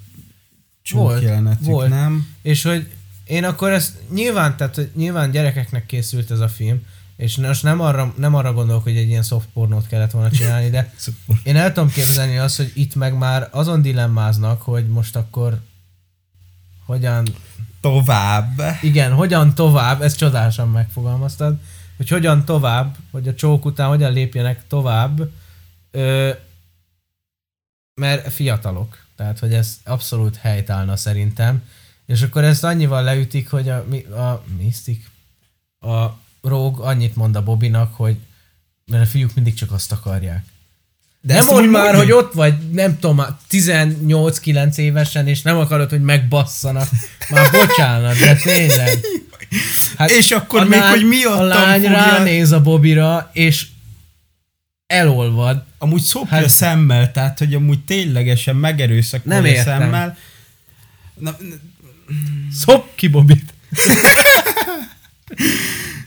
Volt, 0.92 1.22
jelenetük, 1.22 1.66
volt. 1.66 1.88
nem? 1.88 2.26
És 2.42 2.62
hogy 2.62 2.90
én 3.24 3.44
akkor 3.44 3.70
ezt 3.70 3.96
nyilván, 4.12 4.56
tehát 4.56 4.74
hogy 4.74 4.90
nyilván 4.94 5.30
gyerekeknek 5.30 5.86
készült 5.86 6.30
ez 6.30 6.40
a 6.40 6.48
film, 6.48 6.82
és 7.16 7.36
most 7.36 7.62
nem 7.62 7.80
arra, 7.80 8.14
nem 8.16 8.34
arra 8.34 8.52
gondolok, 8.52 8.82
hogy 8.82 8.96
egy 8.96 9.08
ilyen 9.08 9.22
soft 9.22 9.48
pornót 9.52 9.86
kellett 9.86 10.10
volna 10.10 10.30
csinálni, 10.30 10.70
de 10.70 10.92
én 11.42 11.56
el 11.56 11.72
tudom 11.72 11.90
képzelni 11.90 12.38
azt, 12.38 12.56
hogy 12.56 12.72
itt 12.74 12.94
meg 12.94 13.18
már 13.18 13.48
azon 13.50 13.82
dilemmáznak, 13.82 14.62
hogy 14.62 14.88
most 14.88 15.16
akkor 15.16 15.60
hogyan, 16.86 17.28
Tovább. 17.80 18.60
igen, 18.82 19.12
hogyan 19.12 19.54
tovább, 19.54 20.02
ezt 20.02 20.16
csodálasan 20.16 20.68
megfogalmaztad, 20.68 21.56
hogy 21.96 22.08
hogyan 22.08 22.44
tovább, 22.44 22.96
hogy 23.10 23.28
a 23.28 23.34
csók 23.34 23.64
után 23.64 23.88
hogyan 23.88 24.12
lépjenek 24.12 24.66
tovább, 24.66 25.30
ö, 25.90 26.30
mert 27.94 28.32
fiatalok, 28.32 29.04
tehát 29.20 29.38
hogy 29.38 29.52
ez 29.54 29.76
abszolút 29.84 30.36
helytállna 30.36 30.96
szerintem, 30.96 31.62
és 32.06 32.22
akkor 32.22 32.44
ezt 32.44 32.64
annyival 32.64 33.02
leütik, 33.02 33.50
hogy 33.50 33.68
a, 33.68 33.84
mi- 33.90 34.04
a 34.04 34.44
Mystic, 34.58 35.04
a 35.80 36.06
Rogue 36.42 36.86
annyit 36.86 37.16
mond 37.16 37.36
a 37.36 37.42
Bobinak, 37.42 37.94
hogy 37.94 38.16
mert 38.86 39.02
a 39.02 39.06
fiúk 39.06 39.34
mindig 39.34 39.54
csak 39.54 39.72
azt 39.72 39.92
akarják. 39.92 40.44
De 41.20 41.34
nem 41.34 41.44
mondd 41.46 41.66
már, 41.68 41.94
hogy 41.94 42.12
ott 42.12 42.32
vagy, 42.32 42.70
nem 42.70 42.98
tudom, 42.98 43.16
már 43.16 43.28
18-9 43.50 44.76
évesen, 44.76 45.26
és 45.28 45.42
nem 45.42 45.58
akarod, 45.58 45.90
hogy 45.90 46.02
megbasszanak. 46.02 46.88
Már 47.30 47.50
bocsánat, 47.50 48.18
de 48.18 48.34
tényleg. 48.36 48.98
Hát 49.96 50.10
És 50.20 50.30
akkor 50.30 50.68
még, 50.68 50.80
hogy 50.80 51.06
miattam 51.06 51.40
A 51.40 51.44
lány 51.44 51.80
fogja- 51.80 51.96
ránéz 51.96 52.52
a 52.52 52.60
Bobira, 52.60 53.30
és 53.32 53.66
elolvad. 54.90 55.64
Amúgy 55.78 56.02
szopja 56.02 56.36
Hát- 56.36 56.48
szemmel, 56.48 57.12
tehát 57.12 57.38
hogy 57.38 57.54
amúgy 57.54 57.84
ténylegesen 57.84 58.56
megerőszakolja 58.56 59.40
Nem 59.40 59.54
szemmel. 59.54 60.16
Na, 61.14 61.36
Szop 62.52 62.94
ki 62.94 63.08
Bobit. 63.08 63.54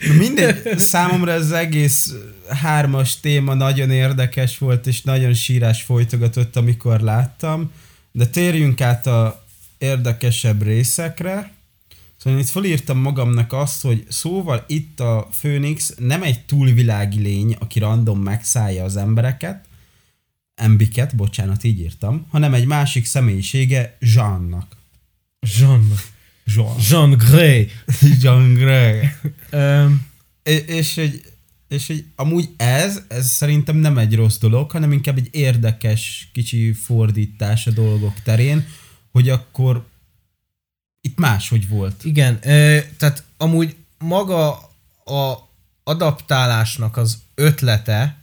Na 0.08 0.14
mindegy, 0.14 0.78
számomra 0.78 1.32
ez 1.32 1.42
az 1.42 1.52
egész 1.52 2.14
hármas 2.50 3.20
téma 3.20 3.54
nagyon 3.54 3.92
érdekes 3.92 4.58
volt, 4.58 4.88
és 4.88 5.02
nagyon 5.02 5.34
sírás 5.34 5.82
folytogatott, 5.82 6.56
amikor 6.56 7.00
láttam, 7.00 7.72
de 8.12 8.26
térjünk 8.26 8.82
át 8.82 9.08
a 9.08 9.46
érdekesebb 9.78 10.64
részekre. 10.64 11.52
Szóval 12.24 12.40
én 12.40 12.46
itt 12.46 12.52
felírtam 12.52 12.98
magamnak 12.98 13.54
azt, 13.54 13.82
hogy 13.82 14.06
szóval 14.10 14.64
itt 14.68 15.00
a 15.00 15.28
Phoenix 15.40 15.94
nem 15.98 16.24
egy 16.24 16.46
túlvilági 16.46 17.20
lény, 17.20 17.56
aki 17.60 17.80
random 17.80 18.20
megszállja 18.20 18.84
az 18.84 18.98
embereket, 18.98 19.66
embiket, 20.56 21.16
bocsánat, 21.16 21.64
így 21.64 21.80
írtam, 21.80 22.26
hanem 22.30 22.54
egy 22.54 22.66
másik 22.66 23.06
személyisége 23.06 23.98
Jeannak. 24.00 24.78
Jean. 25.58 25.94
Jean. 26.46 26.76
Jean 26.90 27.12
Grey. 27.12 27.68
Jean 28.22 28.54
Grey. 28.54 29.00
Öm, 29.50 30.06
És, 30.44 30.64
és, 30.68 30.96
hogy, 30.96 31.22
és 31.68 31.88
hogy 31.88 32.06
amúgy 32.16 32.50
ez, 32.58 33.02
ez 33.08 33.28
szerintem 33.28 33.78
nem 33.78 33.98
egy 33.98 34.16
rossz 34.16 34.38
dolog, 34.38 34.72
hanem 34.72 34.92
inkább 34.92 35.18
egy 35.18 35.30
érdekes 35.32 36.30
kicsi 36.34 36.74
fordítás 36.74 37.68
a 37.68 37.72
dolgok 37.72 38.22
terén, 38.24 38.66
hogy 39.12 39.30
akkor 39.30 39.92
itt 41.08 41.18
máshogy 41.20 41.68
volt. 41.68 42.04
igen, 42.04 42.40
ö, 42.42 42.78
tehát 42.98 43.24
amúgy 43.38 43.76
maga 43.98 44.52
a 45.06 45.50
adaptálásnak 45.84 46.98
az 46.98 47.18
ötlete 47.36 48.18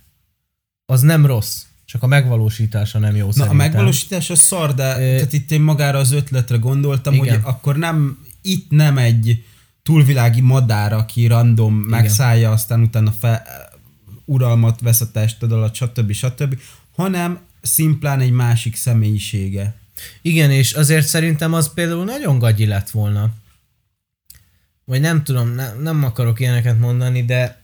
az 0.86 1.00
nem 1.00 1.26
rossz, 1.26 1.62
csak 1.84 2.02
a 2.02 2.06
megvalósítása 2.06 2.98
nem 2.98 3.16
jó 3.16 3.26
Na, 3.26 3.32
szerintem. 3.32 3.58
a 3.58 3.62
megvalósítás 3.62 4.30
a 4.30 4.34
szar, 4.34 4.74
de 4.74 4.92
Ö, 4.92 5.14
tehát 5.14 5.32
itt 5.32 5.50
én 5.50 5.60
magára 5.60 5.98
az 5.98 6.12
ötletre 6.12 6.56
gondoltam, 6.56 7.14
igen. 7.14 7.34
hogy 7.34 7.52
akkor 7.52 7.76
nem, 7.76 8.18
itt 8.42 8.70
nem 8.70 8.98
egy 8.98 9.44
túlvilági 9.82 10.40
madár, 10.40 10.92
aki 10.92 11.26
random 11.26 11.74
megszállja, 11.74 12.50
aztán 12.50 12.82
utána 12.82 13.12
fe, 13.12 13.42
uralmat 14.24 14.80
vesz 14.80 15.00
a 15.00 15.10
tested 15.10 15.52
alatt, 15.52 15.74
stb. 15.74 16.12
stb., 16.12 16.60
hanem 16.96 17.38
szimplán 17.62 18.20
egy 18.20 18.30
másik 18.30 18.76
személyisége. 18.76 19.74
Igen, 20.22 20.50
és 20.50 20.72
azért 20.72 21.06
szerintem 21.06 21.52
az 21.52 21.74
például 21.74 22.04
nagyon 22.04 22.38
gagyi 22.38 22.66
lett 22.66 22.90
volna. 22.90 23.30
Vagy 24.84 25.00
nem 25.00 25.24
tudom, 25.24 25.54
ne, 25.54 25.72
nem 25.72 26.04
akarok 26.04 26.40
ilyeneket 26.40 26.78
mondani, 26.78 27.24
de 27.24 27.62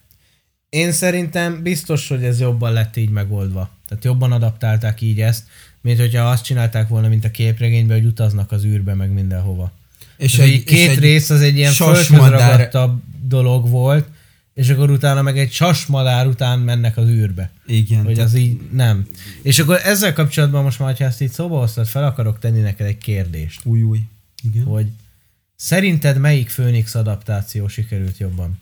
én 0.69 0.91
szerintem 0.91 1.63
biztos, 1.63 2.07
hogy 2.07 2.23
ez 2.23 2.39
jobban 2.39 2.73
lett 2.73 2.97
így 2.97 3.09
megoldva. 3.09 3.69
Tehát 3.87 4.03
jobban 4.03 4.31
adaptálták 4.31 5.01
így 5.01 5.21
ezt, 5.21 5.43
mint 5.81 5.99
hogyha 5.99 6.29
azt 6.29 6.43
csinálták 6.43 6.87
volna, 6.87 7.07
mint 7.07 7.25
a 7.25 7.31
képregényben, 7.31 7.97
hogy 7.97 8.05
utaznak 8.05 8.51
az 8.51 8.63
űrbe, 8.63 8.93
meg 8.93 9.11
mindenhova. 9.11 9.71
És 10.17 10.33
És 10.33 10.39
egy, 10.39 10.63
két 10.63 10.89
egy 10.89 10.99
rész 10.99 11.29
az 11.29 11.41
egy 11.41 11.57
ilyen 11.57 11.73
földhözragadtabb 11.73 13.01
dolog 13.21 13.69
volt, 13.69 14.07
és 14.57 14.69
akkor 14.69 14.91
utána 14.91 15.21
meg 15.21 15.37
egy 15.37 15.51
sasmadár 15.51 16.27
után 16.27 16.59
mennek 16.59 16.97
az 16.97 17.07
űrbe. 17.07 17.51
Igen. 17.65 18.03
Hogy 18.03 18.13
tehát- 18.13 18.29
az 18.29 18.35
így 18.35 18.59
nem. 18.71 19.07
És 19.41 19.59
akkor 19.59 19.79
ezzel 19.83 20.13
kapcsolatban 20.13 20.63
most 20.63 20.79
már, 20.79 20.97
ha 20.97 21.03
ezt 21.03 21.21
így 21.21 21.31
szóba 21.31 21.57
hoztad, 21.57 21.87
fel 21.87 22.05
akarok 22.05 22.39
tenni 22.39 22.59
neked 22.59 22.85
egy 22.85 22.97
kérdést. 22.97 23.61
Új, 23.63 23.81
új. 23.81 24.01
Igen. 24.43 24.63
Hogy 24.63 24.87
szerinted 25.55 26.17
melyik 26.17 26.47
Phoenix 26.47 26.95
adaptáció 26.95 27.67
sikerült 27.67 28.17
jobban? 28.17 28.59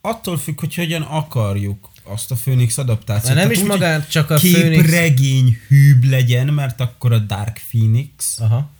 Attól 0.00 0.38
függ, 0.38 0.60
hogy 0.60 0.74
hogyan 0.74 1.02
akarjuk 1.02 1.88
azt 2.02 2.30
a 2.30 2.34
Phoenix 2.34 2.78
adaptációt. 2.78 3.34
Már 3.34 3.34
nem 3.34 3.42
Tehát 3.42 3.56
is 3.56 3.62
úgy, 3.62 3.68
magán 3.68 4.06
csak 4.08 4.30
a 4.30 4.36
Phoenix... 4.36 4.82
képregény 4.82 5.58
hűbb 5.68 6.04
legyen, 6.04 6.46
mert 6.46 6.80
akkor 6.80 7.12
a 7.12 7.18
Dark 7.18 7.60
Phoenix, 7.68 8.38
Aha. 8.38 8.70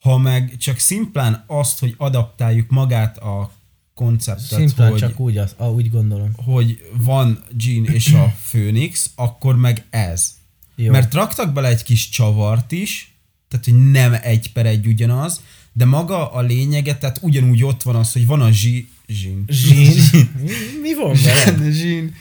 ha 0.00 0.18
meg 0.18 0.56
csak 0.58 0.78
szimplán 0.78 1.44
azt, 1.46 1.78
hogy 1.78 1.94
adaptáljuk 1.96 2.70
magát 2.70 3.18
a 3.18 3.56
konceptet, 3.98 4.58
Szimplán 4.58 4.90
hogy, 4.90 4.98
csak 4.98 5.20
úgy, 5.20 5.36
az, 5.36 5.54
ah, 5.56 5.74
úgy 5.74 5.90
gondolom. 5.90 6.30
hogy 6.36 6.80
van 7.02 7.44
Jean 7.56 7.84
és 7.84 8.12
a 8.12 8.34
Phoenix, 8.50 9.10
akkor 9.14 9.56
meg 9.56 9.84
ez. 9.90 10.34
Jó. 10.74 10.90
Mert 10.90 11.14
raktak 11.14 11.52
bele 11.52 11.68
egy 11.68 11.82
kis 11.82 12.08
csavart 12.08 12.72
is, 12.72 13.14
tehát 13.48 13.64
hogy 13.64 13.90
nem 13.90 14.16
egy 14.22 14.52
per 14.52 14.66
egy 14.66 14.86
ugyanaz, 14.86 15.40
de 15.72 15.84
maga 15.84 16.32
a 16.32 16.40
lényege, 16.40 16.96
tehát 16.96 17.18
ugyanúgy 17.22 17.64
ott 17.64 17.82
van 17.82 17.96
az, 17.96 18.12
hogy 18.12 18.26
van 18.26 18.40
a 18.40 18.48
Jean, 18.62 18.88
Jean, 19.06 19.44
Jean. 19.46 20.28
mi, 20.42 20.50
mi 20.82 20.94
van 20.94 21.16
vele? 21.24 21.44
Jean, 21.70 22.14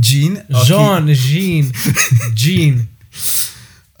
Jean, 0.00 0.44
Jean, 0.66 1.08
Jean, 1.08 1.70
Jean, 2.34 2.88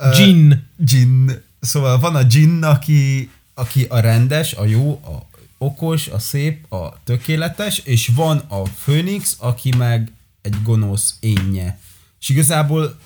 Jean. 0.04 0.66
Jin. 0.84 1.42
Szóval 1.60 1.98
van 1.98 2.16
a 2.16 2.22
Jin, 2.28 2.62
aki, 2.62 3.30
aki 3.54 3.86
a 3.88 3.98
rendes, 4.00 4.52
a 4.52 4.64
jó, 4.64 4.92
a 4.92 5.27
okos, 5.58 6.08
a 6.08 6.18
szép, 6.18 6.72
a 6.72 7.02
tökéletes, 7.04 7.78
és 7.78 8.08
van 8.08 8.38
a 8.38 8.62
Phoenix, 8.62 9.36
aki 9.38 9.76
meg 9.76 10.12
egy 10.42 10.62
gonosz 10.62 11.16
énje. 11.20 11.78
És 12.20 12.28
igazából 12.28 12.98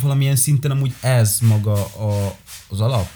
valamilyen 0.00 0.36
szinten 0.36 0.70
amúgy 0.70 0.94
ez 1.00 1.38
maga 1.40 1.84
a, 1.84 2.36
az 2.68 2.80
alap 2.80 3.08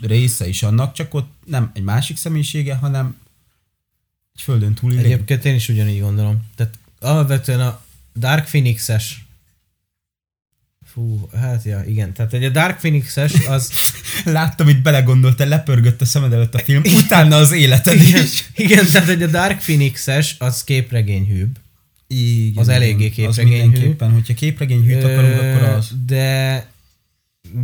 része 0.00 0.48
is 0.48 0.62
annak, 0.62 0.92
csak 0.92 1.14
ott 1.14 1.32
nem 1.44 1.70
egy 1.74 1.82
másik 1.82 2.16
személyisége, 2.16 2.74
hanem 2.74 3.16
egy 4.34 4.42
földön 4.42 4.74
túli. 4.74 4.98
Egyébként 4.98 5.44
én 5.44 5.54
is 5.54 5.68
ugyanígy 5.68 6.00
gondolom. 6.00 6.42
Tehát 6.54 6.78
alapvetően 7.00 7.60
a 7.60 7.80
Dark 8.16 8.44
Phoenix-es 8.44 9.25
Fú, 10.96 11.28
hát 11.40 11.64
ja, 11.64 11.82
igen. 11.86 12.12
Tehát 12.12 12.30
hogy 12.30 12.44
a 12.44 12.48
Dark 12.48 12.78
Phoenix-es 12.78 13.32
az... 13.48 13.70
Láttam, 14.24 14.68
itt 14.68 14.82
belegondoltál, 14.82 15.48
lepörgött 15.48 16.00
a 16.00 16.04
szemed 16.04 16.32
előtt 16.32 16.54
a 16.54 16.58
film, 16.58 16.82
utána 16.84 17.36
az 17.36 17.52
életed 17.52 18.00
igen, 18.00 18.22
is. 18.22 18.50
igen, 18.54 18.86
tehát 18.92 19.08
hogy 19.08 19.22
a 19.22 19.26
Dark 19.26 19.58
Phoenix-es 19.58 20.36
az 20.38 20.64
képregényhűbb. 20.64 21.56
Igen, 22.06 22.56
Az 22.56 22.68
eléggé 22.68 23.06
Az 23.06 23.12
képregényhű. 23.14 23.62
mindenképpen, 23.62 24.12
hogyha 24.12 24.34
képregényhűt 24.34 25.04
akarunk, 25.04 25.34
akkor 25.34 25.62
az. 25.62 25.90
De, 26.06 26.66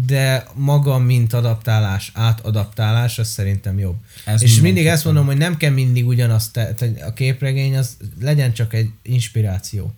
de 0.07 0.45
maga, 0.55 0.99
mint 0.99 1.33
adaptálás, 1.33 2.11
átadaptálás, 2.15 3.19
az 3.19 3.29
szerintem 3.29 3.79
jobb. 3.79 3.97
Ez 4.25 4.43
És 4.43 4.61
mindig 4.61 4.87
ezt 4.87 5.05
mondom, 5.05 5.27
hogy 5.27 5.37
nem 5.37 5.57
kell 5.57 5.73
mindig 5.73 6.07
ugyanazt, 6.07 6.53
te, 6.53 6.75
te, 6.75 7.05
a 7.07 7.13
képregény 7.13 7.77
az 7.77 7.97
legyen 8.21 8.53
csak 8.53 8.75
egy 8.75 8.91
inspiráció. 9.03 9.95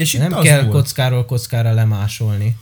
És 0.00 0.14
itt 0.14 0.20
nem 0.20 0.32
az 0.32 0.44
kell 0.44 0.62
volt. 0.62 0.72
kockáról 0.72 1.24
kockára 1.24 1.72
lemásolni. 1.72 2.56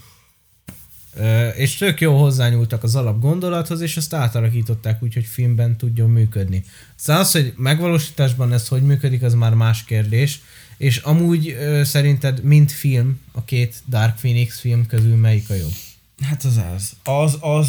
Ö, 1.15 1.47
és 1.47 1.75
tök 1.75 2.01
jó 2.01 2.19
hozzányúltak 2.19 2.83
az 2.83 2.95
alap 2.95 3.19
gondolathoz, 3.19 3.81
és 3.81 3.97
azt 3.97 4.13
átalakították 4.13 5.03
úgy, 5.03 5.13
hogy 5.13 5.25
filmben 5.25 5.77
tudjon 5.77 6.09
működni. 6.09 6.63
Szóval 6.95 7.21
az, 7.21 7.31
hogy 7.31 7.53
megvalósításban 7.57 8.53
ez 8.53 8.67
hogy 8.67 8.81
működik, 8.81 9.23
az 9.23 9.33
már 9.33 9.53
más 9.53 9.83
kérdés. 9.83 10.41
És 10.77 10.97
amúgy 10.97 11.49
ö, 11.49 11.83
szerinted, 11.83 12.43
mint 12.43 12.71
film, 12.71 13.19
a 13.31 13.43
két 13.43 13.75
Dark 13.87 14.15
Phoenix 14.15 14.59
film 14.59 14.85
közül 14.85 15.15
melyik 15.15 15.49
a 15.49 15.53
jobb? 15.53 15.73
Hát 16.21 16.43
az 16.43 16.59
az. 16.75 16.91
Az, 17.03 17.37
az, 17.39 17.67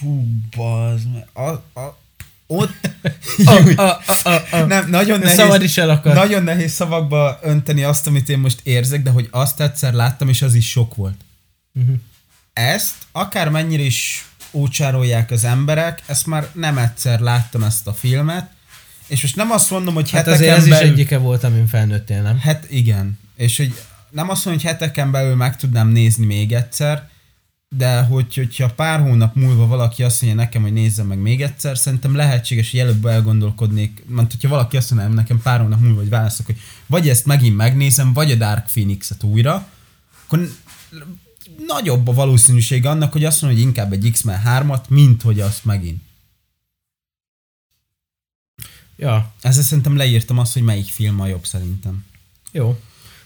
hú, 0.00 0.26
bazd 0.56 1.12
meg. 1.12 1.28
A, 1.32 1.80
a, 1.80 1.98
ott... 2.50 2.90
Ah, 3.44 3.68
ah, 3.76 4.00
ah, 4.22 4.42
ah. 4.50 4.66
Nem, 4.66 4.90
nagyon 4.90 5.18
Nehéz, 5.18 5.36
szabad 5.36 5.62
is 5.62 5.78
elakad. 5.78 6.14
Nagyon 6.14 6.42
nehéz 6.42 6.72
szavakba 6.72 7.38
önteni 7.42 7.82
azt, 7.82 8.06
amit 8.06 8.28
én 8.28 8.38
most 8.38 8.60
érzek, 8.62 9.02
de 9.02 9.10
hogy 9.10 9.28
azt 9.30 9.60
egyszer 9.60 9.92
láttam, 9.92 10.28
és 10.28 10.42
az 10.42 10.54
is 10.54 10.70
sok 10.70 10.94
volt. 10.94 11.14
Uh-huh. 11.74 11.96
Ezt, 12.52 12.94
akármennyire 13.12 13.82
is 13.82 14.28
ócsárolják 14.52 15.30
az 15.30 15.44
emberek, 15.44 16.02
ezt 16.06 16.26
már 16.26 16.48
nem 16.52 16.78
egyszer 16.78 17.20
láttam 17.20 17.62
ezt 17.62 17.86
a 17.86 17.92
filmet, 17.92 18.50
és 19.06 19.22
most 19.22 19.36
nem 19.36 19.50
azt 19.50 19.70
mondom, 19.70 19.94
hogy 19.94 20.10
Hát 20.10 20.24
heteken 20.24 20.42
azért 20.42 20.56
ez 20.56 20.66
is 20.66 20.72
belül... 20.72 20.92
egyike 20.92 21.18
volt, 21.18 21.44
amin 21.44 21.66
felnőttél, 21.66 22.22
nem? 22.22 22.38
Hát 22.38 22.66
igen. 22.70 23.18
És 23.36 23.56
hogy 23.56 23.74
nem 24.10 24.28
azt 24.28 24.44
mondom, 24.44 24.62
hogy 24.62 24.72
heteken 24.72 25.10
belül 25.10 25.34
meg 25.34 25.56
tudnám 25.56 25.88
nézni 25.88 26.26
még 26.26 26.52
egyszer, 26.52 27.08
de 27.76 28.02
hogy, 28.02 28.34
hogyha 28.34 28.74
pár 28.74 29.00
hónap 29.00 29.34
múlva 29.34 29.66
valaki 29.66 30.02
azt 30.02 30.22
mondja 30.22 30.42
nekem, 30.42 30.62
hogy 30.62 30.72
nézzem 30.72 31.06
meg 31.06 31.18
még 31.18 31.42
egyszer, 31.42 31.78
szerintem 31.78 32.14
lehetséges, 32.14 32.70
hogy 32.70 32.80
előbb 32.80 33.06
elgondolkodnék, 33.06 34.04
mert 34.06 34.30
hogyha 34.30 34.48
valaki 34.48 34.76
azt 34.76 34.90
mondaná 34.90 35.14
nekem 35.14 35.42
pár 35.42 35.60
hónap 35.60 35.80
múlva, 35.80 35.98
hogy 36.00 36.08
válaszok, 36.08 36.46
hogy 36.46 36.60
vagy 36.86 37.08
ezt 37.08 37.26
megint 37.26 37.56
megnézem, 37.56 38.12
vagy 38.12 38.30
a 38.30 38.34
Dark 38.34 38.66
Phoenix-et 38.66 39.22
újra, 39.22 39.68
akkor 40.24 40.48
nagyobb 41.66 42.08
a 42.08 42.12
valószínűség 42.12 42.86
annak, 42.86 43.12
hogy 43.12 43.24
azt 43.24 43.42
mondom, 43.42 43.58
hogy 43.58 43.68
inkább 43.68 43.92
egy 43.92 44.10
X-Men 44.10 44.42
3-at, 44.44 44.88
mint 44.88 45.22
hogy 45.22 45.40
azt 45.40 45.64
megint. 45.64 46.02
Ja, 48.96 49.32
Ezzel 49.40 49.62
szerintem 49.62 49.96
leírtam 49.96 50.38
azt, 50.38 50.52
hogy 50.52 50.62
melyik 50.62 50.88
film 50.88 51.20
a 51.20 51.26
jobb 51.26 51.46
szerintem. 51.46 52.04
jó. 52.52 52.80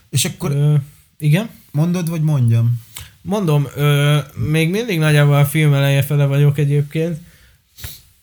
És 0.08 0.24
akkor 0.24 0.50
Ö, 0.50 0.76
igen? 1.18 1.50
mondod, 1.70 2.08
vagy 2.08 2.22
mondjam? 2.22 2.82
Mondom, 3.26 3.66
ö, 3.74 4.18
még 4.34 4.70
mindig 4.70 4.98
nagyjából 4.98 5.36
a 5.36 5.44
film 5.46 5.72
eleje 5.72 6.02
fele 6.02 6.24
vagyok 6.26 6.58
egyébként. 6.58 7.18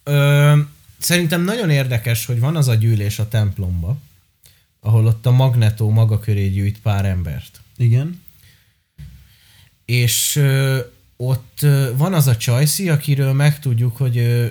Ö, 0.04 0.58
szerintem 0.98 1.44
nagyon 1.44 1.70
érdekes, 1.70 2.26
hogy 2.26 2.40
van 2.40 2.56
az 2.56 2.68
a 2.68 2.74
gyűlés 2.76 3.20
a 3.20 3.28
templomba, 3.28 3.98
ahol 4.80 5.06
ott 5.06 5.26
a 5.26 5.32
Magneto 5.32 5.90
maga 5.90 6.20
köré 6.20 6.48
gyűjt 6.48 6.80
pár 6.80 7.06
embert. 7.06 7.62
Igen. 7.78 8.22
és 9.86 10.36
ö, 10.36 10.80
ott 11.18 11.60
ö, 11.62 11.92
van 11.98 12.14
az 12.14 12.28
a 12.28 12.38
Csajci, 12.38 12.90
akiről 12.90 13.34
megtudjuk, 13.34 13.98
hogy 13.98 14.18
ö, 14.18 14.46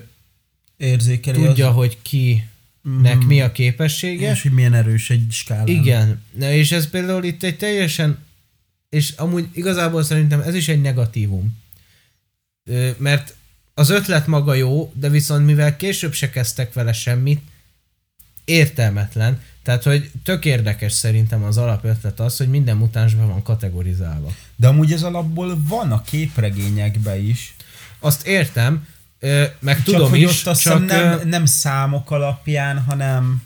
Érzékeli 0.77 1.43
tudja, 1.45 1.69
az, 1.69 1.75
hogy 1.75 1.99
kinek 2.03 3.19
mi 3.27 3.41
a 3.41 3.53
képessége. 3.53 4.31
és 4.31 4.43
hogy 4.43 4.53
milyen 4.53 4.75
erős 4.75 5.11
egy 5.11 5.27
skálán. 5.31 5.67
Igen, 5.67 6.23
Na, 6.39 6.53
és 6.53 6.73
ez 6.73 6.91
például 6.91 7.25
itt 7.25 7.43
egy 7.43 7.57
teljesen, 7.57 8.19
és 8.91 9.11
amúgy 9.17 9.49
igazából 9.53 10.03
szerintem 10.03 10.41
ez 10.41 10.55
is 10.55 10.69
egy 10.69 10.81
negatívum. 10.81 11.59
Mert 12.97 13.35
az 13.75 13.91
ötlet 13.91 14.27
maga 14.27 14.55
jó, 14.55 14.93
de 14.95 15.09
viszont 15.09 15.47
mivel 15.47 15.77
később 15.77 16.13
se 16.13 16.31
kezdtek 16.31 16.73
vele 16.73 16.93
semmit, 16.93 17.41
értelmetlen. 18.45 19.41
Tehát, 19.63 19.83
hogy 19.83 20.11
tök 20.25 20.45
érdekes 20.45 20.93
szerintem 20.93 21.43
az 21.43 21.57
alapötlet 21.57 22.21
az, 22.21 22.37
hogy 22.37 22.49
minden 22.49 22.77
mutánsban 22.77 23.29
van 23.29 23.43
kategorizálva. 23.43 24.35
De 24.57 24.69
amúgy 24.69 24.93
ez 24.93 25.03
alapból 25.03 25.61
van 25.69 25.93
a 25.93 26.03
képregényekben 26.03 27.25
is. 27.25 27.55
Azt 27.99 28.27
értem, 28.27 28.87
meg 29.59 29.77
Csak 29.77 29.85
tudom 29.85 30.11
hogy 30.11 30.21
is, 30.21 30.41
ott 30.41 30.47
azt 30.47 30.63
csak 30.63 30.87
nem, 30.87 31.29
nem 31.29 31.47
számok 31.47 32.11
alapján, 32.11 32.79
hanem 32.79 33.43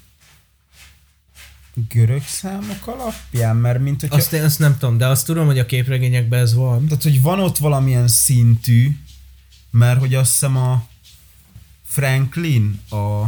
görög 1.89 2.23
számok 2.23 2.87
alapján, 2.87 3.57
mert 3.57 3.81
mint 3.81 4.01
hogyha... 4.01 4.17
azt, 4.17 4.33
én 4.33 4.43
azt 4.43 4.59
nem 4.59 4.79
tudom, 4.79 4.99
de 4.99 5.07
azt 5.07 5.27
tudom, 5.27 5.47
hogy 5.47 5.59
a 5.59 5.67
képregényekben 5.67 6.41
ez 6.41 6.55
van. 6.55 6.87
Tehát, 6.87 7.03
hogy 7.03 7.23
van 7.23 7.41
ott 7.41 7.59
valamilyen 7.59 8.09
szintű, 8.09 8.97
mert 9.71 9.99
hogy 9.99 10.15
azt 10.15 10.31
hiszem 10.31 10.57
a 10.57 10.87
Franklin, 11.85 12.81
a 12.91 13.25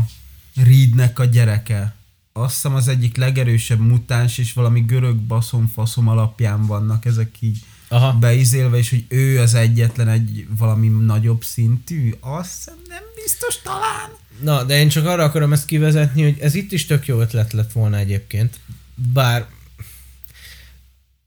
Reednek 0.54 1.18
a 1.18 1.24
gyereke, 1.24 1.94
azt 2.32 2.54
hiszem 2.54 2.74
az 2.74 2.88
egyik 2.88 3.16
legerősebb 3.16 3.80
mutáns, 3.80 4.38
és 4.38 4.52
valami 4.52 4.80
görög 4.80 5.16
baszom-faszom 5.16 6.08
alapján 6.08 6.66
vannak 6.66 7.04
ezek 7.04 7.36
így 7.40 7.64
Aha. 7.88 8.12
beizélve, 8.12 8.76
és 8.76 8.90
hogy 8.90 9.04
ő 9.08 9.40
az 9.40 9.54
egyetlen 9.54 10.08
egy 10.08 10.46
valami 10.58 10.88
nagyobb 10.88 11.44
szintű, 11.44 12.14
azt 12.20 12.54
hiszem 12.56 12.74
nem 12.88 13.02
biztos 13.22 13.58
talán. 13.62 14.10
Na, 14.42 14.64
de 14.64 14.78
én 14.78 14.88
csak 14.88 15.06
arra 15.06 15.24
akarom 15.24 15.52
ezt 15.52 15.66
kivezetni, 15.66 16.22
hogy 16.22 16.38
ez 16.40 16.54
itt 16.54 16.72
is 16.72 16.86
tök 16.86 17.06
jó 17.06 17.20
ötlet 17.20 17.52
lett 17.52 17.72
volna 17.72 17.96
egyébként. 17.96 18.60
Bár 18.94 19.46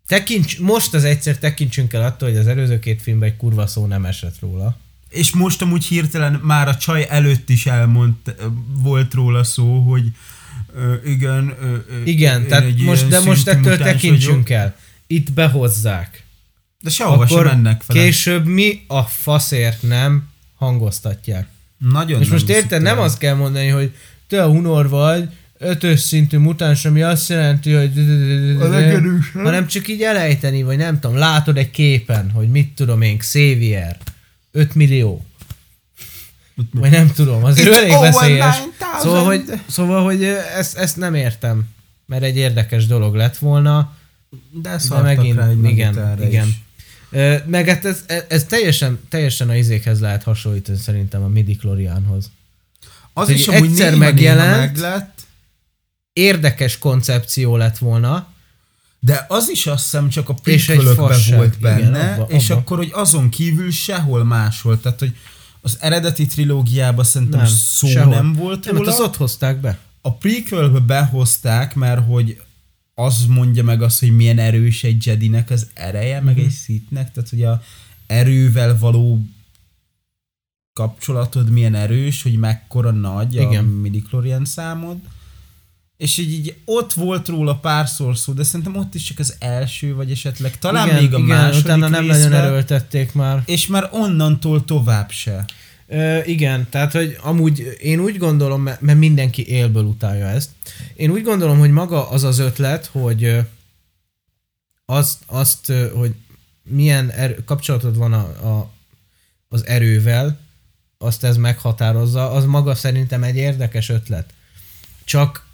tekints, 0.07 0.59
most 0.59 0.93
az 0.93 1.03
egyszer 1.03 1.37
tekintsünk 1.37 1.93
el 1.93 2.05
attól, 2.05 2.29
hogy 2.29 2.37
az 2.37 2.47
előző 2.47 2.79
két 2.79 3.01
filmben 3.01 3.29
egy 3.29 3.37
kurva 3.37 3.67
szó 3.67 3.85
nem 3.85 4.05
esett 4.05 4.39
róla. 4.39 4.77
És 5.09 5.31
most 5.33 5.61
amúgy 5.61 5.83
hirtelen 5.85 6.33
már 6.33 6.67
a 6.67 6.77
csaj 6.77 7.05
előtt 7.09 7.49
is 7.49 7.65
elmondt, 7.65 8.35
volt 8.73 9.13
róla 9.13 9.43
szó, 9.43 9.79
hogy 9.79 10.11
ö, 10.75 10.95
igen, 11.05 11.55
ö, 11.61 11.77
Igen, 12.03 12.47
tehát 12.47 12.77
most, 12.77 13.07
de 13.07 13.19
most 13.19 13.47
ettől 13.47 13.77
tekintsünk 13.77 14.47
vagyok. 14.47 14.49
el. 14.49 14.75
Itt 15.07 15.31
behozzák. 15.31 16.23
De 16.81 16.89
sehova 16.89 17.27
sem 17.27 17.43
mennek 17.43 17.81
fel. 17.81 17.95
később 17.95 18.45
mi 18.45 18.83
a 18.87 19.03
faszért 19.03 19.81
nem 19.81 20.29
hangoztatják. 20.55 21.47
Nagyon 21.77 22.21
És 22.21 22.27
nem 22.27 22.35
most 22.35 22.49
érted, 22.49 22.81
nem 22.81 22.99
azt 22.99 23.17
kell 23.17 23.35
mondani, 23.35 23.67
hogy 23.67 23.95
te 24.27 24.43
a 24.43 24.47
hunor 24.47 24.89
vagy, 24.89 25.29
ötös 25.57 25.99
szintű 25.99 26.37
mutáns, 26.37 26.85
ami 26.85 27.01
azt 27.01 27.29
jelenti, 27.29 27.71
hogy 27.71 27.91
hanem 29.33 29.67
csak 29.67 29.87
így 29.87 30.01
elejteni, 30.01 30.63
vagy 30.63 30.77
nem 30.77 30.99
tudom, 30.99 31.17
látod 31.17 31.57
egy 31.57 31.71
képen, 31.71 32.31
hogy 32.31 32.49
mit 32.49 32.73
tudom 32.75 33.01
én, 33.01 33.17
Xavier, 33.17 33.97
5 34.51 34.75
millió. 34.75 35.25
Vagy 36.71 36.91
nem 36.91 37.11
tudom, 37.11 37.43
az 37.43 37.57
elég 37.57 37.91
veszélyes. 37.91 38.55
9000. 38.57 38.99
Szóval, 38.99 39.25
hogy, 39.25 39.43
szóval, 39.67 40.03
hogy 40.03 40.23
ezt, 40.57 40.77
ezt 40.77 40.97
nem 40.97 41.13
értem, 41.13 41.63
mert 42.05 42.23
egy 42.23 42.37
érdekes 42.37 42.85
dolog 42.87 43.15
lett 43.15 43.37
volna. 43.37 43.93
De, 44.51 44.79
De 44.89 45.01
megint, 45.01 45.37
rá 45.37 45.47
egy 45.47 45.63
igen, 45.63 46.19
igen. 46.21 46.47
is. 46.47 46.53
Meg 47.45 47.67
hát 47.67 47.85
ez, 47.85 48.03
ez 48.27 48.43
teljesen, 48.43 48.99
teljesen 49.09 49.49
a 49.49 49.55
izékhez 49.55 49.99
lehet 49.99 50.23
hasonlítani 50.23 50.77
szerintem 50.77 51.23
a 51.23 51.27
midi 51.27 51.55
Chlorianhoz. 51.55 52.31
Az 53.13 53.27
hogy 53.27 53.35
is 53.35 53.47
amúgy 53.47 53.69
egyszer 53.69 53.95
megjelent, 53.95 54.57
meglett, 54.57 55.17
Érdekes 56.13 56.77
koncepció 56.77 57.55
lett 57.55 57.77
volna, 57.77 58.27
de 58.99 59.25
az 59.27 59.49
is 59.49 59.67
azt 59.67 59.83
hiszem 59.83 60.09
csak 60.09 60.29
a 60.29 60.35
fasság, 60.95 61.37
volt 61.37 61.55
igen, 61.59 61.75
benne, 61.91 62.13
abba- 62.13 62.31
és 62.31 62.49
abba. 62.49 62.59
akkor, 62.59 62.77
hogy 62.77 62.89
azon 62.93 63.29
kívül 63.29 63.71
sehol 63.71 64.23
máshol, 64.23 64.79
tehát, 64.79 64.99
hogy 64.99 65.15
az 65.61 65.77
eredeti 65.79 66.25
trilógiában 66.25 67.05
szerintem 67.05 67.39
Nem, 67.39 67.49
szó 67.49 67.87
sehol. 67.87 68.13
nem 68.13 68.33
volt 68.33 68.65
nem, 68.65 68.75
hát 68.75 68.83
róla. 68.83 68.91
azt 68.91 68.99
ott 69.07 69.15
hozták 69.15 69.57
be. 69.57 69.77
A 70.01 70.13
prequelbe 70.13 70.79
behozták, 70.79 71.75
mert 71.75 72.05
hogy 72.05 72.41
az 72.99 73.25
mondja 73.25 73.63
meg 73.63 73.81
azt, 73.81 73.99
hogy 73.99 74.15
milyen 74.15 74.39
erős 74.39 74.83
egy 74.83 75.05
Jedinek 75.05 75.49
az 75.49 75.67
ereje, 75.73 76.21
meg 76.21 76.39
egy 76.39 76.51
Sithnek, 76.51 77.11
tehát 77.11 77.29
hogy 77.29 77.43
a 77.43 77.61
erővel 78.07 78.77
való 78.77 79.25
kapcsolatod 80.73 81.49
milyen 81.49 81.75
erős, 81.75 82.21
hogy 82.21 82.37
mekkora 82.37 82.91
nagy 82.91 83.33
Igen. 83.33 83.55
a 83.55 83.61
midichlorian 83.61 84.45
számod. 84.45 84.97
És 85.97 86.17
így, 86.17 86.31
így 86.31 86.55
ott 86.65 86.93
volt 86.93 87.27
róla 87.27 87.55
párszor 87.55 88.17
szó, 88.17 88.33
de 88.33 88.43
szerintem 88.43 88.75
ott 88.75 88.95
is 88.95 89.03
csak 89.03 89.19
az 89.19 89.35
első, 89.39 89.95
vagy 89.95 90.11
esetleg 90.11 90.59
talán 90.59 90.87
igen, 90.87 91.01
még 91.01 91.13
a 91.13 91.17
igen, 91.17 91.37
második 91.37 91.63
utána 91.63 91.87
nem 91.87 92.05
nagyon 92.05 92.21
részben, 92.21 92.43
erőltették 92.43 93.13
már. 93.13 93.43
És 93.45 93.67
már 93.67 93.89
onnantól 93.91 94.65
tovább 94.65 95.11
se. 95.11 95.45
Ö, 95.91 96.19
igen, 96.23 96.67
tehát 96.69 96.91
hogy 96.91 97.17
amúgy 97.21 97.77
én 97.81 97.99
úgy 97.99 98.17
gondolom, 98.17 98.61
mert 98.61 98.95
mindenki 98.95 99.47
élből 99.47 99.83
utálja 99.83 100.27
ezt, 100.27 100.49
én 100.95 101.11
úgy 101.11 101.23
gondolom, 101.23 101.59
hogy 101.59 101.71
maga 101.71 102.09
az 102.09 102.23
az 102.23 102.39
ötlet, 102.39 102.85
hogy 102.85 103.37
azt, 104.85 105.17
azt 105.25 105.71
hogy 105.95 106.15
milyen 106.63 107.09
erő, 107.11 107.43
kapcsolatod 107.45 107.97
van 107.97 108.13
a, 108.13 108.47
a, 108.57 108.71
az 109.47 109.65
erővel, 109.65 110.39
azt 110.97 111.23
ez 111.23 111.37
meghatározza, 111.37 112.31
az 112.31 112.45
maga 112.45 112.75
szerintem 112.75 113.23
egy 113.23 113.35
érdekes 113.35 113.89
ötlet. 113.89 114.33
Csak 115.03 115.45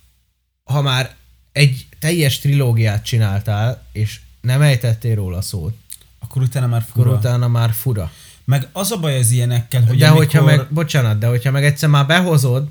ha 0.64 0.82
már 0.82 1.16
egy 1.52 1.88
teljes 2.00 2.40
trilógiát 2.40 3.06
csináltál, 3.06 3.86
és 3.92 4.20
nem 4.42 4.62
ejtettél 4.62 5.16
róla 5.16 5.42
szót, 5.42 5.74
Akkor 6.20 6.42
utána 6.42 6.68
már 6.68 6.86
akkor 6.90 7.04
fura. 7.04 7.18
utána 7.18 7.48
már 7.48 7.72
fura. 7.74 8.12
Meg 8.46 8.68
az 8.72 8.92
a 8.92 8.98
baj 8.98 9.18
az 9.18 9.32
ilyenekkel, 9.32 9.82
hogy 9.86 9.98
de 9.98 10.08
amikor... 10.08 10.26
hogyha 10.26 10.44
meg, 10.44 10.68
bocsánat, 10.70 11.18
de 11.18 11.28
hogyha 11.28 11.52
meg 11.52 11.64
egyszer 11.64 11.90
már 11.90 12.06
behozod, 12.06 12.68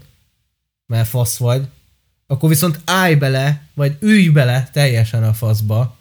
mert 0.86 1.08
fasz 1.08 1.36
vagy, 1.36 1.66
akkor 2.26 2.48
viszont 2.48 2.80
állj 2.84 3.14
bele, 3.14 3.62
vagy 3.74 3.96
ülj 4.00 4.28
bele 4.28 4.68
teljesen 4.72 5.24
a 5.24 5.32
faszba, 5.32 5.96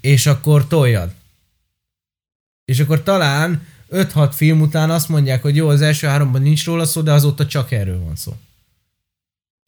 és 0.00 0.26
akkor 0.26 0.66
toljad. 0.66 1.14
És 2.64 2.80
akkor 2.80 3.02
talán 3.02 3.66
5-6 3.90 4.30
film 4.34 4.60
után 4.60 4.90
azt 4.90 5.08
mondják, 5.08 5.42
hogy 5.42 5.56
jó, 5.56 5.68
az 5.68 5.80
első 5.80 6.06
háromban 6.06 6.42
nincs 6.42 6.64
róla 6.64 6.84
szó, 6.84 7.00
de 7.00 7.12
azóta 7.12 7.46
csak 7.46 7.72
erről 7.72 8.00
van 8.00 8.16
szó. 8.16 8.36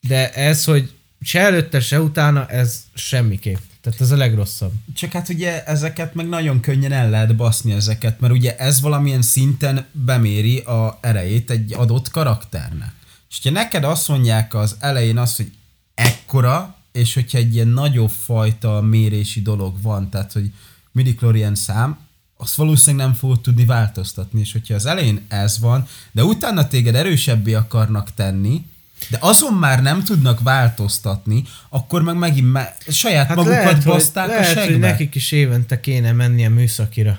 De 0.01 0.33
ez, 0.33 0.65
hogy 0.65 0.93
se 1.21 1.41
előtte, 1.41 1.81
se 1.81 2.01
utána, 2.01 2.47
ez 2.47 2.85
semmiképp. 2.95 3.59
Tehát 3.85 4.01
ez 4.01 4.11
a 4.11 4.17
legrosszabb. 4.17 4.73
Csak 4.95 5.13
hát 5.13 5.29
ugye 5.29 5.65
ezeket 5.65 6.15
meg 6.15 6.29
nagyon 6.29 6.61
könnyen 6.61 6.93
el 6.93 7.11
lehet 7.11 7.37
baszni 7.37 7.73
ezeket, 7.73 8.21
mert 8.21 8.33
ugye 8.33 8.57
ez 8.57 8.81
valamilyen 8.81 9.23
szinten 9.23 9.87
beméri 9.93 10.59
a 10.59 10.99
erejét 11.01 11.51
egy 11.51 11.73
adott 11.73 12.11
karakternek. 12.11 12.93
És 13.31 13.41
ha 13.43 13.51
neked 13.51 13.85
azt 13.85 14.09
mondják 14.09 14.55
az 14.55 14.77
elején 14.79 15.19
azt, 15.19 15.37
hogy 15.37 15.53
ekkora, 15.95 16.77
és 16.93 17.15
hogyha 17.15 17.39
egy 17.39 17.55
ilyen 17.55 17.69
nagyobb 17.69 18.11
fajta 18.11 18.81
mérési 18.81 19.43
dolog 19.43 19.83
van, 19.83 20.11
tehát 20.11 20.33
hogy 20.33 20.53
midichlorian 20.93 21.55
szám, 21.55 21.99
azt 22.37 22.55
valószínűleg 22.55 23.07
nem 23.07 23.15
fogod 23.15 23.41
tudni 23.41 23.65
változtatni, 23.65 24.41
és 24.41 24.53
hogyha 24.53 24.75
az 24.75 24.87
elején 24.87 25.25
ez 25.29 25.59
van, 25.59 25.87
de 26.13 26.25
utána 26.25 26.69
téged 26.69 26.95
erősebbé 26.95 27.55
akarnak 27.55 28.15
tenni, 28.15 28.67
de 29.09 29.19
azon 29.21 29.53
már 29.53 29.83
nem 29.83 30.05
tudnak 30.05 30.41
változtatni, 30.41 31.43
akkor 31.69 32.03
meg 32.03 32.17
megint 32.17 32.53
me- 32.53 32.77
saját 32.89 33.27
hát 33.27 33.37
magukat 33.37 33.59
lehet, 33.59 33.75
hogy, 33.75 33.93
baszták 33.93 34.27
lehet, 34.27 34.57
a 34.57 34.61
hogy 34.61 34.69
segbe. 34.69 34.87
nekik 34.87 35.15
is 35.15 35.33
évente 35.33 35.81
kéne 35.81 36.13
mennie 36.13 36.49
műszakira. 36.49 37.19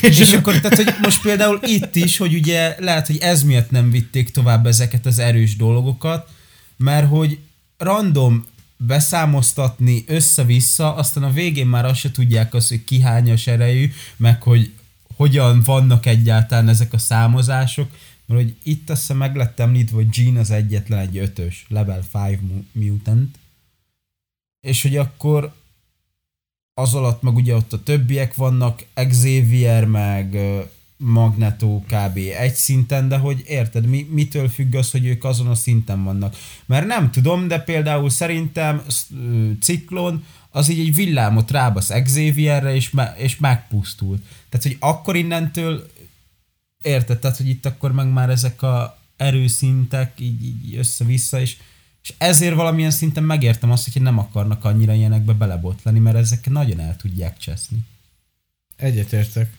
És 0.00 0.32
akkor, 0.32 0.60
tehát, 0.60 0.76
hogy 0.76 0.94
most 1.02 1.22
például 1.22 1.60
itt 1.62 1.96
is, 1.96 2.16
hogy 2.16 2.34
ugye 2.34 2.76
lehet, 2.78 3.06
hogy 3.06 3.18
ez 3.18 3.42
miatt 3.42 3.70
nem 3.70 3.90
vitték 3.90 4.30
tovább 4.30 4.66
ezeket 4.66 5.06
az 5.06 5.18
erős 5.18 5.56
dolgokat, 5.56 6.28
mert 6.76 7.08
hogy 7.08 7.38
random 7.78 8.46
beszámoztatni 8.76 10.04
össze-vissza, 10.06 10.94
aztán 10.94 11.22
a 11.22 11.32
végén 11.32 11.66
már 11.66 11.84
azt 11.84 12.00
se 12.00 12.10
tudják 12.10 12.54
azt, 12.54 12.68
hogy 12.68 12.84
ki 12.84 13.00
hányas 13.00 13.46
erejű, 13.46 13.92
meg 14.16 14.42
hogy 14.42 14.72
hogyan 15.16 15.62
vannak 15.62 16.06
egyáltalán 16.06 16.68
ezek 16.68 16.92
a 16.92 16.98
számozások, 16.98 17.90
mert 18.26 18.40
hogy 18.40 18.56
itt 18.62 18.90
azt 18.90 19.00
hiszem 19.00 19.16
meg 19.16 19.36
lett 19.36 19.60
említve, 19.60 19.96
hogy 19.96 20.08
Gene 20.08 20.40
az 20.40 20.50
egyetlen 20.50 20.98
egy 20.98 21.16
ötös, 21.16 21.66
level 21.68 22.02
5 22.12 22.40
mu- 22.40 22.66
mutant, 22.72 23.38
és 24.60 24.82
hogy 24.82 24.96
akkor 24.96 25.54
az 26.74 26.94
alatt 26.94 27.22
meg 27.22 27.34
ugye 27.34 27.54
ott 27.54 27.72
a 27.72 27.82
többiek 27.82 28.34
vannak, 28.34 28.84
Xavier 28.94 29.84
meg 29.84 30.38
Magneto 30.96 31.80
kb. 31.80 32.16
egy 32.16 32.54
szinten, 32.54 33.08
de 33.08 33.16
hogy 33.16 33.42
érted, 33.46 33.86
mi, 33.86 34.08
mitől 34.10 34.48
függ 34.48 34.74
az, 34.74 34.90
hogy 34.90 35.06
ők 35.06 35.24
azon 35.24 35.46
a 35.46 35.54
szinten 35.54 36.04
vannak? 36.04 36.36
Mert 36.66 36.86
nem 36.86 37.10
tudom, 37.10 37.48
de 37.48 37.58
például 37.60 38.10
szerintem 38.10 38.82
Ciklon 39.60 40.24
az 40.50 40.68
így 40.68 40.78
egy 40.78 40.94
villámot 40.94 41.50
rábasz 41.50 41.90
Xavierre, 42.04 42.74
és, 42.74 42.90
me- 42.90 43.18
és 43.18 43.36
megpusztul. 43.36 44.18
Tehát, 44.48 44.66
hogy 44.66 44.76
akkor 44.80 45.16
innentől 45.16 45.86
érted, 46.84 47.18
tehát, 47.18 47.36
hogy 47.36 47.48
itt 47.48 47.66
akkor 47.66 47.92
meg 47.92 48.12
már 48.12 48.30
ezek 48.30 48.62
a 48.62 48.98
erőszintek 49.16 50.20
így, 50.20 50.44
így 50.44 50.76
össze-vissza, 50.76 51.40
és, 51.40 51.56
és 52.02 52.14
ezért 52.18 52.54
valamilyen 52.54 52.90
szinten 52.90 53.24
megértem 53.24 53.70
azt, 53.70 53.92
hogy 53.92 54.02
nem 54.02 54.18
akarnak 54.18 54.64
annyira 54.64 54.92
ilyenekbe 54.92 55.32
belebotlani, 55.32 55.98
mert 55.98 56.16
ezek 56.16 56.50
nagyon 56.50 56.80
el 56.80 56.96
tudják 56.96 57.38
cseszni. 57.38 57.78
Egyetértek. 58.76 59.56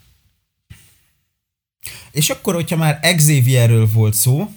És 2.12 2.30
akkor, 2.30 2.54
hogyha 2.54 2.76
már 2.76 3.00
Xavierről 3.16 3.92
volt 3.92 4.14
szó, 4.14 4.52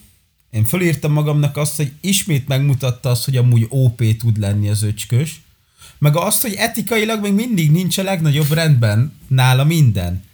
én 0.50 0.64
fölírtam 0.64 1.12
magamnak 1.12 1.56
azt, 1.56 1.76
hogy 1.76 1.92
ismét 2.00 2.48
megmutatta 2.48 3.10
azt, 3.10 3.24
hogy 3.24 3.36
amúgy 3.36 3.66
OP 3.68 4.16
tud 4.18 4.38
lenni 4.38 4.68
az 4.68 4.82
öcskös, 4.82 5.40
meg 5.98 6.16
azt, 6.16 6.42
hogy 6.42 6.54
etikailag 6.54 7.22
még 7.22 7.32
mindig 7.32 7.70
nincs 7.70 7.98
a 7.98 8.02
legnagyobb 8.02 8.50
rendben 8.50 9.12
nála 9.26 9.64
minden. 9.64 10.24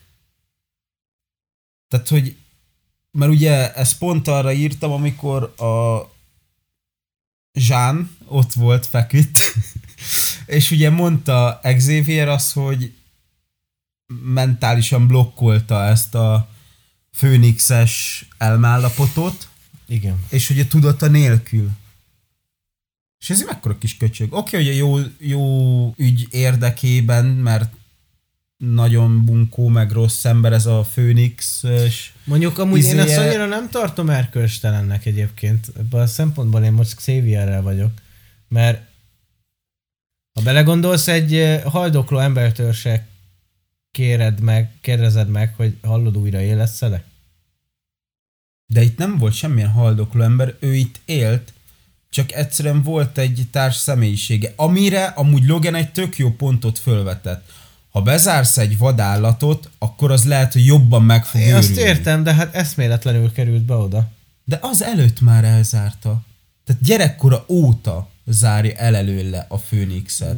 Tehát, 1.94 2.08
hogy 2.08 2.36
mert 3.10 3.32
ugye 3.32 3.74
ezt 3.74 3.98
pont 3.98 4.28
arra 4.28 4.52
írtam, 4.52 4.92
amikor 4.92 5.54
a 5.60 6.02
Jean 7.52 8.16
ott 8.26 8.52
volt, 8.52 8.86
feküdt, 8.86 9.38
és 10.46 10.70
ugye 10.70 10.90
mondta 10.90 11.60
Xavier 11.76 12.28
azt, 12.28 12.52
hogy 12.52 12.94
mentálisan 14.22 15.06
blokkolta 15.06 15.84
ezt 15.84 16.14
a 16.14 16.48
főnixes 17.12 18.26
elmállapotot, 18.38 19.48
Igen. 19.86 20.24
és 20.28 20.50
ugye 20.50 20.66
tudata 20.66 21.06
nélkül. 21.08 21.70
És 23.18 23.30
ez 23.30 23.40
egy 23.40 23.46
mekkora 23.46 23.78
kis 23.78 23.96
köcsög. 23.96 24.32
Oké, 24.32 24.56
okay, 24.56 24.66
hogy 24.66 24.74
a 24.74 24.76
jó, 24.76 24.98
jó 25.18 25.94
ügy 25.96 26.26
érdekében, 26.30 27.24
mert 27.24 27.74
nagyon 28.72 29.24
bunkó, 29.24 29.68
meg 29.68 29.90
rossz 29.92 30.24
ember 30.24 30.52
ez 30.52 30.66
a 30.66 30.84
Főnix, 30.84 31.62
és 31.62 32.12
Mondjuk 32.24 32.58
amúgy 32.58 32.78
én 32.78 32.84
Izéje- 32.84 33.08
ezt 33.08 33.18
annyira 33.18 33.46
nem 33.46 33.68
tartom 33.68 34.10
erkölcstelennek 34.10 35.06
egyébként. 35.06 35.72
Ebből 35.78 36.00
a 36.00 36.06
szempontból 36.06 36.62
én 36.62 36.72
most 36.72 36.94
Xavierrel 36.94 37.62
vagyok. 37.62 37.90
Mert 38.48 38.82
ha 40.32 40.42
belegondolsz, 40.42 41.08
egy 41.08 41.60
haldokló 41.64 42.18
embertől 42.18 42.72
se 42.72 43.06
kéred 43.90 44.40
meg, 44.40 44.70
kérdezed 44.80 45.28
meg, 45.28 45.54
hogy 45.56 45.76
hallod 45.82 46.16
újra 46.16 46.40
élesz-e? 46.40 47.04
de 48.66 48.82
itt 48.82 48.98
nem 48.98 49.18
volt 49.18 49.34
semmilyen 49.34 49.70
haldokló 49.70 50.22
ember, 50.22 50.56
ő 50.58 50.74
itt 50.74 51.00
élt, 51.04 51.52
csak 52.10 52.32
egyszerűen 52.32 52.82
volt 52.82 53.18
egy 53.18 53.46
társ 53.50 53.76
személyisége, 53.76 54.52
amire 54.56 55.04
amúgy 55.04 55.46
Logan 55.46 55.74
egy 55.74 55.92
tök 55.92 56.18
jó 56.18 56.30
pontot 56.30 56.78
fölvetett. 56.78 57.52
Ha 57.94 58.02
bezársz 58.02 58.58
egy 58.58 58.78
vadállatot, 58.78 59.70
akkor 59.78 60.10
az 60.10 60.24
lehet, 60.24 60.52
hogy 60.52 60.66
jobban 60.66 61.02
meg 61.02 61.24
fog 61.26 61.40
Én 61.40 61.54
azt 61.54 61.70
őrülni. 61.70 61.88
értem, 61.88 62.22
de 62.22 62.34
hát 62.34 62.54
eszméletlenül 62.54 63.32
került 63.32 63.62
be 63.62 63.74
oda. 63.74 64.08
De 64.44 64.58
az 64.62 64.82
előtt 64.82 65.20
már 65.20 65.44
elzárta. 65.44 66.22
Tehát 66.64 66.82
gyerekkora 66.82 67.44
óta 67.48 68.08
zárja 68.26 68.72
el 68.76 68.96
előle 68.96 69.46
a 69.48 69.58
Főnixet. 69.58 70.36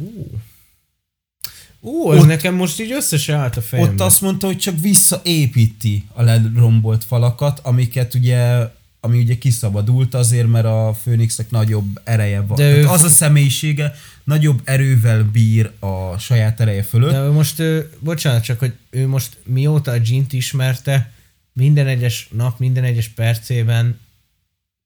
Ú, 1.79 2.11
ez 2.11 2.19
Ott- 2.19 2.27
nekem 2.27 2.55
most 2.55 2.79
így 2.79 2.91
össze 2.91 3.17
se 3.17 3.35
állt 3.35 3.57
a 3.57 3.61
fejembe. 3.61 3.91
Ott 3.91 3.99
azt 4.01 4.21
mondta, 4.21 4.45
hogy 4.47 4.57
csak 4.57 4.79
visszaépíti 4.79 6.05
a 6.13 6.21
lerombolt 6.21 7.03
falakat, 7.03 7.59
amiket 7.63 8.13
ugye 8.13 8.59
ami 8.99 9.17
ugye 9.19 9.37
kiszabadult 9.37 10.13
azért, 10.13 10.47
mert 10.47 10.65
a 10.65 10.97
Főnixnek 11.03 11.49
nagyobb 11.51 12.01
ereje 12.03 12.41
van. 12.41 12.57
De 12.57 12.69
De 12.69 12.77
ő- 12.77 12.87
az 12.87 13.03
a 13.03 13.09
személyisége 13.09 13.93
nagyobb 14.27 14.61
erővel 14.63 15.23
bír 15.23 15.71
a 15.79 16.17
saját 16.17 16.59
ereje 16.59 16.83
fölött. 16.83 17.11
De 17.11 17.29
most, 17.29 17.59
ő, 17.59 17.89
bocsánat, 17.99 18.43
csak 18.43 18.59
hogy 18.59 18.73
ő 18.89 19.07
most 19.07 19.37
mióta 19.43 19.91
a 19.91 19.99
Gint 19.99 20.33
ismerte, 20.33 21.11
minden 21.53 21.87
egyes 21.87 22.27
nap, 22.31 22.59
minden 22.59 22.83
egyes 22.83 23.07
percében 23.07 23.99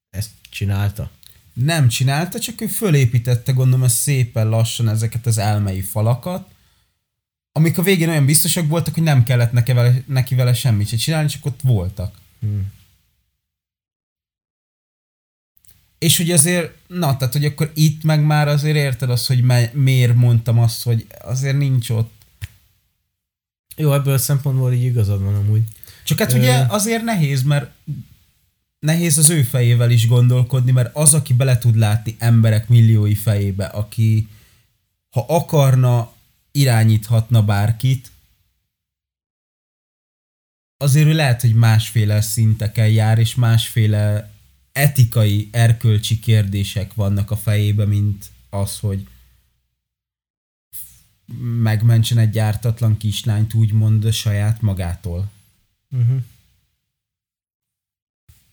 ezt 0.10 0.30
csinálta. 0.50 1.10
Nem 1.54 1.88
csinálta, 1.88 2.40
csak 2.40 2.62
ő 2.62 2.68
fölépítette, 2.68 3.52
gondolom, 3.52 3.88
szépen 3.88 4.50
lassan 4.50 4.90
ezeket 4.90 5.26
az 5.26 5.38
elmei 5.38 5.82
falakat, 5.82 6.50
amik 7.52 7.78
a 7.78 7.82
végén 7.82 8.10
olyan 8.10 8.26
biztosak 8.26 8.68
voltak, 8.68 8.94
hogy 8.94 9.04
nem 9.04 9.24
kellett 9.24 9.52
neki 9.52 9.74
vele, 9.74 10.04
neki 10.06 10.36
vele 10.36 10.54
semmit 10.54 10.88
se 10.88 10.96
csinálni, 10.96 11.28
csak 11.28 11.46
ott 11.46 11.60
voltak. 11.64 12.18
Hmm. 12.40 12.72
És 16.02 16.18
hogy 16.18 16.32
azért, 16.32 16.74
na, 16.88 17.18
tehát 17.18 17.34
hogy 17.34 17.46
akkor 17.46 17.72
itt 17.74 18.04
meg 18.04 18.24
már 18.24 18.48
azért 18.48 18.76
érted 18.76 19.10
azt, 19.10 19.28
hogy 19.28 19.42
me- 19.42 19.74
miért 19.74 20.16
mondtam 20.16 20.60
azt, 20.60 20.84
hogy 20.84 21.08
azért 21.22 21.58
nincs 21.58 21.90
ott. 21.90 22.14
Jó, 23.76 23.94
ebből 23.94 24.14
a 24.14 24.18
szempontból 24.18 24.74
így 24.74 24.84
igazad 24.84 25.22
van 25.22 25.36
amúgy. 25.36 25.62
Csak 26.04 26.20
hát 26.20 26.34
Ö. 26.34 26.38
ugye 26.38 26.66
azért 26.70 27.04
nehéz, 27.04 27.44
mert 27.44 27.72
nehéz 28.80 29.18
az 29.18 29.30
ő 29.30 29.44
fejével 29.44 29.92
is 29.92 30.08
gondolkodni, 30.08 30.72
mert 30.72 30.96
az, 30.96 31.14
aki 31.14 31.34
bele 31.34 31.58
tud 31.58 31.76
látni 31.76 32.16
emberek 32.20 32.68
milliói 32.68 33.16
fejébe, 33.16 33.66
aki 33.66 34.28
ha 35.10 35.26
akarna, 35.28 36.14
irányíthatna 36.52 37.44
bárkit, 37.44 38.12
azért 40.78 41.08
ő 41.08 41.14
lehet, 41.14 41.42
hogy 41.42 41.54
másféle 41.54 42.22
szinteken 42.22 42.88
jár, 42.88 43.20
és 43.20 43.36
másféle 43.36 44.32
etikai, 44.72 45.50
erkölcsi 45.52 46.20
kérdések 46.20 46.94
vannak 46.94 47.32
a 47.32 47.38
fejébe, 47.38 47.86
mint 47.86 48.26
az, 48.50 48.80
hogy 48.80 49.08
megmentsen 51.40 52.18
egy 52.18 52.40
ártatlan 52.40 52.98
kislányt 52.98 53.54
úgymond 53.54 54.14
saját 54.14 54.62
magától. 54.62 55.32
Uh-huh. 55.90 56.22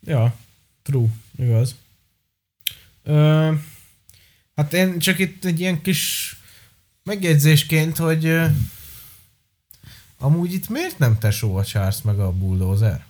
Ja, 0.04 0.36
true, 0.82 1.08
igaz. 1.36 1.74
Ö, 3.02 3.54
hát 4.54 4.72
én 4.72 4.98
csak 4.98 5.18
itt 5.18 5.44
egy 5.44 5.60
ilyen 5.60 5.82
kis 5.82 6.32
megjegyzésként, 7.02 7.96
hogy 7.96 8.24
ö, 8.24 8.46
amúgy 10.18 10.52
itt 10.52 10.68
miért 10.68 10.98
nem 10.98 11.18
tesó 11.18 11.56
a 11.56 11.64
Charles 11.64 12.02
meg 12.02 12.18
a 12.18 12.32
bulldozer? 12.32 13.06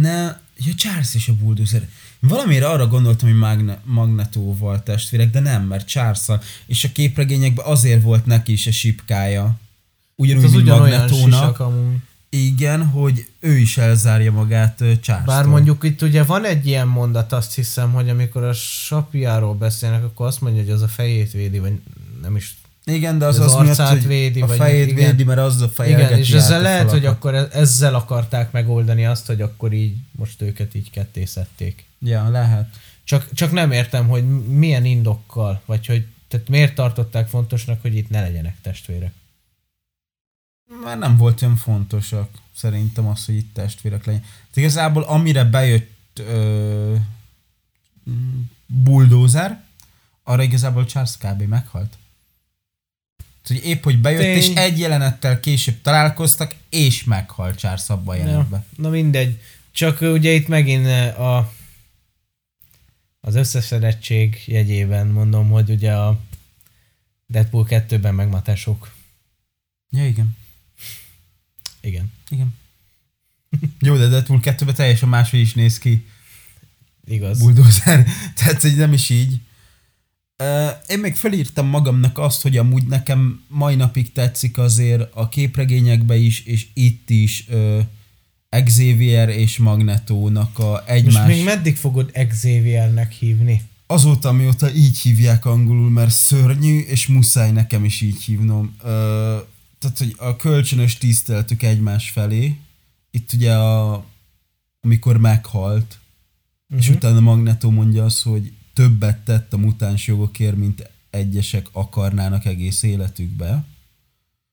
Ne, 0.00 0.24
ja, 0.56 0.74
Charles 0.76 1.14
és 1.14 1.28
a 1.28 1.32
Bulldozer. 1.34 1.88
Valamire 2.20 2.68
arra 2.68 2.86
gondoltam, 2.86 3.28
hogy 3.28 3.38
Magne, 3.38 3.80
Magnetóval 3.84 4.82
testvérek, 4.82 5.30
de 5.30 5.40
nem, 5.40 5.62
mert 5.62 5.88
charles 5.88 6.20
és 6.66 6.84
a 6.84 6.92
képregényekben 6.92 7.66
azért 7.66 8.02
volt 8.02 8.26
neki 8.26 8.52
is 8.52 8.66
a 8.66 8.72
sipkája. 8.72 9.58
Ugyanúgy, 10.14 10.42
Hát 10.42 10.50
az 10.50 10.56
mint 10.56 10.68
Magnetónak. 10.68 11.62
Igen, 12.28 12.86
hogy 12.86 13.26
ő 13.40 13.58
is 13.58 13.78
elzárja 13.78 14.32
magát 14.32 14.84
charles 15.00 15.26
Bár 15.26 15.44
mondjuk 15.44 15.84
itt 15.84 16.02
ugye 16.02 16.24
van 16.24 16.44
egy 16.44 16.66
ilyen 16.66 16.88
mondat, 16.88 17.32
azt 17.32 17.54
hiszem, 17.54 17.92
hogy 17.92 18.08
amikor 18.08 18.42
a 18.42 18.52
sapiáról 18.52 19.54
beszélnek, 19.54 20.04
akkor 20.04 20.26
azt 20.26 20.40
mondja, 20.40 20.62
hogy 20.62 20.70
az 20.70 20.82
a 20.82 20.88
fejét 20.88 21.32
védi, 21.32 21.58
vagy 21.58 21.80
nem 22.22 22.36
is. 22.36 22.56
Igen, 22.90 23.18
de 23.18 23.26
az 23.26 23.38
az 23.38 23.44
az, 23.44 23.52
miatt, 23.52 23.68
arcát 23.68 23.88
hogy 23.88 24.06
védi, 24.06 24.40
a 24.40 24.46
vagy 24.46 24.56
fejét 24.56 24.86
igen. 24.86 25.10
védi, 25.10 25.24
mert 25.24 25.38
az 25.38 25.60
a 25.60 25.68
feje 25.68 25.98
Igen, 25.98 26.18
és 26.18 26.30
ezzel 26.30 26.62
lehet, 26.62 26.90
hogy 26.90 27.00
falakat. 27.00 27.16
akkor 27.16 27.34
e- 27.34 27.48
ezzel 27.52 27.94
akarták 27.94 28.52
megoldani 28.52 29.06
azt, 29.06 29.26
hogy 29.26 29.40
akkor 29.40 29.72
így 29.72 29.96
most 30.12 30.42
őket 30.42 30.74
így 30.74 30.90
ketté 30.90 31.24
szedték. 31.24 31.84
Ja, 31.98 32.28
lehet. 32.28 32.68
Csak, 33.04 33.32
csak 33.32 33.52
nem 33.52 33.72
értem, 33.72 34.08
hogy 34.08 34.46
milyen 34.46 34.84
indokkal, 34.84 35.62
vagy 35.64 35.86
hogy 35.86 36.06
tehát 36.28 36.48
miért 36.48 36.74
tartották 36.74 37.28
fontosnak, 37.28 37.82
hogy 37.82 37.96
itt 37.96 38.10
ne 38.10 38.20
legyenek 38.20 38.56
testvérek. 38.62 39.12
Már 40.84 40.98
nem 40.98 41.16
volt 41.16 41.42
olyan 41.42 41.56
fontosak, 41.56 42.28
szerintem 42.56 43.06
az, 43.06 43.24
hogy 43.24 43.34
itt 43.34 43.54
testvérek 43.54 44.04
legyen. 44.04 44.20
Tehát 44.20 44.56
igazából 44.56 45.02
amire 45.02 45.44
bejött 45.44 46.18
ö, 46.18 46.94
bulldozer, 48.66 49.62
arra 50.22 50.42
igazából 50.42 50.84
Charles 50.84 51.16
kb. 51.18 51.42
meghalt. 51.42 51.96
Hogy 53.46 53.64
épp, 53.64 53.84
hogy 53.84 54.00
bejött, 54.00 54.20
Tény. 54.20 54.36
és 54.36 54.48
egy 54.48 54.78
jelenettel 54.78 55.40
később 55.40 55.82
találkoztak, 55.82 56.54
és 56.70 57.04
meghalt 57.04 57.58
Charles 57.58 57.88
abban 57.88 58.14
a 58.14 58.18
jelenetben. 58.18 58.64
Ja, 58.76 58.82
na 58.82 58.88
mindegy. 58.88 59.40
Csak 59.72 60.00
ugye 60.00 60.30
itt 60.30 60.48
megint 60.48 60.86
a 61.16 61.52
az 63.20 63.34
összeszedettség 63.34 64.42
jegyében 64.46 65.06
mondom, 65.06 65.48
hogy 65.48 65.70
ugye 65.70 65.92
a 65.92 66.20
Deadpool 67.26 67.66
2-ben 67.70 68.14
meg 68.14 68.28
ma 68.28 68.42
tesók. 68.42 68.92
Ja, 69.90 70.06
igen. 70.06 70.36
Igen. 71.80 72.12
Igen. 72.28 72.54
Jó, 73.80 73.96
de 73.96 74.08
Deadpool 74.08 74.40
2-ben 74.42 74.74
teljesen 74.74 75.08
máshogy 75.08 75.40
is 75.40 75.54
néz 75.54 75.78
ki. 75.78 76.06
Igaz. 77.04 77.38
bulldozer. 77.38 78.06
Tehát, 78.36 78.60
hogy 78.60 78.76
nem 78.76 78.92
is 78.92 79.10
így. 79.10 79.40
Én 80.88 80.98
még 80.98 81.14
felírtam 81.14 81.66
magamnak 81.66 82.18
azt, 82.18 82.42
hogy 82.42 82.56
amúgy 82.56 82.86
nekem 82.86 83.44
mai 83.48 83.74
napig 83.74 84.12
tetszik 84.12 84.58
azért 84.58 85.14
a 85.14 85.28
képregényekbe 85.28 86.16
is, 86.16 86.40
és 86.40 86.66
itt 86.74 87.10
is 87.10 87.46
uh, 87.48 87.80
Xavier 88.64 89.28
és 89.28 89.58
Magnetónak 89.58 90.58
a 90.58 90.70
Most 90.70 90.88
egymás... 90.88 91.26
még 91.26 91.44
meddig 91.44 91.76
fogod 91.76 92.12
Xaviernek 92.28 93.12
hívni? 93.12 93.62
azóta, 93.86 94.32
mióta 94.32 94.72
így 94.72 94.98
hívják 94.98 95.44
angolul, 95.44 95.90
mert 95.90 96.10
szörnyű, 96.10 96.78
és 96.78 97.06
muszáj 97.06 97.52
nekem 97.52 97.84
is 97.84 98.00
így 98.00 98.22
hívnom. 98.22 98.76
Ö, 98.82 99.36
tehát, 99.78 99.98
hogy 99.98 100.14
a 100.16 100.36
kölcsönös 100.36 100.98
tiszteltük 100.98 101.62
egymás 101.62 102.10
felé. 102.10 102.56
Itt 103.10 103.32
ugye 103.32 103.54
a, 103.54 104.04
amikor 104.80 105.16
meghalt, 105.16 105.98
uh-huh. 106.68 106.86
és 106.86 106.94
utána 106.94 107.20
Magneto 107.20 107.70
mondja 107.70 108.04
azt, 108.04 108.22
hogy 108.22 108.52
többet 108.76 109.18
tett 109.18 109.52
a 109.52 109.56
mutáns 109.56 110.06
jogokért, 110.06 110.56
mint 110.56 110.90
egyesek 111.10 111.66
akarnának 111.72 112.44
egész 112.44 112.82
életükbe. 112.82 113.64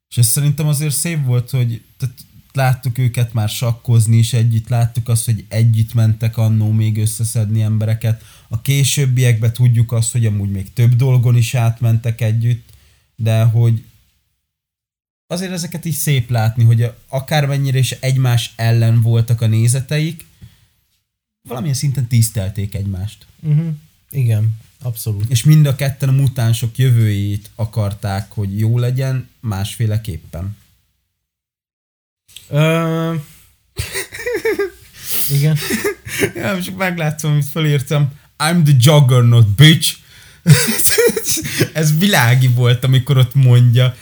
És 0.10 0.18
ez 0.18 0.28
szerintem 0.28 0.68
azért 0.68 0.96
szép 0.96 1.26
volt, 1.26 1.50
hogy 1.50 1.84
tehát 1.98 2.26
láttuk 2.54 2.98
őket 2.98 3.34
már 3.34 3.50
sakkozni 3.50 4.18
is 4.18 4.34
együtt, 4.34 4.68
láttuk 4.68 5.10
azt, 5.10 5.26
hogy 5.26 5.46
együtt 5.48 5.94
mentek 5.94 6.38
annó 6.38 6.72
még 6.72 6.98
összeszedni 6.98 7.62
embereket. 7.62 8.24
A 8.48 8.62
későbbiekben 8.62 9.54
tudjuk 9.54 9.92
azt, 9.92 10.12
hogy 10.12 10.26
amúgy 10.26 10.52
még 10.52 10.74
több 10.74 10.96
dolgon 10.96 11.36
is 11.36 11.56
átmentek 11.56 12.22
együtt, 12.22 12.70
de 13.16 13.44
hogy 13.44 13.84
azért 15.28 15.52
ezeket 15.52 15.86
is 15.86 15.96
szép 15.96 16.30
látni, 16.30 16.64
hogy 16.64 16.92
akármennyire 17.08 17.78
is 17.78 17.92
egymás 17.92 18.54
ellen 18.56 19.02
voltak 19.02 19.42
a 19.42 19.48
nézeteik, 19.48 20.26
valamilyen 21.42 21.76
szinten 21.76 22.08
tisztelték 22.08 22.76
egymást. 22.76 23.26
Uh-huh. 23.40 23.76
Igen, 24.14 24.58
abszolút. 24.82 25.30
És 25.30 25.44
mind 25.44 25.66
a 25.66 25.76
ketten 25.76 26.10
a 26.10 26.12
mutánsok 26.12 26.78
jövőjét 26.78 27.50
akarták, 27.56 28.32
hogy 28.32 28.60
jó 28.60 28.78
legyen, 28.78 29.30
másféleképpen. 29.40 30.58
Ö... 32.50 33.14
Igen. 35.30 35.58
ja, 36.36 36.62
csak 36.62 36.78
meglátszom, 36.78 37.32
amit 37.32 37.46
felírtam. 37.46 38.12
I'm 38.38 38.64
the 38.64 38.76
juggernaut, 38.80 39.48
bitch. 39.48 39.98
ez 41.74 41.98
világi 41.98 42.48
volt, 42.48 42.84
amikor 42.84 43.18
ott 43.18 43.34
mondja. 43.34 43.96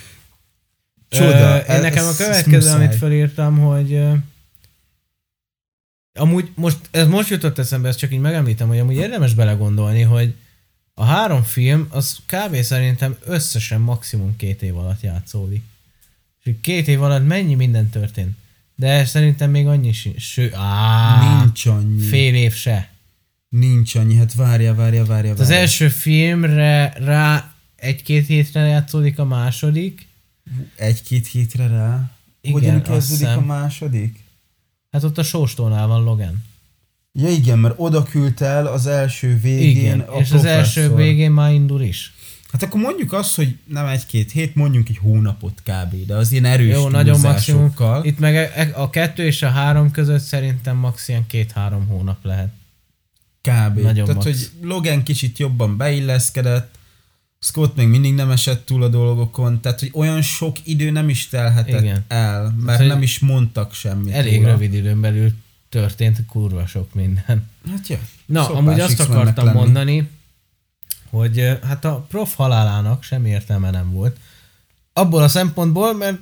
Csoda. 1.10 1.64
Ö, 1.68 1.74
én 1.74 1.82
nekem 1.82 2.08
a 2.08 2.16
következő, 2.16 2.70
amit 2.70 2.96
felírtam, 2.96 3.58
hogy 3.58 4.00
amúgy 6.14 6.52
most, 6.56 6.78
ez 6.92 7.08
most 7.08 7.30
jutott 7.30 7.58
eszembe, 7.58 7.88
ezt 7.88 7.98
csak 8.00 8.14
így 8.14 8.20
megemlítem, 8.20 8.68
hogy 8.68 8.80
amúgy 8.80 8.96
érdemes 8.96 9.34
belegondolni, 9.34 10.02
hogy 10.02 10.34
a 10.94 11.04
három 11.04 11.44
film, 11.44 11.88
az 11.90 12.18
kb. 12.26 12.56
szerintem 12.56 13.16
összesen 13.26 13.82
maximum 13.82 14.36
két 14.36 14.62
év 14.62 14.78
alatt 14.78 15.02
játszódik. 15.02 15.64
És 16.44 16.54
két 16.62 16.88
év 16.88 17.02
alatt 17.02 17.28
mennyi 17.28 17.56
minden 17.56 17.90
történt. 17.90 18.38
De 18.76 19.06
szerintem 19.06 19.50
még 19.50 19.68
annyi 19.68 19.92
sincs. 19.92 20.22
Ső, 20.22 20.54
á, 20.54 21.40
Nincs 21.40 21.66
annyi. 21.66 22.02
Fél 22.02 22.36
év 22.36 22.54
se. 22.54 22.90
Nincs 23.50 23.96
annyi, 23.96 24.16
hát 24.16 24.34
várja, 24.34 24.76
várja, 24.76 25.06
várja. 25.06 25.30
várja. 25.30 25.44
Az 25.44 25.50
első 25.50 25.90
filmre 25.90 26.94
rá 26.98 27.54
egy-két 27.76 28.28
hétre 28.28 28.66
játszódik 28.66 29.20
a 29.20 29.26
második. 29.26 30.08
Egy-két 30.76 31.28
hétre 31.28 31.68
rá? 31.68 32.12
Igen, 32.42 32.60
Hogyan 32.60 32.82
kezdődik 32.82 33.28
a 33.28 33.42
második? 33.42 34.20
Hát 34.92 35.04
ott 35.04 35.18
a 35.18 35.24
sóstónál 35.24 35.88
van 35.88 36.04
Logan. 36.04 36.44
Ja 37.14 37.30
igen, 37.30 37.60
mert 37.60 37.74
oda 37.78 38.04
küldte 38.04 38.46
el 38.46 38.66
az 38.68 38.88
első 38.88 39.40
végén 39.42 39.70
igen, 39.70 40.00
a 40.00 40.04
és 40.04 40.08
professzor. 40.08 40.38
az 40.38 40.46
első 40.46 40.96
végén 40.96 41.32
már 41.32 41.54
indul 41.54 41.82
is. 41.82 42.14
Hát 42.52 42.64
akkor 42.64 42.82
mondjuk 42.82 43.14
azt, 43.14 43.36
hogy 43.36 43.58
nem 43.66 43.86
egy-két 43.86 44.32
hét, 44.32 44.56
mondjunk 44.56 44.90
egy 44.90 44.98
hónapot 44.98 45.62
kb. 45.64 46.06
De 46.06 46.16
az 46.16 46.32
ilyen 46.32 46.46
erős 46.46 46.74
Jó, 46.74 46.88
nagyon 46.90 47.20
maximum. 47.20 47.74
Itt 48.02 48.20
meg 48.20 48.36
e- 48.36 48.52
e- 48.56 48.72
a 48.76 48.90
kettő 48.90 49.26
és 49.26 49.42
a 49.42 49.50
három 49.50 49.92
között 49.92 50.22
szerintem 50.22 50.78
max 50.78 51.08
ilyen 51.08 51.28
két-három 51.28 51.88
hónap 51.88 52.24
lehet. 52.24 52.50
Kb. 53.42 53.80
Nagyon 53.80 54.06
Tehát, 54.06 54.24
max. 54.24 54.26
hogy 54.26 54.50
Logan 54.62 55.04
kicsit 55.04 55.38
jobban 55.38 55.78
beilleszkedett, 55.78 56.76
Scott 57.44 57.76
még 57.76 57.88
mindig 57.88 58.14
nem 58.14 58.32
esett 58.32 58.66
túl 58.66 58.84
a 58.84 58.88
dolgokon, 58.88 59.62
tehát 59.62 59.80
hogy 59.80 59.92
olyan 59.94 60.22
sok 60.22 60.56
idő 60.64 60.92
nem 60.92 61.10
is 61.10 61.28
telhetett 61.28 61.82
Igen. 61.82 62.06
el, 62.08 62.56
mert 62.58 62.80
hát, 62.80 62.88
nem 62.88 63.02
is 63.02 63.20
mondtak 63.20 63.74
semmit. 63.74 64.14
Elég 64.14 64.36
róla. 64.36 64.48
rövid 64.48 64.74
időn 64.74 65.02
belül 65.02 65.32
történt 65.70 66.26
kurva 66.26 66.66
sok 66.66 66.94
minden. 66.94 67.50
Hát 67.70 67.88
ja. 67.88 68.00
Na, 68.26 68.50
amúgy 68.50 68.80
azt 68.80 69.00
akartam 69.00 69.46
lenni. 69.46 69.58
mondani, 69.58 70.10
hogy 71.10 71.58
hát 71.64 71.86
a 71.86 72.06
prof 72.10 72.36
halálának 72.36 73.04
semmi 73.04 73.30
értelme 73.30 73.70
nem 73.70 73.92
volt. 73.92 74.18
Abból 74.94 75.24
a 75.24 75.28
szempontból, 75.28 75.94
mert 75.94 76.18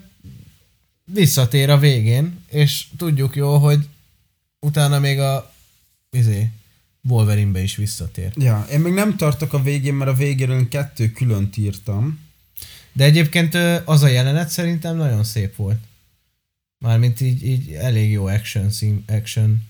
visszatér 1.03 1.70
a 1.70 1.78
végén, 1.78 2.43
és 2.47 2.86
tudjuk 2.97 3.36
jó, 3.36 3.57
hogy 3.57 3.88
utána 4.59 4.99
még 4.99 5.20
a 5.20 5.53
izé, 6.11 6.51
Wolverine-be 7.02 7.62
is 7.62 7.76
visszatér. 7.76 8.32
Ja, 8.36 8.66
én 8.72 8.80
még 8.80 8.93
nem 8.93 9.18
tartok 9.18 9.54
a 9.54 9.62
végén, 9.62 9.93
mert 9.93 10.12
a 10.12 10.14
végéről 10.14 10.68
kettő 10.68 11.12
külön 11.12 11.50
írtam. 11.56 12.20
De 12.93 13.04
egyébként 13.04 13.56
az 13.86 14.04
a 14.04 14.08
jelenet 14.08 14.50
szerintem 14.50 14.95
nagyon 14.95 15.24
szép 15.24 15.56
volt. 15.56 15.80
Mármint 16.78 17.22
így, 17.22 17.45
így 17.45 17.72
elég 17.72 18.12
jó 18.12 18.26
action, 18.26 18.70
szín, 18.70 19.04
action 19.08 19.62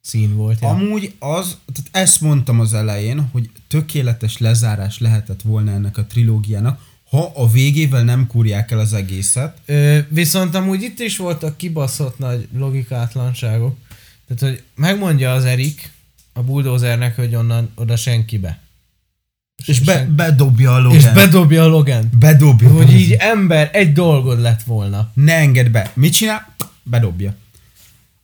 szín 0.00 0.36
volt. 0.36 0.60
Ja. 0.60 0.68
Amúgy 0.68 1.14
az, 1.18 1.56
tehát 1.72 2.04
ezt 2.06 2.20
mondtam 2.20 2.60
az 2.60 2.74
elején, 2.74 3.20
hogy 3.20 3.50
tökéletes 3.68 4.38
lezárás 4.38 4.98
lehetett 4.98 5.42
volna 5.42 5.70
ennek 5.70 5.96
a 5.96 6.06
trilógiának, 6.06 6.86
ha 7.10 7.32
a 7.34 7.50
végével 7.50 8.04
nem 8.04 8.26
kúrják 8.26 8.70
el 8.70 8.78
az 8.78 8.92
egészet. 8.92 9.58
Ö, 9.66 9.98
viszont 10.08 10.54
amúgy 10.54 10.82
itt 10.82 10.98
is 10.98 11.16
voltak 11.16 11.56
kibaszott 11.56 12.18
nagy 12.18 12.48
logikátlanságok. 12.56 13.76
Tehát, 14.26 14.54
hogy 14.54 14.64
megmondja 14.74 15.32
az 15.32 15.44
Erik 15.44 15.90
a 16.38 16.42
bulldozernek, 16.42 17.16
hogy 17.16 17.34
onnan 17.34 17.70
oda 17.74 17.96
senkibe. 17.96 18.58
És, 19.56 19.68
és 19.68 19.80
be, 19.80 20.04
bedobja 20.04 20.74
a 20.74 20.78
Logan. 20.80 20.96
És 20.96 21.04
bedobja 21.04 21.62
a 21.62 21.66
Logan. 21.66 22.10
Bedobja. 22.18 22.70
Hogy 22.70 22.92
így 22.92 23.12
ember, 23.12 23.70
egy 23.72 23.92
dolgod 23.92 24.40
lett 24.40 24.62
volna. 24.62 25.10
Ne 25.14 25.34
engedd 25.34 25.70
be. 25.70 25.90
Mit 25.94 26.12
csinál? 26.12 26.54
Bedobja. 26.82 27.34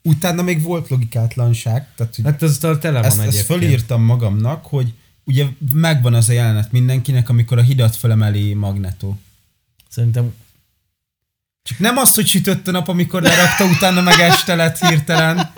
Utána 0.03 0.43
még 0.43 0.63
volt 0.63 0.89
logikátlanság. 0.89 1.87
Tehát, 1.97 2.19
hát 2.25 2.43
ez 2.43 2.59
tele 2.59 2.93
van 2.93 3.05
ezt, 3.05 3.21
ezt 3.21 3.45
fölírtam 3.45 4.03
magamnak, 4.03 4.67
hogy 4.67 4.93
ugye 5.25 5.47
megvan 5.73 6.15
az 6.15 6.29
a 6.29 6.33
jelenet 6.33 6.73
mindenkinek, 6.73 7.29
amikor 7.29 7.59
a 7.59 7.63
hidat 7.63 7.97
felemeli 7.97 8.55
Magneto. 8.55 9.15
Szerintem 9.89 10.35
csak 11.63 11.79
nem 11.79 11.97
az, 11.97 12.15
hogy 12.15 12.27
sütött 12.27 12.69
a 12.69 12.71
nap, 12.71 12.89
amikor 12.89 13.23
lerakta, 13.23 13.65
utána 13.65 14.01
meg 14.01 14.19
este 14.19 14.55
lett 14.55 14.87
hirtelen. 14.87 15.53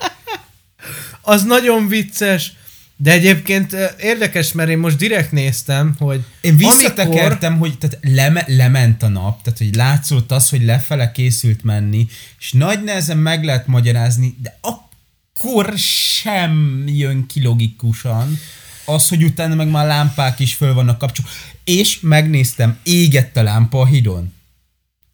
Az 1.28 1.44
nagyon 1.44 1.88
vicces. 1.88 2.52
De 2.96 3.12
egyébként 3.12 3.76
érdekes, 4.00 4.52
mert 4.52 4.68
én 4.68 4.78
most 4.78 4.96
direkt 4.96 5.32
néztem, 5.32 5.94
hogy 5.98 6.24
Én 6.40 6.56
visszatekertem, 6.56 7.52
amikor... 7.52 7.68
hogy 7.68 7.78
tehát 7.78 7.98
leme, 8.02 8.44
lement 8.46 9.02
a 9.02 9.08
nap, 9.08 9.42
tehát 9.42 9.58
hogy 9.58 9.74
látszott 9.74 10.32
az, 10.32 10.48
hogy 10.48 10.64
lefele 10.64 11.12
készült 11.12 11.64
menni, 11.64 12.06
és 12.38 12.52
nagy 12.52 12.82
nehezen 12.82 13.18
meg 13.18 13.44
lehet 13.44 13.66
magyarázni, 13.66 14.36
de 14.42 14.58
akkor 14.60 15.72
sem 15.78 16.84
jön 16.86 17.26
ki 17.26 17.42
logikusan 17.42 18.38
az, 18.84 19.08
hogy 19.08 19.24
utána 19.24 19.54
meg 19.54 19.68
már 19.68 19.86
lámpák 19.86 20.40
is 20.40 20.54
föl 20.54 20.74
vannak 20.74 20.98
kapcsolva. 20.98 21.30
És 21.64 22.00
megnéztem, 22.00 22.78
égett 22.82 23.36
a 23.36 23.42
lámpa 23.42 23.80
a 23.80 23.86
hidon 23.86 24.32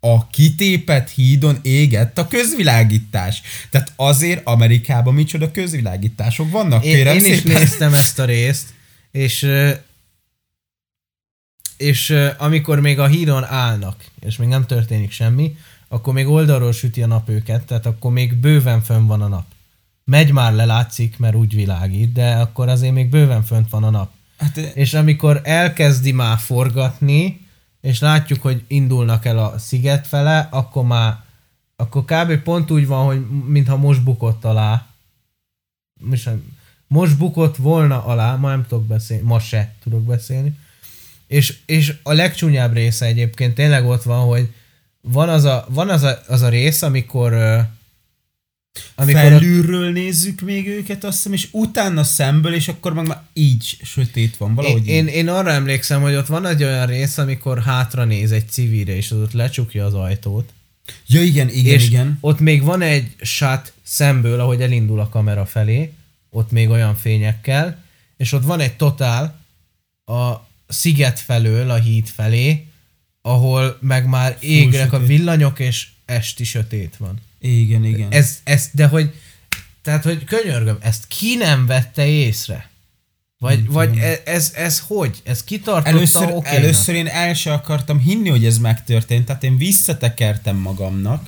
a 0.05 0.27
kitépet 0.27 1.11
hídon 1.11 1.59
égett 1.63 2.19
a 2.19 2.29
közvilágítás. 2.29 3.43
Tehát 3.71 3.93
azért 3.97 4.47
Amerikában 4.47 5.15
micsoda 5.15 5.51
közvilágítások 5.51 6.51
vannak, 6.51 6.85
én, 6.85 6.95
kérem 6.95 7.15
én 7.15 7.21
szépen. 7.21 7.37
is 7.37 7.43
néztem 7.43 7.95
ezt 7.95 8.19
a 8.19 8.25
részt, 8.25 8.69
és 9.11 9.49
és 11.77 12.17
amikor 12.39 12.81
még 12.81 12.99
a 12.99 13.07
hídon 13.07 13.45
állnak, 13.45 14.05
és 14.21 14.37
még 14.37 14.49
nem 14.49 14.67
történik 14.67 15.11
semmi, 15.11 15.57
akkor 15.89 16.15
még 16.15 16.27
oldalról 16.27 16.73
süti 16.73 17.03
a 17.03 17.07
nap 17.07 17.29
őket, 17.29 17.65
tehát 17.65 17.87
akkor 17.87 18.13
még 18.13 18.35
bőven 18.35 18.83
fönn 18.83 19.07
van 19.07 19.23
a 19.23 19.29
nap. 19.29 19.45
Megy 20.05 20.33
már 20.33 20.53
le, 20.53 20.65
látszik, 20.65 21.19
mert 21.19 21.35
úgy 21.35 21.55
világít, 21.55 22.13
de 22.13 22.35
akkor 22.35 22.69
azért 22.69 22.95
még 22.95 23.09
bőven 23.09 23.45
fönt 23.45 23.71
van 23.71 23.85
a 23.85 23.91
nap. 23.91 24.11
Hát, 24.39 24.57
és 24.57 24.95
amikor 24.95 25.41
elkezdi 25.45 26.13
már 26.13 26.39
forgatni, 26.39 27.41
és 27.83 28.01
látjuk, 28.01 28.43
hogy 28.43 28.65
indulnak 28.67 29.25
el 29.25 29.39
a 29.39 29.59
sziget 29.59 30.07
fele, 30.07 30.49
akkor 30.51 30.85
már 30.85 31.21
akkor 31.77 32.05
kb. 32.05 32.43
pont 32.43 32.71
úgy 32.71 32.87
van, 32.87 33.05
hogy 33.05 33.27
mintha 33.47 33.77
most 33.77 34.03
bukott 34.03 34.45
alá. 34.45 34.87
Most, 36.01 36.31
most 36.87 37.19
bukott 37.19 37.57
volna 37.57 38.05
alá, 38.05 38.37
ma 38.37 38.49
nem 38.49 38.67
tudok 38.69 38.87
beszélni, 38.87 39.23
ma 39.23 39.39
se 39.39 39.75
tudok 39.83 40.03
beszélni. 40.03 40.59
És, 41.27 41.59
és 41.67 41.95
a 42.03 42.13
legcsúnyább 42.13 42.73
része 42.73 43.07
egyébként 43.07 43.55
tényleg 43.55 43.87
ott 43.87 44.03
van, 44.03 44.27
hogy 44.27 44.53
van 45.01 45.29
az 45.29 45.45
a, 45.45 45.67
van 45.69 45.89
az 45.89 46.03
a, 46.03 46.23
az 46.27 46.43
a 46.43 46.49
rész, 46.49 46.83
amikor 46.83 47.33
amikor 48.95 49.23
Felülről 49.23 49.87
a... 49.87 49.91
nézzük 49.91 50.41
még 50.41 50.69
őket, 50.69 51.05
azt 51.05 51.17
hiszem, 51.17 51.33
és 51.33 51.49
utána 51.51 52.05
szemből, 52.05 52.55
és 52.55 52.69
akkor 52.69 52.93
meg 52.93 53.07
már 53.07 53.23
így 53.33 53.77
sötét 53.83 54.37
van, 54.37 54.55
valahogy 54.55 54.87
én, 54.87 55.07
én, 55.07 55.15
én 55.15 55.29
arra 55.29 55.51
emlékszem, 55.51 56.01
hogy 56.01 56.15
ott 56.15 56.27
van 56.27 56.47
egy 56.47 56.63
olyan 56.63 56.87
rész, 56.87 57.19
amikor 57.19 57.63
hátra 57.63 58.05
néz 58.05 58.33
egy 58.33 58.49
civilre, 58.49 58.97
és 58.97 59.11
az 59.11 59.19
ott 59.19 59.33
lecsukja 59.33 59.85
az 59.85 59.95
ajtót. 59.95 60.53
Ja, 61.07 61.23
igen, 61.23 61.49
igen, 61.49 61.75
és 61.75 61.87
igen. 61.87 62.19
ott 62.21 62.39
még 62.39 62.63
van 62.63 62.83
egy 62.83 63.15
shot 63.21 63.73
szemből, 63.83 64.41
ahogy 64.41 64.61
elindul 64.61 65.01
a 65.01 65.09
kamera 65.09 65.47
felé, 65.47 65.93
ott 66.31 66.51
még 66.51 66.69
olyan 66.69 66.97
fényekkel, 66.97 67.83
és 68.17 68.33
ott 68.33 68.45
van 68.45 68.61
egy 68.61 68.77
totál, 68.77 69.41
a 70.05 70.47
sziget 70.69 71.21
felől, 71.21 71.71
a 71.71 71.75
híd 71.75 72.07
felé, 72.07 72.67
ahol 73.23 73.79
meg 73.81 74.07
már 74.07 74.37
égnek 74.41 74.93
a 74.93 74.99
villanyok, 74.99 75.59
és 75.59 75.89
esti 76.05 76.45
sötét 76.45 76.95
van. 76.99 77.21
Igen, 77.43 77.85
igen. 77.85 78.11
Ez, 78.11 78.41
ez, 78.45 78.69
de 78.73 78.87
hogy, 78.87 79.15
tehát, 79.83 80.03
hogy 80.05 80.25
könyörgöm, 80.25 80.77
ezt 80.81 81.07
ki 81.07 81.35
nem 81.35 81.67
vette 81.67 82.07
észre? 82.07 82.71
Vagy, 83.39 83.67
vagy 83.67 83.99
ez, 83.99 84.21
ez, 84.25 84.53
ez 84.55 84.83
hogy? 84.87 85.21
Ez 85.25 85.45
kitartotta 85.45 85.97
Először, 85.97 86.23
okénak? 86.23 86.47
először 86.47 86.95
én 86.95 87.07
el 87.07 87.35
se 87.35 87.53
akartam 87.53 87.99
hinni, 87.99 88.29
hogy 88.29 88.45
ez 88.45 88.59
megtörtént, 88.59 89.27
tehát 89.27 89.45
én 89.45 89.57
visszatekertem 89.57 90.57
magamnak, 90.57 91.27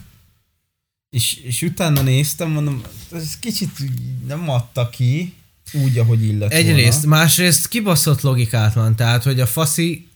és, 1.11 1.35
és 1.35 1.63
utána 1.63 2.03
néztem, 2.03 2.51
mondom, 2.51 2.83
ez 3.13 3.39
kicsit 3.39 3.71
nem 4.27 4.49
adta 4.51 4.89
ki, 4.91 5.35
úgy, 5.73 5.99
ahogy 5.99 6.25
illett 6.25 6.53
Egyrészt, 6.53 7.03
volna. 7.03 7.17
másrészt 7.17 7.69
kibaszott 7.69 8.21
logikátlan, 8.21 8.97
tehát, 8.97 9.23
hogy 9.23 9.41
a 9.41 9.47
faszi 9.47 10.09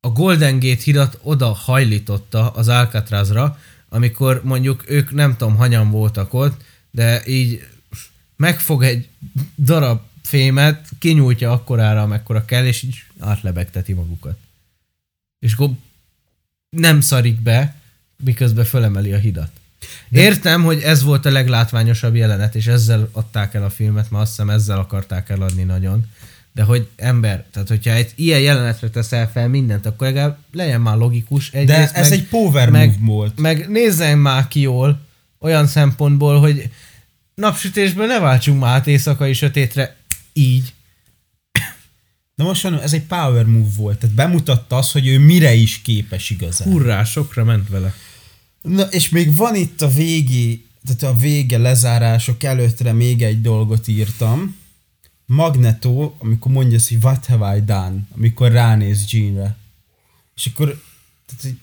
a 0.00 0.08
Golden 0.08 0.58
Gate 0.58 0.82
hidat 0.82 1.18
oda 1.22 1.52
hajlította 1.52 2.50
az 2.50 2.68
Alcatrazra, 2.68 3.58
amikor 3.92 4.40
mondjuk 4.44 4.90
ők 4.90 5.12
nem 5.12 5.36
tudom, 5.36 5.56
hanyan 5.56 5.90
voltak 5.90 6.34
ott, 6.34 6.64
de 6.90 7.22
így 7.26 7.66
megfog 8.36 8.82
egy 8.82 9.08
darab 9.56 10.00
fémet, 10.22 10.88
kinyújtja 10.98 11.52
akkorára, 11.52 12.02
amekkora 12.02 12.44
kell, 12.44 12.66
és 12.66 12.82
így 12.82 13.04
átlebegteti 13.18 13.92
magukat. 13.92 14.38
És 15.38 15.52
akkor 15.52 15.70
nem 16.70 17.00
szarik 17.00 17.40
be, 17.40 17.76
miközben 18.24 18.64
fölemeli 18.64 19.12
a 19.12 19.18
hidat. 19.18 19.50
Értem, 20.10 20.62
hogy 20.62 20.80
ez 20.80 21.02
volt 21.02 21.26
a 21.26 21.30
leglátványosabb 21.30 22.14
jelenet, 22.14 22.54
és 22.54 22.66
ezzel 22.66 23.08
adták 23.12 23.54
el 23.54 23.64
a 23.64 23.70
filmet, 23.70 24.10
mert 24.10 24.22
azt 24.22 24.30
hiszem 24.30 24.50
ezzel 24.50 24.78
akarták 24.78 25.28
eladni 25.28 25.62
nagyon. 25.62 26.06
De 26.54 26.62
hogy 26.62 26.88
ember, 26.96 27.44
tehát 27.52 27.68
hogyha 27.68 27.92
egy 27.92 28.12
ilyen 28.14 28.40
jelenetre 28.40 28.88
teszel 28.90 29.30
fel 29.30 29.48
mindent, 29.48 29.86
akkor 29.86 30.06
legalább 30.06 30.38
legyen 30.52 30.80
már 30.80 30.96
logikus. 30.96 31.50
De 31.50 31.58
Egyrészt 31.58 31.94
ez 31.94 32.10
meg, 32.10 32.18
egy 32.18 32.26
power 32.26 32.70
meg- 32.70 32.98
move 33.00 33.12
volt. 33.12 33.40
meg 33.40 33.68
nézzen 33.68 34.18
már 34.18 34.48
ki 34.48 34.60
jól, 34.60 35.00
olyan 35.40 35.66
szempontból, 35.66 36.40
hogy 36.40 36.70
napsütésből 37.34 38.06
ne 38.06 38.18
váltsunk 38.18 38.60
már 38.60 38.74
át 38.74 38.86
éjszakai 38.86 39.32
sötétre 39.32 39.96
így. 40.32 40.72
Na 42.34 42.44
most 42.44 42.62
mondom, 42.62 42.80
ez 42.82 42.92
egy 42.92 43.02
power 43.02 43.44
move 43.44 43.70
volt, 43.76 43.98
tehát 43.98 44.14
bemutatta 44.14 44.76
azt, 44.76 44.92
hogy 44.92 45.06
ő 45.06 45.18
mire 45.18 45.54
is 45.54 45.82
képes 45.82 46.30
igazán. 46.30 46.68
Hurrá, 46.68 47.04
sokra 47.04 47.44
ment 47.44 47.68
vele. 47.68 47.94
Na, 48.62 48.82
és 48.82 49.08
még 49.08 49.36
van 49.36 49.54
itt 49.54 49.82
a 49.82 49.88
végi, 49.88 50.64
tehát 50.86 51.14
a 51.14 51.18
vége 51.18 51.58
lezárások 51.58 52.42
előttre 52.42 52.92
még 52.92 53.22
egy 53.22 53.40
dolgot 53.40 53.88
írtam. 53.88 54.56
Magneto, 55.32 56.14
amikor 56.18 56.52
mondja 56.52 56.76
azt, 56.76 56.88
hogy 56.88 57.04
what 57.04 57.26
have 57.26 57.56
I 57.56 57.60
done, 57.60 57.94
amikor 58.14 58.52
ránéz 58.52 59.12
Jeanre. 59.12 59.56
És 60.34 60.46
akkor 60.46 60.82
tehát, 61.26 61.42
hogy 61.42 61.58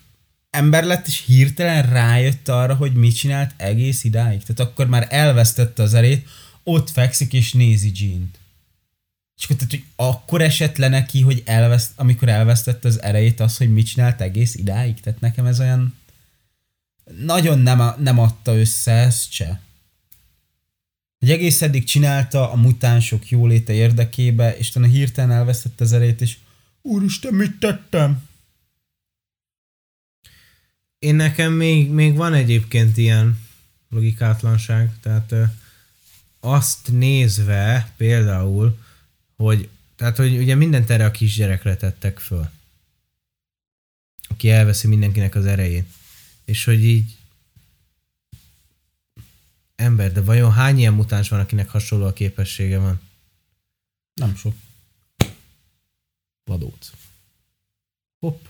ember 0.49 0.83
lett, 0.83 1.07
és 1.07 1.23
hirtelen 1.25 1.83
rájött 1.83 2.47
arra, 2.47 2.75
hogy 2.75 2.93
mit 2.93 3.15
csinált 3.15 3.53
egész 3.57 4.03
idáig. 4.03 4.43
Tehát 4.43 4.71
akkor 4.71 4.87
már 4.87 5.07
elvesztette 5.09 5.83
az 5.83 5.93
erét, 5.93 6.27
ott 6.63 6.89
fekszik 6.89 7.33
és 7.33 7.53
nézi 7.53 7.91
Jean-t. 7.95 8.39
És 9.37 9.43
akkor, 9.43 9.55
tehát, 9.55 9.71
hogy 9.71 9.83
akkor 9.95 10.41
esett 10.41 10.77
le 10.77 10.87
neki, 10.87 11.21
hogy 11.21 11.41
elveszt, 11.45 11.91
amikor 11.95 12.29
elvesztette 12.29 12.87
az 12.87 13.01
erejét 13.01 13.39
az, 13.39 13.57
hogy 13.57 13.73
mit 13.73 13.87
csinált 13.87 14.21
egész 14.21 14.55
idáig. 14.55 14.99
Tehát 14.99 15.19
nekem 15.19 15.45
ez 15.45 15.59
olyan 15.59 15.97
nagyon 17.25 17.59
nem, 17.59 17.79
a- 17.79 17.95
nem 17.99 18.19
adta 18.19 18.57
össze 18.57 18.91
ezt 18.91 19.31
se. 19.31 19.61
Hogy 21.19 21.31
egész 21.31 21.61
eddig 21.61 21.83
csinálta 21.83 22.51
a 22.51 22.55
mutánsok 22.55 23.29
jóléte 23.29 23.73
érdekébe, 23.73 24.57
és 24.57 24.69
utána 24.69 24.87
hirtelen 24.87 25.31
elvesztette 25.31 25.83
az 25.83 25.93
erejét, 25.93 26.21
és 26.21 26.37
úristen, 26.81 27.33
mit 27.33 27.59
tettem? 27.59 28.27
Én 30.99 31.15
nekem 31.15 31.53
még, 31.53 31.89
még 31.89 32.15
van 32.15 32.33
egyébként 32.33 32.97
ilyen 32.97 33.39
logikátlanság, 33.89 34.99
tehát 35.01 35.31
ö, 35.31 35.43
azt 36.39 36.91
nézve 36.91 37.93
például, 37.97 38.77
hogy 39.35 39.69
tehát, 39.95 40.17
hogy 40.17 40.37
ugye 40.37 40.55
mindent 40.55 40.89
erre 40.89 41.05
a 41.05 41.11
kisgyerekre 41.11 41.75
tettek 41.75 42.19
föl. 42.19 42.49
Aki 44.27 44.49
elveszi 44.49 44.87
mindenkinek 44.87 45.35
az 45.35 45.45
erejét. 45.45 45.89
És 46.45 46.63
hogy 46.63 46.83
így 46.83 47.17
ember, 49.79 50.11
de 50.11 50.21
vajon 50.21 50.51
hány 50.51 50.77
ilyen 50.77 50.93
mutáns 50.93 51.29
van, 51.29 51.39
akinek 51.39 51.69
hasonló 51.69 52.05
a 52.05 52.13
képessége 52.13 52.77
van? 52.79 52.99
Nem 54.13 54.35
sok. 54.35 54.53
Vadóc. 56.43 56.91
Hopp. 58.19 58.45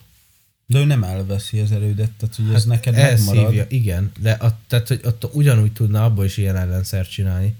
De 0.65 0.79
ő 0.79 0.83
nem 0.85 1.03
elveszi 1.03 1.59
az 1.59 1.71
erődet, 1.71 2.11
tehát 2.11 2.35
hogy 2.35 2.53
ez 2.53 2.65
neked 2.65 2.93
Hát 2.95 3.09
elszívja, 3.11 3.41
megmarad. 3.41 3.71
igen, 3.71 4.11
de 4.19 4.31
a, 4.31 4.59
tehát, 4.67 4.87
hogy 4.87 4.99
ott 5.03 5.33
ugyanúgy 5.33 5.73
tudna 5.73 6.03
abból 6.05 6.25
is 6.25 6.37
ilyen 6.37 6.55
ellenszert 6.55 7.09
csinálni. 7.11 7.55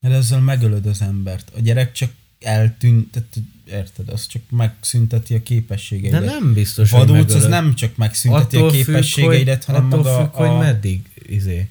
Mert 0.00 0.14
ezzel 0.14 0.40
megölöd 0.40 0.86
az 0.86 1.00
embert. 1.02 1.50
A 1.56 1.60
gyerek 1.60 1.92
csak 1.92 2.10
eltűnt, 2.40 3.10
tehát 3.10 3.36
érted, 3.64 4.08
az 4.08 4.26
csak 4.26 4.42
megszünteti 4.50 5.34
a 5.34 5.36
De 5.36 5.42
képességeidet. 5.42 6.24
nem 6.24 6.52
biztos, 6.52 6.90
hogy 6.90 7.00
Vadóc 7.06 7.24
az 7.26 7.32
megölöd. 7.42 7.50
nem 7.50 7.74
csak 7.74 7.96
megszünteti 7.96 8.56
a 8.56 8.58
attól 8.58 8.72
függ, 8.72 8.84
képességeidet, 8.84 9.64
hogy, 9.64 9.74
hanem 9.74 9.86
attól 9.92 10.02
maga 10.02 10.24
függ, 10.24 10.40
a... 10.40 10.48
hogy 10.48 10.58
meddig, 10.58 11.10
izé. 11.26 11.68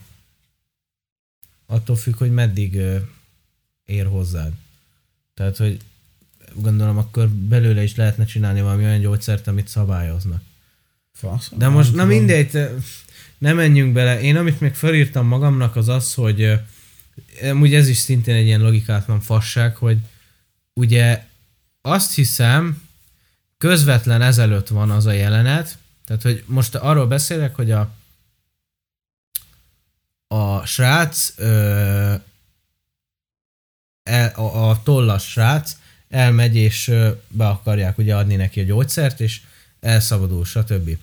Attól 1.68 1.96
függ, 1.96 2.18
hogy 2.18 2.32
meddig 2.32 2.82
ér 3.86 4.06
hozzád. 4.06 4.52
Tehát, 5.34 5.58
hogy 5.58 5.80
gondolom, 6.54 6.98
akkor 6.98 7.28
belőle 7.30 7.84
is 7.84 7.96
lehetne 7.96 8.26
csinálni 8.26 8.62
valami 8.62 8.84
olyan 8.84 9.00
gyógyszert, 9.00 9.48
amit 9.48 9.68
szabályoznak. 9.68 10.42
Fasz, 11.14 11.52
De 11.56 11.68
most, 11.68 11.94
na 11.94 12.06
mindegy, 12.06 12.50
te- 12.50 12.74
ne 13.38 13.54
menjünk 13.54 13.94
bele. 13.94 14.22
Én 14.22 14.36
amit 14.36 14.60
még 14.60 14.74
felírtam 14.74 15.28
magamnak 15.28 15.76
az 15.76 15.88
az, 15.88 16.14
hogy 16.14 16.42
ö, 16.42 16.56
amúgy 17.42 17.74
ez 17.74 17.88
is 17.88 17.98
szintén 17.98 18.36
egy 18.36 18.46
ilyen 18.46 18.62
logikátlan 18.62 19.22
fasság, 19.22 19.76
hogy 19.76 19.98
ugye 20.74 21.26
azt 21.82 22.16
hiszem, 22.16 22.82
közvetlen 23.58 24.22
ezelőtt 24.22 24.68
van 24.68 24.92
az 24.92 25.06
a 25.06 25.12
jelenet, 25.12 25.78
tehát 26.06 26.22
hogy 26.22 26.44
most 26.46 26.76
arról 26.76 27.08
beszélek, 27.08 27.56
hogy 27.56 27.72
a 27.72 27.96
a 30.28 30.66
srác 30.66 31.34
ö, 31.36 32.14
el, 34.04 34.32
a, 34.36 34.70
a 34.70 34.84
tollas 34.84 35.30
srác 35.30 35.78
elmegy 36.10 36.56
és 36.56 36.88
ö, 36.88 37.12
be 37.28 37.48
akarják 37.48 37.98
ugye 37.98 38.16
adni 38.16 38.36
neki 38.36 38.60
a 38.60 38.64
gyógyszert, 38.64 39.20
és 39.20 39.42
elszabadul, 39.80 40.46
stb. 40.46 40.98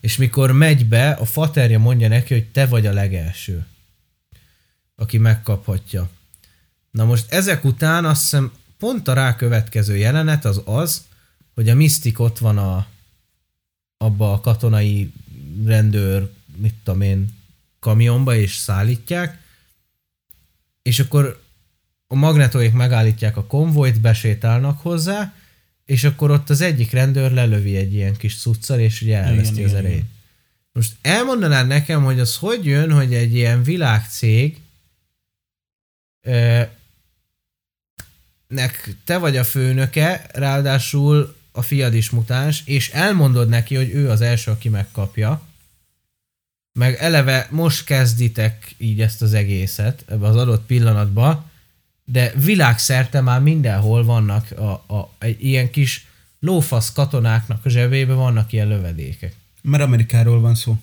És 0.00 0.16
mikor 0.16 0.52
megy 0.52 0.86
be, 0.86 1.10
a 1.10 1.24
faterja 1.24 1.78
mondja 1.78 2.08
neki, 2.08 2.34
hogy 2.34 2.46
te 2.46 2.66
vagy 2.66 2.86
a 2.86 2.92
legelső, 2.92 3.66
aki 4.96 5.18
megkaphatja. 5.18 6.10
Na 6.90 7.04
most 7.04 7.32
ezek 7.32 7.64
után 7.64 8.04
azt 8.04 8.22
hiszem 8.22 8.52
pont 8.78 9.08
a 9.08 9.12
rákövetkező 9.12 9.96
jelenet 9.96 10.44
az 10.44 10.62
az, 10.64 11.06
hogy 11.54 11.68
a 11.68 11.74
Mystic 11.74 12.18
ott 12.18 12.38
van 12.38 12.58
a, 12.58 12.86
abba 13.96 14.32
a 14.32 14.40
katonai 14.40 15.12
rendőr, 15.64 16.30
mit 16.56 16.74
tudom 16.84 17.00
én, 17.00 17.37
kamionba 17.80 18.34
és 18.34 18.56
szállítják, 18.56 19.42
és 20.82 20.98
akkor 20.98 21.42
a 22.06 22.14
magnetóik 22.14 22.72
megállítják 22.72 23.36
a 23.36 23.46
konvojt, 23.46 24.00
besétálnak 24.00 24.80
hozzá, 24.80 25.34
és 25.84 26.04
akkor 26.04 26.30
ott 26.30 26.50
az 26.50 26.60
egyik 26.60 26.90
rendőr 26.90 27.32
lelövi 27.32 27.76
egy 27.76 27.94
ilyen 27.94 28.16
kis 28.16 28.40
cuccal, 28.40 28.78
és 28.78 29.02
ugye 29.02 29.16
elveszti 29.16 29.52
Igen, 29.52 29.64
az 29.64 29.70
igen, 29.70 29.84
erejét. 29.84 29.98
igen. 29.98 30.10
Most 30.72 30.96
elmondanád 31.02 31.66
nekem, 31.66 32.04
hogy 32.04 32.20
az 32.20 32.36
hogy 32.36 32.64
jön, 32.64 32.92
hogy 32.92 33.14
egy 33.14 33.34
ilyen 33.34 33.62
világcég 33.62 34.60
ö, 36.20 36.62
nek 38.48 38.96
te 39.04 39.18
vagy 39.18 39.36
a 39.36 39.44
főnöke, 39.44 40.26
ráadásul 40.32 41.36
a 41.52 41.62
fiad 41.62 41.94
is 41.94 42.10
mutáns, 42.10 42.62
és 42.64 42.90
elmondod 42.90 43.48
neki, 43.48 43.74
hogy 43.74 43.90
ő 43.90 44.10
az 44.10 44.20
első, 44.20 44.50
aki 44.50 44.68
megkapja, 44.68 45.47
meg 46.78 46.96
eleve 47.00 47.46
most 47.50 47.84
kezditek 47.84 48.74
így 48.76 49.00
ezt 49.00 49.22
az 49.22 49.34
egészet 49.34 50.04
ebbe 50.08 50.26
az 50.26 50.36
adott 50.36 50.66
pillanatban, 50.66 51.44
de 52.04 52.32
világszerte 52.44 53.20
már 53.20 53.40
mindenhol 53.40 54.04
vannak 54.04 54.50
a, 54.50 54.70
a, 54.94 55.10
egy 55.18 55.44
ilyen 55.44 55.70
kis 55.70 56.06
lófasz 56.40 56.92
katonáknak 56.92 57.64
a 57.64 57.68
zsebébe 57.68 58.12
vannak 58.12 58.52
ilyen 58.52 58.68
lövedékek. 58.68 59.34
Mert 59.62 59.82
Amerikáról 59.82 60.40
van 60.40 60.54
szó. 60.54 60.76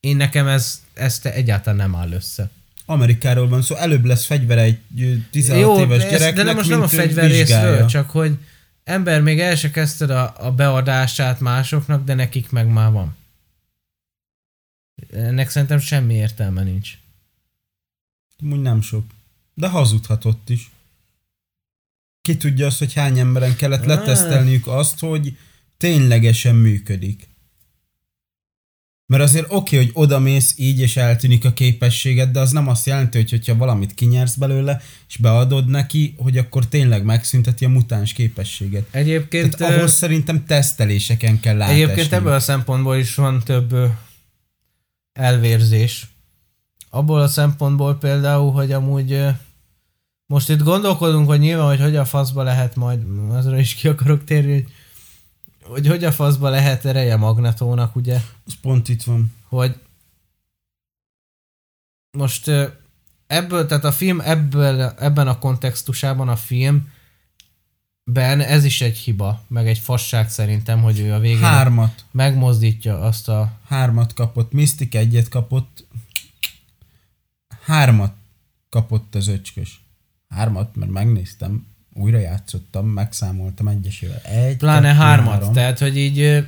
Én 0.00 0.16
nekem 0.16 0.46
ez, 0.46 0.82
ez 0.94 1.18
te 1.18 1.32
egyáltalán 1.32 1.78
nem 1.78 2.00
áll 2.00 2.12
össze. 2.12 2.50
Amerikáról 2.86 3.48
van 3.48 3.62
szó, 3.62 3.76
előbb 3.76 4.04
lesz 4.04 4.24
fegyvere 4.24 4.62
egy 4.62 4.78
ö, 4.98 5.12
16 5.30 5.60
Jó, 5.60 5.84
éves 5.84 6.02
gyereknek, 6.02 6.34
de 6.34 6.42
nem 6.42 6.56
most 6.56 6.68
nem 6.68 6.82
a 6.82 6.88
fegyver 6.88 7.30
részről, 7.30 7.86
csak 7.86 8.10
hogy 8.10 8.36
ember, 8.84 9.22
még 9.22 9.40
el 9.40 9.54
se 9.54 9.70
kezdted 9.70 10.10
a, 10.10 10.34
a 10.38 10.50
beadását 10.50 11.40
másoknak, 11.40 12.04
de 12.04 12.14
nekik 12.14 12.50
meg 12.50 12.66
már 12.66 12.90
van. 12.90 13.20
Ennek 15.12 15.50
szerintem 15.50 15.78
semmi 15.78 16.14
értelme 16.14 16.62
nincs. 16.62 16.98
Úgy 18.50 18.60
nem 18.60 18.80
sok. 18.80 19.04
De 19.54 19.68
hazudhatott 19.68 20.48
is. 20.50 20.70
ki 22.22 22.36
tudja 22.36 22.66
azt, 22.66 22.78
hogy 22.78 22.92
hány 22.92 23.18
emberen 23.18 23.56
kellett 23.56 23.80
Ah. 23.80 23.86
letesztelniük 23.86 24.66
azt, 24.66 24.98
hogy 24.98 25.36
ténylegesen 25.76 26.54
működik. 26.54 27.28
Mert 29.06 29.22
azért 29.22 29.44
oké, 29.48 29.54
okay, 29.56 29.78
hogy 29.78 29.90
odamész 29.94 30.54
így, 30.58 30.80
és 30.80 30.96
eltűnik 30.96 31.44
a 31.44 31.52
képességed, 31.52 32.30
de 32.30 32.40
az 32.40 32.50
nem 32.50 32.68
azt 32.68 32.86
jelenti, 32.86 33.18
hogy 33.18 33.30
hogyha 33.30 33.56
valamit 33.56 33.94
kinyersz 33.94 34.34
belőle, 34.34 34.80
és 35.08 35.16
beadod 35.16 35.68
neki, 35.68 36.14
hogy 36.16 36.38
akkor 36.38 36.66
tényleg 36.66 37.04
megszünteti 37.04 37.64
a 37.64 37.68
mutáns 37.68 38.12
képességet. 38.12 38.86
Egyébként, 38.90 39.56
Tehát 39.56 39.76
ahhoz 39.76 39.92
szerintem 39.92 40.44
teszteléseken 40.44 41.40
kell 41.40 41.62
átesni. 41.62 41.82
egyébként 41.82 42.12
ebből 42.12 42.32
a 42.32 42.40
szempontból 42.40 42.96
is 42.96 43.14
van 43.14 43.42
több 43.44 43.74
elvérzés. 45.12 46.06
Abból 46.90 47.20
a 47.20 47.28
szempontból 47.28 47.98
például, 47.98 48.52
hogy 48.52 48.72
amúgy 48.72 49.24
most 50.26 50.48
itt 50.48 50.62
gondolkodunk, 50.62 51.26
hogy 51.26 51.38
nyilván, 51.38 51.66
hogy 51.66 51.80
hogy 51.80 51.96
a 51.96 52.04
faszba 52.04 52.42
lehet 52.42 52.76
majd, 52.76 53.04
azra 53.30 53.58
is 53.58 53.74
ki 53.74 53.88
akarok 53.88 54.24
térni, 54.24 54.52
hogy, 54.52 54.66
hogy 55.68 55.86
hogy 55.86 56.04
a 56.04 56.12
faszba 56.12 56.48
lehet 56.48 56.84
ereje 56.84 57.16
magnetónak, 57.16 57.96
ugye? 57.96 58.20
Az 58.46 58.52
pont 58.60 58.88
itt 58.88 59.02
van. 59.02 59.34
hogy 59.48 59.76
most 62.18 62.50
ebből, 63.26 63.66
tehát 63.66 63.84
a 63.84 63.92
film 63.92 64.20
ebből, 64.20 64.80
ebben 64.80 65.28
a 65.28 65.38
kontextusában 65.38 66.28
a 66.28 66.36
film 66.36 66.88
Ben 68.04 68.40
ez 68.40 68.64
is 68.64 68.80
egy 68.80 68.96
hiba, 68.96 69.42
meg 69.48 69.68
egy 69.68 69.78
fasság 69.78 70.30
szerintem, 70.30 70.82
hogy 70.82 70.98
ő 71.00 71.12
a 71.12 71.18
végén 71.18 71.38
Hármat. 71.38 72.04
megmozdítja 72.10 73.00
azt 73.00 73.28
a... 73.28 73.52
Hármat 73.68 74.14
kapott. 74.14 74.52
Mystic 74.52 74.94
egyet 74.94 75.28
kapott. 75.28 75.86
Hármat 77.64 78.12
kapott 78.68 79.14
az 79.14 79.28
öcskös. 79.28 79.80
Hármat, 80.28 80.76
mert 80.76 80.90
megnéztem, 80.90 81.66
újra 81.94 82.18
játszottam, 82.18 82.86
megszámoltam 82.86 83.68
egyesével. 83.68 84.18
Egy, 84.18 84.56
Pláne 84.56 84.86
kettő, 84.86 84.98
hármat. 84.98 85.32
három. 85.32 85.52
Tehát, 85.52 85.78
hogy 85.78 85.96
így 85.96 86.46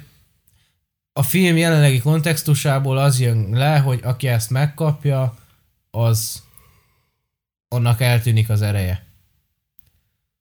a 1.13 1.23
film 1.23 1.57
jelenlegi 1.57 1.99
kontextusából 1.99 2.99
az 2.99 3.21
jön 3.21 3.49
le, 3.51 3.79
hogy 3.79 4.01
aki 4.03 4.27
ezt 4.29 4.51
megkapja, 4.51 5.37
az 5.91 6.43
annak 7.69 8.01
eltűnik 8.01 8.49
az 8.49 8.63
ereje. 8.63 9.05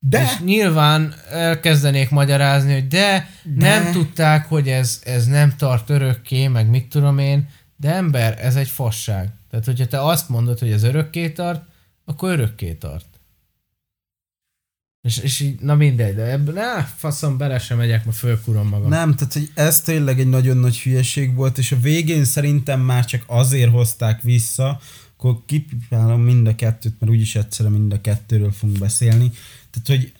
De 0.06 0.22
És 0.22 0.40
nyilván 0.40 1.14
elkezdenék 1.30 2.10
magyarázni, 2.10 2.74
hogy 2.74 2.88
de, 2.88 3.30
De. 3.44 3.68
nem 3.70 3.92
tudták, 3.92 4.46
hogy 4.48 4.70
ez, 4.70 5.02
ez 5.04 5.26
nem 5.26 5.56
tart 5.58 5.90
örökké, 5.90 6.48
meg 6.48 6.70
mit 6.70 6.90
tudom 6.90 7.18
én, 7.18 7.50
de 7.76 7.94
ember, 7.94 8.38
ez 8.42 8.56
egy 8.56 8.68
fasság. 8.68 9.30
Tehát, 9.50 9.66
hogyha 9.66 9.88
te 9.88 10.06
azt 10.06 10.30
mondod, 10.30 10.60
hogy 10.60 10.72
ez 10.72 10.84
örökké 10.84 11.30
tart, 11.30 11.62
akkor 12.06 12.30
örökké 12.30 12.74
tart. 12.74 13.06
És, 15.02 15.18
és 15.18 15.40
így, 15.40 15.60
na 15.60 15.76
mindegy, 15.76 16.16
de 16.16 16.24
ebből, 16.24 16.54
ne, 16.54 16.84
faszom, 16.84 17.38
bele 17.38 17.60
sem 17.60 17.78
megyek, 17.78 18.06
ma 18.06 18.12
fölkurom 18.12 18.68
magam. 18.68 18.90
Nem, 18.90 19.16
tehát 19.16 19.34
hogy 19.34 19.52
ez 19.54 19.82
tényleg 19.82 20.20
egy 20.20 20.30
nagyon 20.30 20.58
nagy 20.58 20.80
hülyeség 20.80 21.36
volt, 21.36 21.58
és 21.58 21.72
a 21.72 21.80
végén 21.80 22.24
szerintem 22.26 22.80
már 22.80 23.06
csak 23.06 23.24
azért 23.28 23.72
hozták 23.72 24.22
vissza, 24.22 24.80
akkor 25.18 25.42
kipipálom 25.46 26.22
mind 26.22 26.48
a 26.48 26.56
kettőt, 26.56 27.00
mert 27.00 27.12
úgyis 27.12 27.36
egyszerre 27.36 27.70
mind 27.70 27.94
a 27.94 28.02
kettőről 28.02 28.52
fogunk 28.52 28.78
beszélni. 28.78 29.32
Tehát, 29.74 30.02
hogy 30.02 30.14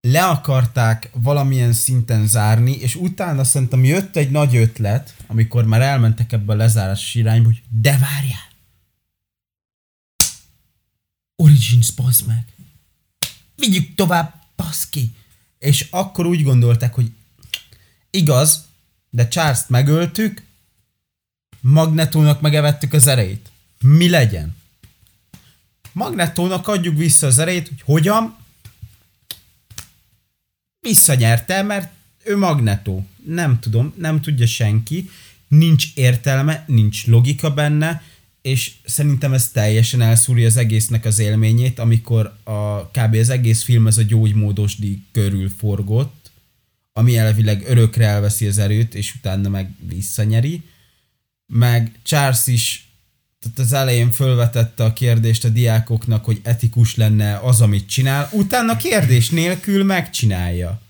le 0.00 0.26
akarták 0.26 1.10
valamilyen 1.12 1.72
szinten 1.72 2.26
zárni, 2.26 2.72
és 2.72 2.94
utána 2.94 3.44
szerintem 3.44 3.84
jött 3.84 4.16
egy 4.16 4.30
nagy 4.30 4.56
ötlet, 4.56 5.14
amikor 5.26 5.64
már 5.64 5.80
elmentek 5.80 6.32
ebbe 6.32 6.52
a 6.52 6.56
lezárási 6.56 7.18
irányba, 7.18 7.48
hogy 7.48 7.62
de 7.68 7.90
várjál! 7.90 8.48
Origins, 11.36 11.90
bassz 11.90 12.20
meg! 12.20 12.44
Vigyük 13.56 13.94
tovább, 13.94 14.34
baszki! 14.56 15.14
És 15.58 15.86
akkor 15.90 16.26
úgy 16.26 16.42
gondolták, 16.42 16.94
hogy 16.94 17.12
igaz, 18.10 18.64
de 19.10 19.28
Charles-t 19.28 19.68
megöltük, 19.68 20.48
Magnetónak 21.60 22.40
megevettük 22.40 22.92
az 22.92 23.06
erejét. 23.06 23.50
Mi 23.78 24.08
legyen? 24.08 24.56
Magnetónak 25.92 26.68
adjuk 26.68 26.96
vissza 26.96 27.26
az 27.26 27.38
erejét, 27.38 27.68
hogy 27.68 27.82
hogyan? 27.84 28.36
Visszanyerte, 30.80 31.62
mert 31.62 31.92
ő 32.24 32.36
Magnetó. 32.36 33.06
Nem 33.24 33.58
tudom, 33.60 33.94
nem 33.96 34.20
tudja 34.20 34.46
senki. 34.46 35.10
Nincs 35.48 35.86
értelme, 35.94 36.64
nincs 36.66 37.06
logika 37.06 37.54
benne, 37.54 38.02
és 38.42 38.72
szerintem 38.84 39.32
ez 39.32 39.50
teljesen 39.50 40.00
elszúrja 40.00 40.46
az 40.46 40.56
egésznek 40.56 41.04
az 41.04 41.18
élményét, 41.18 41.78
amikor 41.78 42.36
a, 42.44 42.86
kb. 42.90 43.14
az 43.14 43.28
egész 43.28 43.62
film 43.62 43.86
ez 43.86 43.98
a 43.98 44.02
gyógymódos 44.02 44.76
díj 44.76 45.02
körül 45.12 45.50
forgott, 45.58 46.30
ami 46.92 47.16
elvileg 47.16 47.64
örökre 47.66 48.06
elveszi 48.06 48.46
az 48.46 48.58
erőt, 48.58 48.94
és 48.94 49.14
utána 49.14 49.48
meg 49.48 49.70
visszanyeri. 49.88 50.62
Meg 51.46 51.98
Charles 52.02 52.46
is 52.46 52.89
tehát 53.40 53.58
az 53.58 53.72
elején 53.72 54.10
fölvetette 54.10 54.84
a 54.84 54.92
kérdést 54.92 55.44
a 55.44 55.48
diákoknak, 55.48 56.24
hogy 56.24 56.40
etikus 56.42 56.94
lenne 56.94 57.38
az, 57.38 57.60
amit 57.60 57.88
csinál, 57.88 58.28
utána 58.32 58.76
kérdés 58.76 59.30
nélkül 59.30 59.84
megcsinálja. 59.84 60.80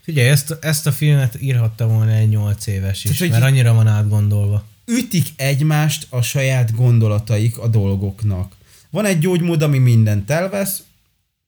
Figyelj, 0.00 0.28
ezt, 0.28 0.56
ezt 0.60 0.86
a 0.86 0.92
filmet 0.92 1.40
írhatta 1.40 1.86
volna 1.86 2.10
egy 2.10 2.28
8 2.28 2.66
éves 2.66 3.04
is, 3.04 3.16
Tehát, 3.16 3.32
mert 3.32 3.44
annyira 3.44 3.74
van 3.74 3.86
átgondolva. 3.86 4.64
Ütik 4.86 5.26
egymást 5.36 6.06
a 6.10 6.22
saját 6.22 6.74
gondolataik 6.74 7.58
a 7.58 7.68
dolgoknak. 7.68 8.56
Van 8.90 9.04
egy 9.04 9.18
gyógymód, 9.18 9.62
ami 9.62 9.78
mindent 9.78 10.30
elvesz, 10.30 10.82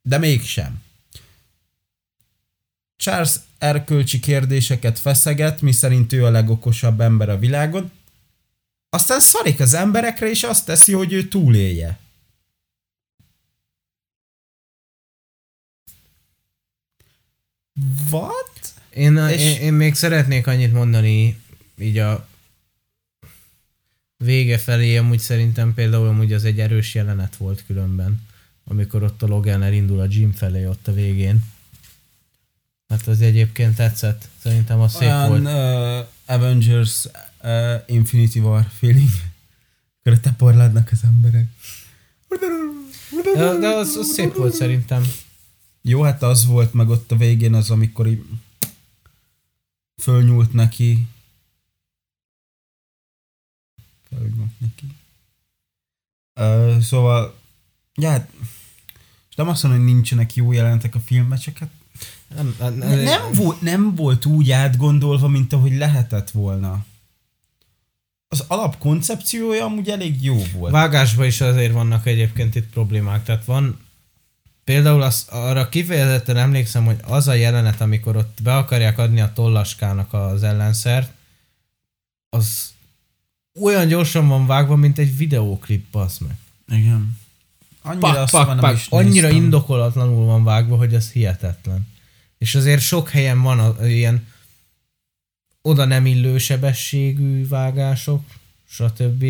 de 0.02 0.18
mégsem. 0.18 0.84
Charles 3.06 3.34
erkölcsi 3.58 4.20
kérdéseket 4.20 4.98
feszeget, 4.98 5.60
miszerint 5.60 6.12
ő 6.12 6.24
a 6.24 6.30
legokosabb 6.30 7.00
ember 7.00 7.28
a 7.28 7.38
világon, 7.38 7.90
aztán 8.88 9.20
szarik 9.20 9.60
az 9.60 9.74
emberekre, 9.74 10.30
és 10.30 10.42
azt 10.42 10.66
teszi, 10.66 10.92
hogy 10.92 11.12
ő 11.12 11.28
túlélje. 11.28 11.98
What? 18.10 18.74
Én, 18.94 19.16
És- 19.16 19.40
én, 19.40 19.60
én 19.60 19.72
még 19.72 19.94
szeretnék 19.94 20.46
annyit 20.46 20.72
mondani 20.72 21.40
így 21.78 21.98
a 21.98 22.28
vége 24.16 24.58
felé, 24.58 24.96
amúgy 24.96 25.18
szerintem 25.18 25.74
például 25.74 26.08
amúgy 26.08 26.32
az 26.32 26.44
egy 26.44 26.60
erős 26.60 26.94
jelenet 26.94 27.36
volt 27.36 27.64
különben, 27.66 28.26
amikor 28.64 29.02
ott 29.02 29.22
a 29.22 29.26
Logan 29.26 29.62
elindul 29.62 30.00
a 30.00 30.06
gym 30.06 30.32
felé 30.32 30.66
ott 30.66 30.88
a 30.88 30.92
végén. 30.92 31.54
Hát 32.88 33.06
az 33.06 33.20
egyébként 33.20 33.74
tetszett. 33.76 34.28
Szerintem 34.42 34.80
az 34.80 34.92
szép 34.92 35.08
Olyan 35.08 35.28
volt. 35.28 35.42
uh, 35.42 36.34
Avengers 36.34 37.04
uh, 37.42 37.74
Infinity 37.86 38.38
War 38.38 38.66
feeling. 38.78 39.08
Akkor 40.02 40.20
te 40.20 40.32
porládnak 40.32 40.88
az 40.92 41.00
emberek. 41.04 41.48
De, 43.34 43.58
de 43.58 43.68
az, 43.68 43.96
az 43.96 44.06
szép 44.06 44.34
volt 44.34 44.54
szerintem. 44.54 45.04
Jó, 45.82 46.02
hát 46.02 46.22
az 46.22 46.46
volt 46.46 46.72
meg 46.72 46.88
ott 46.88 47.12
a 47.12 47.16
végén 47.16 47.54
az, 47.54 47.70
amikor 47.70 48.06
így 48.06 48.24
fölnyúlt 50.02 50.52
neki. 50.52 51.06
Fölnyúlt 54.08 54.60
neki. 54.60 54.86
Uh, 56.40 56.80
szóval, 56.80 57.38
ja, 57.94 58.10
hát, 58.10 58.30
és 59.30 59.34
nem 59.34 59.48
azt 59.48 59.62
mondom, 59.62 59.82
hogy 59.82 59.92
nincsenek 59.92 60.34
jó 60.34 60.52
jelentek 60.52 60.94
a 60.94 61.00
filmben, 61.00 61.38
csak 61.38 61.58
hát 61.58 61.70
Nem, 62.34 62.54
nem, 62.58 62.74
ne, 62.74 63.02
nem, 63.02 63.32
volt, 63.32 63.60
nem 63.60 63.94
volt 63.94 64.24
úgy 64.24 64.50
átgondolva, 64.50 65.28
mint 65.28 65.52
ahogy 65.52 65.76
lehetett 65.76 66.30
volna. 66.30 66.84
Az 68.28 68.44
alapkoncepciója 68.46 69.64
amúgy 69.64 69.88
elég 69.88 70.22
jó 70.22 70.42
volt. 70.52 70.72
Vágásban 70.72 71.26
is 71.26 71.40
azért 71.40 71.72
vannak 71.72 72.06
egyébként 72.06 72.54
itt 72.54 72.70
problémák. 72.70 73.24
Tehát 73.24 73.44
van, 73.44 73.78
például 74.64 75.02
az, 75.02 75.26
arra 75.30 75.68
kifejezetten 75.68 76.36
emlékszem, 76.36 76.84
hogy 76.84 76.98
az 77.02 77.28
a 77.28 77.32
jelenet, 77.32 77.80
amikor 77.80 78.16
ott 78.16 78.38
be 78.42 78.56
akarják 78.56 78.98
adni 78.98 79.20
a 79.20 79.32
tollaskának 79.32 80.12
az 80.12 80.42
ellenszert, 80.42 81.12
az 82.28 82.74
olyan 83.60 83.86
gyorsan 83.86 84.28
van 84.28 84.46
vágva, 84.46 84.76
mint 84.76 84.98
egy 84.98 85.16
videóklip, 85.16 85.90
bassz 85.90 86.18
meg. 86.18 86.36
Igen. 86.68 87.18
Annyira 87.86 88.24
Pak, 88.30 88.46
pak, 88.46 88.60
pak, 88.60 88.74
is 88.74 88.86
annyira 88.88 89.26
néztem. 89.26 89.42
indokolatlanul 89.42 90.24
van 90.24 90.44
vágva, 90.44 90.76
hogy 90.76 90.94
az 90.94 91.10
hihetetlen. 91.10 91.86
És 92.38 92.54
azért 92.54 92.80
sok 92.80 93.08
helyen 93.08 93.42
van 93.42 93.58
a, 93.58 93.86
ilyen 93.86 94.26
oda 95.62 95.84
nem 95.84 96.06
illő 96.06 96.38
sebességű 96.38 97.48
vágások, 97.48 98.22
stb. 98.68 99.24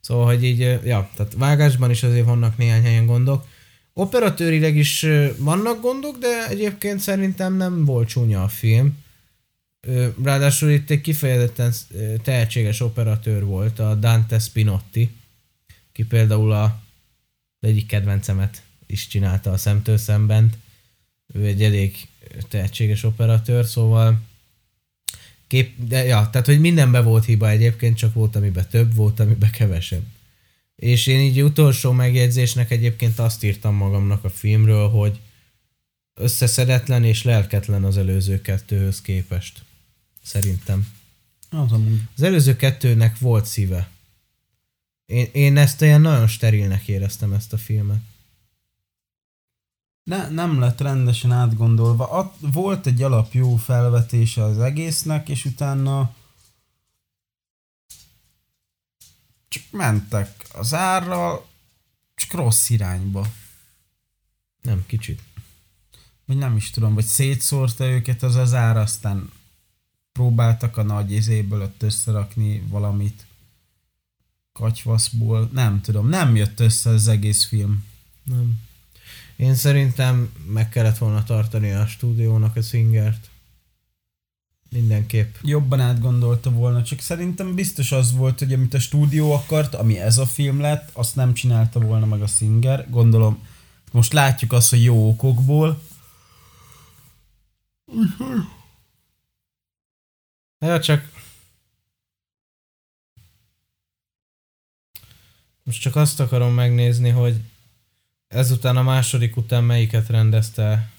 Szóval, 0.00 0.26
hogy 0.26 0.44
így, 0.44 0.58
ja, 0.84 1.10
tehát 1.16 1.34
vágásban 1.36 1.90
is 1.90 2.02
azért 2.02 2.24
vannak 2.24 2.56
néhány 2.56 2.82
helyen 2.82 3.06
gondok. 3.06 3.46
Operatőrileg 3.92 4.76
is 4.76 5.06
vannak 5.36 5.80
gondok, 5.80 6.18
de 6.18 6.48
egyébként 6.48 7.00
szerintem 7.00 7.56
nem 7.56 7.84
volt 7.84 8.08
csúnya 8.08 8.42
a 8.42 8.48
film. 8.48 8.98
Ráadásul 10.22 10.70
itt 10.70 10.90
egy 10.90 11.00
kifejezetten 11.00 11.72
tehetséges 12.22 12.80
operatőr 12.80 13.44
volt, 13.44 13.78
a 13.78 13.94
Dante 13.94 14.38
Spinotti, 14.38 15.10
ki 15.92 16.04
például 16.04 16.52
a 16.52 16.81
egyik 17.66 17.86
kedvencemet 17.86 18.62
is 18.86 19.06
csinálta 19.06 19.50
a 19.50 19.56
szemtől 19.56 19.96
szemben. 19.96 20.52
Ő 21.34 21.44
egy 21.46 21.62
elég 21.62 22.08
tehetséges 22.48 23.02
operatőr, 23.02 23.66
szóval 23.66 24.20
kép, 25.46 25.84
de 25.84 26.04
ja, 26.04 26.28
tehát 26.30 26.46
hogy 26.46 26.60
mindenben 26.60 27.04
volt 27.04 27.24
hiba 27.24 27.48
egyébként, 27.48 27.96
csak 27.96 28.14
volt, 28.14 28.36
amiben 28.36 28.68
több, 28.70 28.94
volt, 28.94 29.20
amiben 29.20 29.50
kevesebb. 29.50 30.04
És 30.76 31.06
én 31.06 31.20
így 31.20 31.42
utolsó 31.42 31.92
megjegyzésnek 31.92 32.70
egyébként 32.70 33.18
azt 33.18 33.44
írtam 33.44 33.74
magamnak 33.74 34.24
a 34.24 34.30
filmről, 34.30 34.88
hogy 34.88 35.20
összeszedetlen 36.14 37.04
és 37.04 37.22
lelketlen 37.22 37.84
az 37.84 37.96
előző 37.96 38.40
kettőhöz 38.40 39.00
képest. 39.00 39.62
Szerintem. 40.22 40.88
Az 41.50 41.72
amúgy. 41.72 42.00
Az 42.16 42.22
előző 42.22 42.56
kettőnek 42.56 43.18
volt 43.18 43.46
szíve. 43.46 43.90
Én, 45.12 45.28
én 45.32 45.56
ezt 45.56 45.82
olyan 45.82 46.00
nagyon 46.00 46.26
sterilnek 46.26 46.88
éreztem 46.88 47.32
ezt 47.32 47.52
a 47.52 47.58
filmet. 47.58 48.00
Ne, 50.02 50.28
nem 50.28 50.60
lett 50.60 50.80
rendesen 50.80 51.32
átgondolva. 51.32 52.10
At, 52.10 52.36
volt 52.40 52.86
egy 52.86 53.02
alap 53.02 53.32
jó 53.32 53.56
felvetése 53.56 54.42
az 54.42 54.58
egésznek, 54.58 55.28
és 55.28 55.44
utána 55.44 56.14
csak 59.48 59.62
mentek 59.70 60.44
az 60.52 60.74
árral, 60.74 61.46
csak 62.14 62.32
rossz 62.32 62.70
irányba. 62.70 63.26
Nem, 64.62 64.84
kicsit. 64.86 65.22
Vagy 66.24 66.36
nem 66.36 66.56
is 66.56 66.70
tudom, 66.70 66.94
vagy 66.94 67.04
szétszórta 67.04 67.84
őket 67.84 68.22
az 68.22 68.34
az 68.34 68.54
ár, 68.54 68.76
aztán 68.76 69.32
próbáltak 70.12 70.76
a 70.76 70.82
nagy 70.82 71.12
izéből 71.12 71.62
ott 71.62 71.82
összerakni 71.82 72.60
valamit 72.60 73.26
katyvaszból. 74.52 75.50
Nem 75.52 75.80
tudom, 75.80 76.08
nem 76.08 76.36
jött 76.36 76.60
össze 76.60 76.90
az 76.90 77.08
egész 77.08 77.44
film. 77.44 77.84
Nem. 78.24 78.60
Én 79.36 79.54
szerintem 79.54 80.32
meg 80.46 80.68
kellett 80.68 80.98
volna 80.98 81.24
tartani 81.24 81.70
a 81.70 81.86
stúdiónak 81.86 82.56
a 82.56 82.62
szingert. 82.62 83.30
Mindenképp. 84.68 85.34
Jobban 85.42 85.80
átgondolta 85.80 86.50
volna, 86.50 86.82
csak 86.82 87.00
szerintem 87.00 87.54
biztos 87.54 87.92
az 87.92 88.12
volt, 88.12 88.38
hogy 88.38 88.52
amit 88.52 88.74
a 88.74 88.78
stúdió 88.78 89.32
akart, 89.32 89.74
ami 89.74 89.98
ez 89.98 90.18
a 90.18 90.26
film 90.26 90.60
lett, 90.60 90.90
azt 90.92 91.16
nem 91.16 91.34
csinálta 91.34 91.80
volna 91.80 92.06
meg 92.06 92.22
a 92.22 92.26
Singer. 92.26 92.90
Gondolom, 92.90 93.46
most 93.90 94.12
látjuk 94.12 94.52
azt, 94.52 94.70
hogy 94.70 94.84
jó 94.84 95.08
okokból. 95.08 95.82
Ja, 100.58 100.80
csak... 100.80 101.11
Most 105.62 105.80
csak 105.80 105.96
azt 105.96 106.20
akarom 106.20 106.54
megnézni, 106.54 107.08
hogy 107.08 107.40
ezután 108.28 108.76
a 108.76 108.82
második 108.82 109.36
után 109.36 109.64
melyiket 109.64 110.08
rendezte 110.08 110.92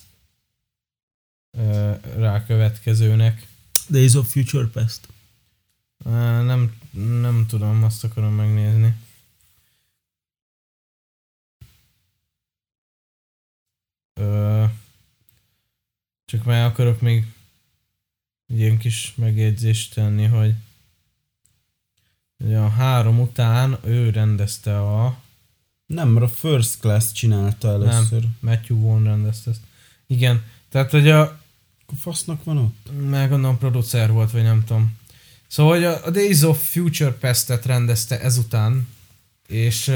ö, 1.51 1.93
rá 2.15 2.45
következőnek. 2.45 3.47
Days 3.89 4.13
of 4.13 4.31
Future 4.31 4.67
Past. 4.67 5.07
Nem, 6.43 6.77
nem 6.91 7.45
tudom, 7.47 7.83
azt 7.83 8.03
akarom 8.03 8.33
megnézni. 8.33 8.95
Ö, 14.13 14.65
csak 16.25 16.43
már 16.43 16.65
akarok 16.65 17.01
még 17.01 17.25
egy 18.47 18.59
ilyen 18.59 18.77
kis 18.77 19.13
megjegyzést 19.15 19.93
tenni, 19.93 20.25
hogy 20.25 20.53
ugye 22.43 22.57
a 22.57 22.69
három 22.69 23.19
után 23.19 23.77
ő 23.83 24.09
rendezte 24.09 24.81
a 24.81 25.21
Nem, 25.85 26.09
mert 26.09 26.25
a 26.25 26.29
First 26.29 26.79
Class 26.79 27.11
csinálta 27.11 27.67
először. 27.67 28.21
Nem. 28.21 28.37
Matthew 28.39 28.81
Vaughn 28.81 29.03
rendezte 29.03 29.49
ezt. 29.49 29.61
Igen, 30.07 30.43
tehát 30.69 30.91
hogy 30.91 31.09
a 31.09 31.39
fasznak 31.99 32.43
van 32.43 32.57
ott? 32.57 32.89
meg 33.09 33.29
gondolom 33.29 33.57
producer 33.57 34.11
volt, 34.11 34.31
vagy 34.31 34.43
nem 34.43 34.63
tudom. 34.65 34.97
Szóval 35.47 35.73
hogy 35.73 35.83
a, 35.83 36.05
a 36.05 36.09
Days 36.09 36.41
of 36.41 36.69
Future 36.69 37.11
Past-et 37.11 37.65
rendezte 37.65 38.19
ezután, 38.19 38.87
és 39.47 39.91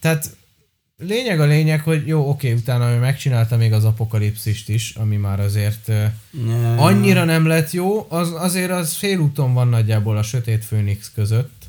tehát 0.00 0.36
lényeg 1.00 1.40
a 1.40 1.44
lényeg, 1.44 1.80
hogy 1.80 2.06
jó, 2.06 2.28
oké, 2.28 2.52
utána 2.52 2.90
ő 2.90 2.98
megcsinálta 2.98 3.56
még 3.56 3.72
az 3.72 3.84
apokalipszist 3.84 4.68
is, 4.68 4.94
ami 4.94 5.16
már 5.16 5.40
azért 5.40 5.88
ö, 5.88 6.04
Ne. 6.30 6.74
annyira 6.76 7.24
nem 7.24 7.46
lett 7.46 7.70
jó, 7.70 8.06
az, 8.10 8.32
azért 8.32 8.70
az 8.70 8.94
félúton 8.94 9.52
van 9.52 9.68
nagyjából 9.68 10.16
a 10.16 10.22
Sötét 10.22 10.64
Főnix 10.64 11.10
között. 11.14 11.66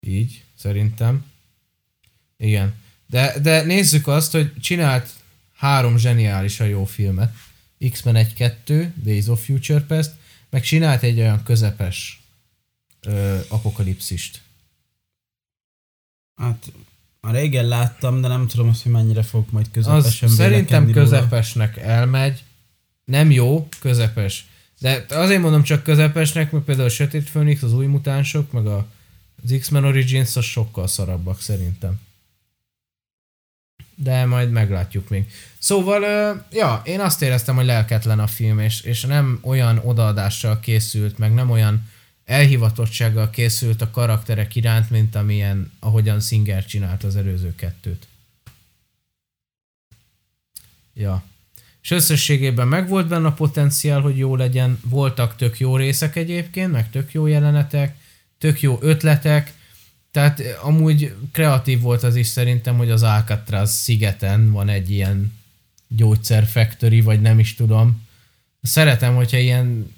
Így, 0.00 0.44
szerintem. 0.58 1.24
Igen. 2.36 2.74
De, 3.06 3.38
de 3.42 3.62
nézzük 3.62 4.06
azt, 4.06 4.32
hogy 4.32 4.52
csinált 4.60 5.10
három 5.54 5.98
zseniálisan 5.98 6.66
jó 6.66 6.84
filmet. 6.84 7.34
X-Men 7.90 8.26
1-2, 8.38 8.88
Days 9.02 9.26
of 9.26 9.44
Future 9.44 9.80
Past, 9.80 10.10
meg 10.50 10.62
csinált 10.62 11.02
egy 11.02 11.18
olyan 11.18 11.42
közepes 11.42 12.20
ö, 13.00 13.38
apokalipszist. 13.48 14.40
Hát, 16.36 16.72
már 17.26 17.34
régen 17.34 17.68
láttam, 17.68 18.20
de 18.20 18.28
nem 18.28 18.46
tudom 18.46 18.68
azt, 18.68 18.82
hogy 18.82 18.92
mennyire 18.92 19.22
fog 19.22 19.44
majd 19.50 19.66
Az 19.66 19.72
közepesen 19.72 20.28
szerintem 20.28 20.84
vélekedni 20.84 20.92
róla. 20.92 21.04
közepesnek 21.04 21.76
elmegy. 21.76 22.44
Nem 23.04 23.30
jó, 23.30 23.68
közepes. 23.80 24.46
De 24.80 25.04
azért 25.08 25.40
mondom 25.40 25.62
csak 25.62 25.82
közepesnek, 25.82 26.50
mert 26.50 26.64
például 26.64 26.86
a 26.86 26.90
Sötét 26.90 27.28
Főnix, 27.28 27.62
az 27.62 27.72
új 27.72 27.86
mutánsok, 27.86 28.52
meg 28.52 28.66
a, 28.66 28.86
az 29.44 29.54
X-Men 29.60 29.84
Origins 29.84 30.36
az 30.36 30.44
sokkal 30.44 30.86
szarabbak 30.86 31.40
szerintem. 31.40 32.00
De 33.94 34.24
majd 34.24 34.50
meglátjuk 34.50 35.08
még. 35.08 35.30
Szóval, 35.58 36.02
ja, 36.52 36.82
én 36.84 37.00
azt 37.00 37.22
éreztem, 37.22 37.56
hogy 37.56 37.64
lelketlen 37.64 38.18
a 38.18 38.26
film, 38.26 38.58
és, 38.58 38.80
és 38.80 39.02
nem 39.02 39.38
olyan 39.42 39.80
odaadással 39.84 40.60
készült, 40.60 41.18
meg 41.18 41.34
nem 41.34 41.50
olyan 41.50 41.88
elhivatottsággal 42.26 43.30
készült 43.30 43.82
a 43.82 43.90
karakterek 43.90 44.54
iránt, 44.54 44.90
mint 44.90 45.14
amilyen, 45.14 45.72
ahogyan 45.78 46.20
Singer 46.20 46.64
csinált 46.64 47.04
az 47.04 47.16
előző 47.16 47.54
kettőt. 47.54 48.06
Ja. 50.94 51.24
És 51.82 51.90
összességében 51.90 52.68
megvolt 52.68 53.08
benne 53.08 53.26
a 53.26 53.32
potenciál, 53.32 54.00
hogy 54.00 54.18
jó 54.18 54.36
legyen. 54.36 54.80
Voltak 54.84 55.36
tök 55.36 55.58
jó 55.58 55.76
részek 55.76 56.16
egyébként, 56.16 56.72
meg 56.72 56.90
tök 56.90 57.12
jó 57.12 57.26
jelenetek, 57.26 57.96
tök 58.38 58.60
jó 58.60 58.78
ötletek. 58.80 59.54
Tehát 60.10 60.40
eh, 60.40 60.66
amúgy 60.66 61.14
kreatív 61.32 61.80
volt 61.80 62.02
az 62.02 62.16
is 62.16 62.26
szerintem, 62.26 62.76
hogy 62.76 62.90
az 62.90 63.02
Alcatraz 63.02 63.70
szigeten 63.70 64.52
van 64.52 64.68
egy 64.68 64.90
ilyen 64.90 65.32
gyógyszerfactory, 65.88 67.00
vagy 67.00 67.20
nem 67.20 67.38
is 67.38 67.54
tudom. 67.54 68.06
Szeretem, 68.62 69.14
hogyha 69.14 69.38
ilyen 69.38 69.94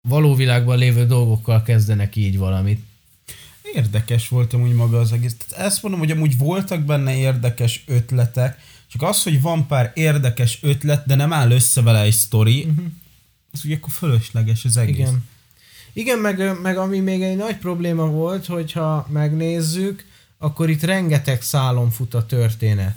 való 0.00 0.34
világban 0.34 0.78
lévő 0.78 1.06
dolgokkal 1.06 1.62
kezdenek 1.62 2.16
így 2.16 2.38
valamit. 2.38 2.80
Érdekes 3.74 4.28
volt 4.28 4.52
amúgy 4.52 4.72
maga 4.72 4.98
az 4.98 5.12
egész. 5.12 5.36
Tehát 5.36 5.66
ezt 5.66 5.82
mondom, 5.82 6.00
hogy 6.00 6.10
amúgy 6.10 6.38
voltak 6.38 6.82
benne 6.82 7.16
érdekes 7.16 7.84
ötletek, 7.86 8.60
csak 8.86 9.02
az, 9.02 9.22
hogy 9.22 9.40
van 9.40 9.66
pár 9.66 9.92
érdekes 9.94 10.58
ötlet, 10.62 11.06
de 11.06 11.14
nem 11.14 11.32
áll 11.32 11.50
össze 11.50 11.82
vele 11.82 12.00
egy 12.00 12.12
sztori, 12.12 12.60
uh-huh. 12.60 12.86
az 13.52 13.64
ugye 13.64 13.76
akkor 13.76 13.92
fölösleges 13.92 14.64
az 14.64 14.76
egész. 14.76 14.96
Igen. 14.96 15.24
Igen, 15.92 16.18
meg, 16.18 16.60
meg 16.62 16.76
ami 16.76 16.98
még 16.98 17.22
egy 17.22 17.36
nagy 17.36 17.56
probléma 17.56 18.06
volt, 18.06 18.46
hogyha 18.46 19.06
megnézzük, 19.10 20.04
akkor 20.38 20.70
itt 20.70 20.82
rengeteg 20.82 21.42
szálon 21.42 21.90
fut 21.90 22.14
a 22.14 22.26
történet. 22.26 22.96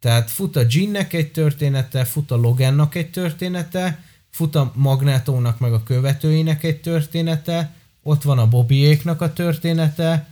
Tehát 0.00 0.30
fut 0.30 0.56
a 0.56 0.64
Ginnek 0.64 1.12
egy 1.12 1.30
története, 1.32 2.04
fut 2.04 2.30
a 2.30 2.36
Logannak 2.36 2.94
egy 2.94 3.10
története, 3.10 4.02
fut 4.30 4.54
a 4.54 4.72
Magnetónak 4.74 5.58
meg 5.58 5.72
a 5.72 5.82
követőinek 5.82 6.64
egy 6.64 6.80
története, 6.80 7.74
ott 8.02 8.22
van 8.22 8.38
a 8.38 8.48
Bobbyéknak 8.48 9.20
a 9.20 9.32
története, 9.32 10.28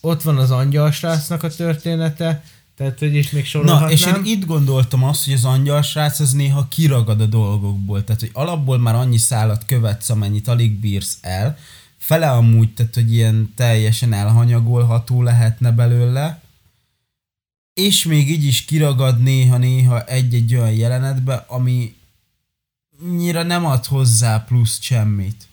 ott 0.00 0.22
van 0.22 0.38
az 0.38 0.50
angyalsrácnak 0.50 1.42
a 1.42 1.48
története, 1.48 2.42
tehát 2.76 2.98
hogy 2.98 3.14
is 3.14 3.30
még 3.30 3.42
Na, 3.42 3.48
sorolhatnám. 3.48 3.90
és 3.90 4.06
én 4.06 4.22
itt 4.24 4.46
gondoltam 4.46 5.04
azt, 5.04 5.24
hogy 5.24 5.34
az 5.34 5.44
angyal 5.44 5.82
srác 5.82 6.20
az 6.20 6.32
néha 6.32 6.66
kiragad 6.68 7.20
a 7.20 7.26
dolgokból. 7.26 8.04
Tehát, 8.04 8.20
hogy 8.20 8.30
alapból 8.32 8.78
már 8.78 8.94
annyi 8.94 9.16
szálat 9.16 9.66
követsz, 9.66 10.10
amennyit 10.10 10.48
alig 10.48 10.80
bírsz 10.80 11.18
el. 11.20 11.58
Fele 11.96 12.30
amúgy, 12.30 12.74
tehát, 12.74 12.94
hogy 12.94 13.12
ilyen 13.12 13.52
teljesen 13.56 14.12
elhanyagolható 14.12 15.22
lehetne 15.22 15.72
belőle. 15.72 16.42
És 17.74 18.04
még 18.04 18.30
így 18.30 18.44
is 18.44 18.64
kiragad 18.64 19.22
néha-néha 19.22 20.04
egy-egy 20.04 20.54
olyan 20.54 20.72
jelenetbe, 20.72 21.44
ami 21.48 21.96
nyira 23.02 23.42
nem 23.42 23.64
ad 23.64 23.84
hozzá 23.84 24.44
plusz 24.44 24.80
semmit. 24.80 25.46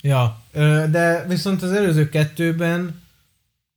Ja, 0.00 0.42
de 0.90 1.24
viszont 1.28 1.62
az 1.62 1.72
előző 1.72 2.08
kettőben 2.08 3.02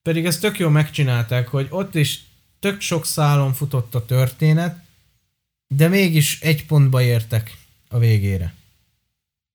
pedig 0.02 0.26
ezt 0.26 0.42
tök 0.42 0.60
jól 0.60 0.72
megcsinálták, 0.72 1.48
hogy 1.48 1.68
ott 1.70 1.96
is 1.96 2.26
tök 2.60 2.82
sok 2.82 3.06
szálon 3.06 3.54
futott 3.54 3.96
a 3.96 4.06
történet, 4.06 4.80
de 5.68 5.88
mégis 5.88 6.42
egy 6.42 6.66
pontba 6.66 7.02
értek 7.02 7.58
a 7.88 7.98
végére. 8.00 8.54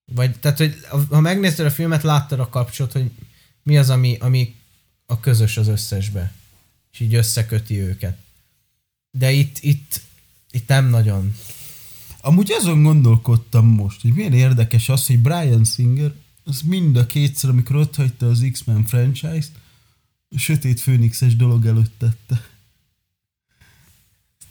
Vagy, 0.04 0.38
tehát, 0.38 0.58
hogy 0.58 0.86
ha 1.10 1.20
megnézted 1.20 1.66
a 1.66 1.70
filmet, 1.70 2.02
láttad 2.02 2.40
a 2.40 2.48
kapcsot, 2.48 2.92
hogy 2.92 3.10
mi 3.62 3.78
az, 3.78 3.90
ami, 3.90 4.16
ami 4.20 4.54
a 5.06 5.20
közös 5.20 5.56
az 5.56 5.68
összesbe, 5.68 6.32
és 6.92 7.00
így 7.00 7.14
összeköti 7.14 7.80
őket. 7.80 8.18
De 9.10 9.30
itt, 9.30 9.56
itt, 9.60 10.00
itt 10.50 10.68
nem 10.68 10.88
nagyon. 10.88 11.36
Amúgy 12.24 12.52
azon 12.52 12.82
gondolkodtam 12.82 13.66
most, 13.66 14.00
hogy 14.00 14.12
milyen 14.12 14.32
érdekes 14.32 14.88
az, 14.88 15.06
hogy 15.06 15.18
Brian 15.18 15.64
Singer 15.64 16.12
az 16.44 16.60
mind 16.60 16.96
a 16.96 17.06
kétszer, 17.06 17.50
amikor 17.50 17.76
ott 17.76 17.96
hagyta 17.96 18.26
az 18.26 18.46
X-Men 18.52 18.84
franchise-t, 18.84 19.50
a 20.28 20.38
sötét 20.38 20.80
főnixes 20.80 21.36
dolog 21.36 21.66
előtt 21.66 21.92
tette. 21.98 22.48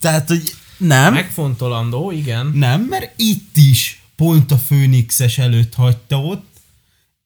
Tehát, 0.00 0.28
hogy 0.28 0.54
nem, 0.76 1.12
Megfontolandó, 1.12 2.10
igen. 2.10 2.46
nem, 2.46 2.82
mert 2.82 3.20
itt 3.20 3.56
is 3.56 4.02
pont 4.16 4.50
a 4.50 4.58
főnixes 4.58 5.38
előtt 5.38 5.74
hagyta 5.74 6.22
ott, 6.22 6.60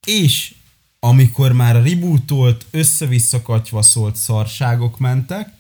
és 0.07 0.55
amikor 1.01 1.53
már 1.53 1.77
a 1.77 1.83
rebootolt, 1.83 2.67
össze-vissza 2.71 3.43
katyvaszolt 3.43 4.17
szarságok 4.17 4.99
mentek, 4.99 5.53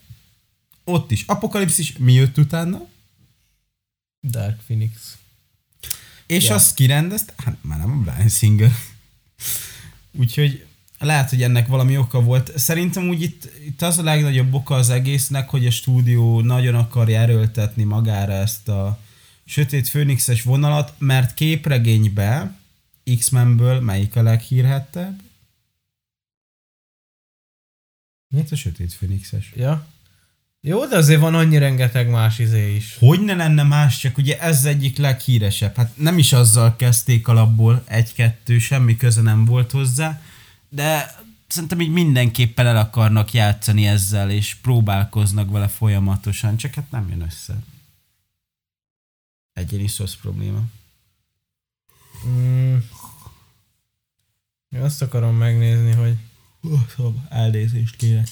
ott 0.85 1.11
is. 1.11 1.25
Apokalipszis, 1.27 1.97
mi 1.99 2.13
jött 2.13 2.39
utána? 2.39 2.87
Dark 4.31 4.61
Phoenix. 4.65 5.17
És 6.27 6.45
Ja. 6.49 6.55
azt 6.55 6.75
kirendezte, 6.75 7.33
hát 7.37 7.57
már 7.61 7.79
nem 7.79 7.91
a 7.91 7.97
Brian 8.11 8.29
Singer. 8.29 8.73
Úgyhogy 10.13 10.67
lehet, 10.99 11.31
hogy 11.31 11.43
ennek 11.43 11.67
valami 11.67 11.97
oka 11.97 12.21
volt. 12.23 12.59
Szerintem 12.59 13.09
úgy 13.09 13.23
itt, 13.23 13.51
itt 13.67 13.83
az 13.83 13.99
a 13.99 14.03
legnagyobb 14.03 14.55
oka 14.55 14.75
az 14.75 14.91
egésznek, 14.91 15.49
hogy 15.49 15.67
a 15.67 15.71
stúdió 15.71 16.41
nagyon 16.41 16.75
akarja 16.75 17.21
erőltetni 17.21 17.85
magára 17.85 18.33
ezt 18.33 18.69
a 18.69 19.01
sötét 19.45 19.89
főnixes 19.89 20.43
vonalat, 20.43 20.95
mert 20.99 21.35
képregénybe 21.35 22.57
X-Menből 23.19 23.81
melyik 23.81 24.17
a 24.17 24.23
leghírhettebb? 24.23 25.21
Miért 28.29 28.53
a 28.53 28.57
sötét 28.57 28.93
főnixes? 28.93 29.53
Ja. 29.57 29.87
Jó, 30.69 30.87
de 30.87 30.97
azért 30.97 31.21
van 31.21 31.35
annyi 31.35 31.59
rengeteg 31.59 32.09
más 32.09 32.39
izé 32.39 32.75
is. 32.75 32.97
Hogy 32.99 33.21
ne 33.21 33.35
lenne 33.35 33.63
más, 33.63 33.99
csak 33.99 34.19
ugye 34.19 34.41
ez 34.41 34.65
egyik 34.65 34.97
leghíresebb. 34.97 35.77
Hát 35.77 35.97
nem 35.97 36.19
is 36.19 36.33
azzal 36.33 36.77
kezdték 36.77 37.29
alapból, 37.29 37.83
egy-kettő, 37.85 38.59
semmi 38.59 38.97
köze 38.97 39.21
nem 39.21 39.45
volt 39.45 39.71
hozzá, 39.71 40.23
de 40.69 41.15
szerintem 41.47 41.81
így 41.81 41.93
mindenképpen 41.93 42.67
el 42.67 42.77
akarnak 42.77 43.33
játszani 43.33 43.87
ezzel, 43.87 44.31
és 44.31 44.55
próbálkoznak 44.55 45.51
vele 45.51 45.69
folyamatosan, 45.69 46.57
csak 46.57 46.75
hát 46.75 46.91
nem 46.91 47.09
jön 47.09 47.23
össze. 47.23 47.57
Egyéni 49.53 49.89
szosz 49.89 50.17
probléma. 50.17 50.63
Mm. 52.27 52.77
Én 54.71 54.81
azt 54.81 55.03
akarom 55.03 55.37
megnézni, 55.37 55.93
hogy, 55.93 56.17
szóval 56.97 57.27
elnézést 57.29 57.97
kérek. 57.97 58.29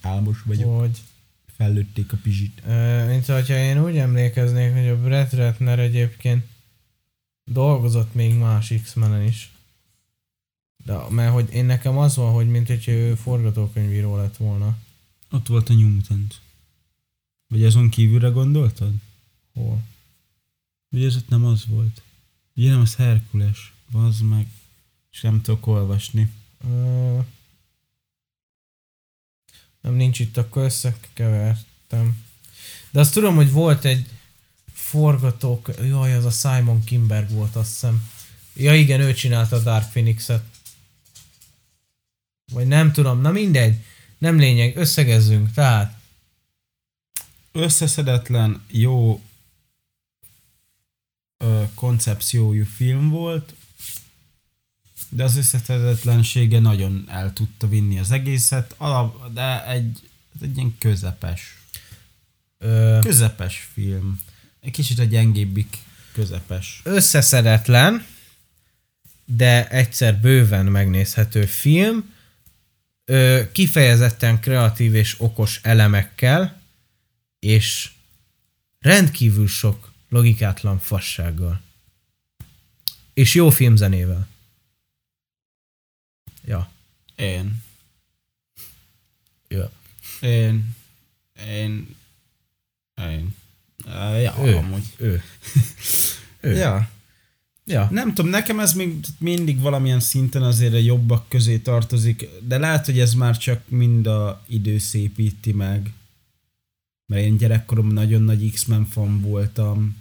Álmos 0.00 0.42
vagyok. 0.42 0.78
hogy 0.78 1.00
Fellőtték 1.56 2.12
a 2.12 2.16
pizsit. 2.22 2.62
ö, 2.66 3.06
mint 3.08 3.26
hogyha 3.26 3.54
én 3.54 3.84
úgy 3.84 3.96
emlékeznék, 3.96 4.72
hogy 4.72 4.88
a 4.88 5.00
Brett 5.00 5.32
Ratner 5.32 5.78
egyébként 5.78 6.46
dolgozott 7.44 8.14
még 8.14 8.34
más 8.34 8.72
X-menen 8.82 9.22
is. 9.22 9.50
De, 10.84 11.08
mert 11.08 11.32
hogy 11.32 11.52
én 11.52 11.64
nekem 11.64 11.98
az 11.98 12.16
van, 12.16 12.32
hogy 12.32 12.48
mint 12.48 12.66
hogyha 12.66 12.92
ő 12.92 13.14
forgatókönyvíró 13.14 14.16
lett 14.16 14.36
volna. 14.36 14.76
Ott 15.30 15.46
volt 15.46 15.68
a 15.68 15.72
New 15.74 15.88
Mutant. 15.88 16.40
Vagy 17.48 17.64
azon 17.64 17.88
kívülre 17.88 18.28
gondoltad? 18.28 18.92
Hol? 19.52 19.82
Ugye 20.90 21.06
ez 21.06 21.16
ott 21.16 21.28
nem 21.28 21.44
az 21.44 21.66
volt. 21.66 22.02
Ugye 22.56 22.70
nem 22.70 22.80
az 22.80 22.94
Herkules. 22.94 23.72
Az 23.92 24.20
meg. 24.20 24.46
És 25.12 25.20
nem 25.20 25.42
tudok 25.42 25.66
olvasni. 25.66 26.32
Ö, 26.68 27.18
nem 29.86 29.94
nincs 29.94 30.18
itt, 30.18 30.36
akkor 30.36 30.64
összekevertem. 30.64 32.24
De 32.90 33.00
azt 33.00 33.12
tudom, 33.12 33.34
hogy 33.34 33.52
volt 33.52 33.84
egy 33.84 34.06
forgatók... 34.72 35.70
Jaj, 35.82 36.14
az 36.14 36.24
a 36.24 36.30
Simon 36.30 36.84
Kimberg 36.84 37.30
volt, 37.30 37.56
azt 37.56 37.68
hiszem. 37.68 38.10
Ja 38.54 38.74
igen, 38.74 39.00
ő 39.00 39.14
csinálta 39.14 39.56
a 39.56 39.62
Dark 39.62 39.88
Phoenix-et. 39.90 40.42
Vagy 42.52 42.66
nem 42.66 42.92
tudom, 42.92 43.20
na 43.20 43.30
mindegy. 43.30 43.76
Nem 44.18 44.38
lényeg, 44.38 44.76
összegezzünk. 44.76 45.52
Tehát, 45.52 45.96
Összeszedetlen, 47.52 48.62
jó 48.70 49.20
ö, 51.36 51.62
koncepciójú 51.74 52.64
film 52.64 53.08
volt, 53.08 53.54
de 55.08 55.24
az 55.24 55.36
összeszedetlensége 55.36 56.60
nagyon 56.60 57.04
el 57.08 57.32
tudta 57.32 57.68
vinni 57.68 57.98
az 57.98 58.10
egészet, 58.10 58.74
alap, 58.76 59.32
de 59.32 59.66
egy, 59.66 60.00
egy 60.40 60.56
ilyen 60.56 60.74
közepes, 60.78 61.58
ö, 62.58 62.98
közepes 63.02 63.68
film. 63.72 64.20
Egy 64.60 64.70
kicsit 64.70 64.98
a 64.98 65.04
gyengébbik 65.04 65.76
közepes. 66.12 66.80
összeszedetlen, 66.84 68.06
de 69.24 69.68
egyszer 69.68 70.20
bőven 70.20 70.66
megnézhető 70.66 71.46
film, 71.46 72.14
ö, 73.04 73.42
kifejezetten 73.52 74.40
kreatív 74.40 74.94
és 74.94 75.14
okos 75.18 75.60
elemekkel, 75.62 76.60
és 77.38 77.90
rendkívül 78.78 79.48
sok 79.48 79.92
logikátlan 80.08 80.78
fassággal. 80.78 81.60
És 83.14 83.34
jó 83.34 83.50
filmzenével. 83.50 84.26
Ja. 86.46 86.70
Én. 87.16 87.62
ja. 89.48 89.70
Én. 90.20 90.74
Én. 91.48 91.96
Én. 92.94 93.34
Uh, 93.86 94.22
ja, 94.22 94.34
Ő. 94.44 94.56
amúgy. 94.56 94.94
Ő. 94.96 95.22
Ő. 96.40 96.56
Ja. 96.56 96.90
Ja. 97.64 97.88
Nem 97.90 98.14
tudom, 98.14 98.30
nekem 98.30 98.60
ez 98.60 98.72
még 98.72 99.04
mindig 99.18 99.60
valamilyen 99.60 100.00
szinten 100.00 100.42
azért 100.42 100.72
a 100.72 100.78
jobbak 100.78 101.28
közé 101.28 101.58
tartozik, 101.58 102.28
de 102.42 102.58
lehet, 102.58 102.84
hogy 102.84 102.98
ez 102.98 103.14
már 103.14 103.36
csak 103.36 103.62
mind 103.68 104.06
a 104.06 104.42
idő 104.46 104.78
szépíti 104.78 105.52
meg. 105.52 105.92
Mert 107.06 107.24
én 107.24 107.36
gyerekkorom 107.36 107.88
nagyon 107.88 108.22
nagy 108.22 108.50
X-Men 108.52 108.86
fan 108.86 109.20
voltam, 109.20 109.96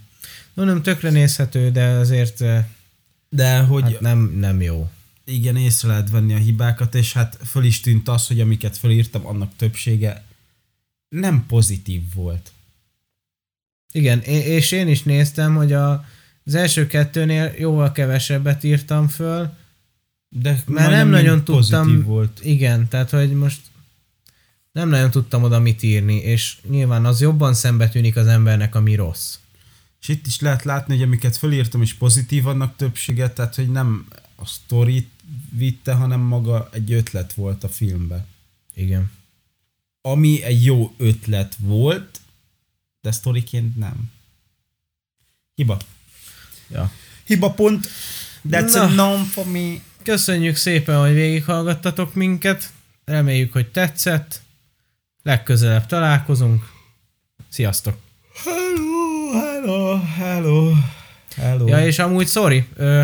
No, 0.56 0.64
nem 0.64 0.82
tökre 0.82 1.10
nézhető, 1.10 1.72
de 1.72 1.86
azért 1.86 2.42
eh, 2.42 2.66
de 3.30 3.60
hogy 3.60 3.84
hát 3.84 4.00
nem, 4.00 4.20
nem 4.20 4.62
jó. 4.62 4.90
Igen, 5.26 5.56
észre 5.56 5.88
lehet 5.88 6.10
venni 6.10 6.34
a 6.34 6.38
hibákat, 6.38 6.96
és 6.96 7.14
hát 7.14 7.38
föl 7.46 7.64
is 7.64 7.80
tűnt 7.80 8.08
az, 8.08 8.28
hogy 8.28 8.40
amiket 8.40 8.78
fölírtam, 8.78 9.26
annak 9.28 9.52
többsége 9.56 10.24
nem 11.10 11.46
pozitív 11.48 12.02
volt. 12.14 12.52
Igen, 13.92 14.20
és 14.22 14.72
én 14.72 14.88
is 14.88 15.04
néztem, 15.04 15.56
hogy 15.56 15.74
a, 15.74 16.06
az 16.46 16.56
első 16.56 16.88
kettőnél 16.88 17.54
jóval 17.58 17.92
kevesebbet 17.92 18.64
írtam 18.64 19.08
föl, 19.08 19.54
De 20.30 20.64
Mert 20.68 20.90
nem 20.92 21.10
nagyon 21.10 21.44
pozitív 21.44 21.80
tudtam- 21.80 22.04
volt. 22.04 22.40
igen, 22.44 22.88
tehát 22.88 23.10
hogy 23.10 23.34
most 23.34 23.62
nem 24.72 24.90
nagyon 24.90 25.12
tudtam 25.12 25.44
oda 25.44 25.60
mit 25.60 25.84
írni, 25.84 26.16
és 26.16 26.58
nyilván 26.70 27.06
az 27.06 27.22
jobban 27.22 27.54
szembe 27.54 27.90
tűnik 27.90 28.16
az 28.16 28.28
embernek, 28.28 28.76
ami 28.76 28.96
rossz. 28.96 29.36
És 30.02 30.08
itt 30.08 30.28
is 30.28 30.40
lehet 30.40 30.64
látni, 30.64 30.94
hogy 30.94 31.04
amiket 31.04 31.38
fölírtam 31.38 31.82
is 31.82 31.94
pozitív 31.94 32.48
annak 32.48 32.76
többsége, 32.76 33.30
tehát 33.30 33.56
hogy 33.56 33.70
nem 33.72 34.06
a 34.36 34.46
sztorit 34.46 35.10
vitte, 35.52 35.94
hanem 35.94 36.20
maga 36.20 36.70
egy 36.72 36.92
ötlet 36.92 37.34
volt 37.34 37.64
a 37.64 37.70
filmbe. 37.70 38.26
Igen. 38.74 39.12
Ami 40.02 40.44
egy 40.44 40.64
jó 40.64 40.94
ötlet 40.98 41.56
volt, 41.60 42.20
de 43.02 43.12
sztoriként 43.12 43.76
nem. 43.78 44.12
Hiba. 45.56 45.78
Ja. 46.70 46.92
Hiba 47.24 47.52
pont. 47.52 47.88
That's 48.50 48.74
Na. 48.74 48.82
a 48.82 48.88
non 48.88 49.24
for 49.24 49.46
me. 49.46 49.74
Köszönjük 50.04 50.56
szépen, 50.56 51.00
hogy 51.00 51.14
végighallgattatok 51.14 52.14
minket. 52.14 52.72
Reméljük, 53.06 53.52
hogy 53.52 53.68
tetszett. 53.72 54.42
Legközelebb 55.24 55.86
találkozunk. 55.86 56.72
Sziasztok! 57.50 57.98
Hello, 58.44 59.32
hello, 59.32 59.98
hello. 59.98 60.74
Hello. 61.36 61.68
Ja, 61.68 61.86
és 61.86 62.00
amúgy 62.00 62.28
sorry, 62.28 62.68
ö, 62.76 63.04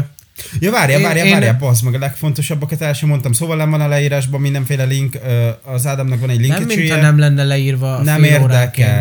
Ja, 0.59 0.71
várjál, 0.71 0.99
én- 0.99 1.31
várjál, 1.31 1.57
bazd 1.57 1.83
meg 1.83 1.93
a 1.93 1.97
legfontosabbakat 1.97 2.81
el 2.81 2.93
sem 2.93 3.09
mondtam. 3.09 3.31
Szóval 3.31 3.57
nem 3.57 3.69
van 3.69 3.81
a 3.81 3.87
leírásban 3.87 4.41
mindenféle 4.41 4.83
link, 4.83 5.17
az 5.61 5.87
Ádámnak 5.87 6.19
van 6.19 6.29
egy 6.29 6.39
nem 6.39 6.57
linkecséje. 6.57 6.77
mintha 6.85 7.01
nem 7.01 7.19
lenne 7.19 7.43
leírva 7.43 8.01
nem 8.01 8.23
érdekel, 8.23 8.43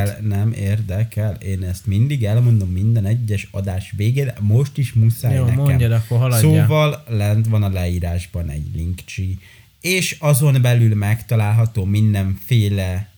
óránként. 0.07 0.29
nem 0.29 0.53
érdekel. 0.53 1.35
Én 1.35 1.63
ezt 1.63 1.87
mindig 1.87 2.25
elmondom 2.25 2.69
minden 2.69 3.07
egyes 3.07 3.49
adás 3.51 3.93
végén, 3.97 4.33
most 4.41 4.79
is 4.79 4.93
muszáj 4.93 5.35
Jó, 5.35 5.43
nekem. 5.45 5.59
mondjad, 5.59 5.93
akkor 5.93 6.19
haladjál. 6.19 6.41
Szóval 6.67 7.05
lent 7.09 7.47
van 7.47 7.63
a 7.63 7.69
leírásban 7.69 8.49
egy 8.49 8.67
linkcsí, 8.75 9.39
és 9.81 10.17
azon 10.19 10.63
belül 10.63 10.95
megtalálható 10.95 11.85
mindenféle 11.85 13.09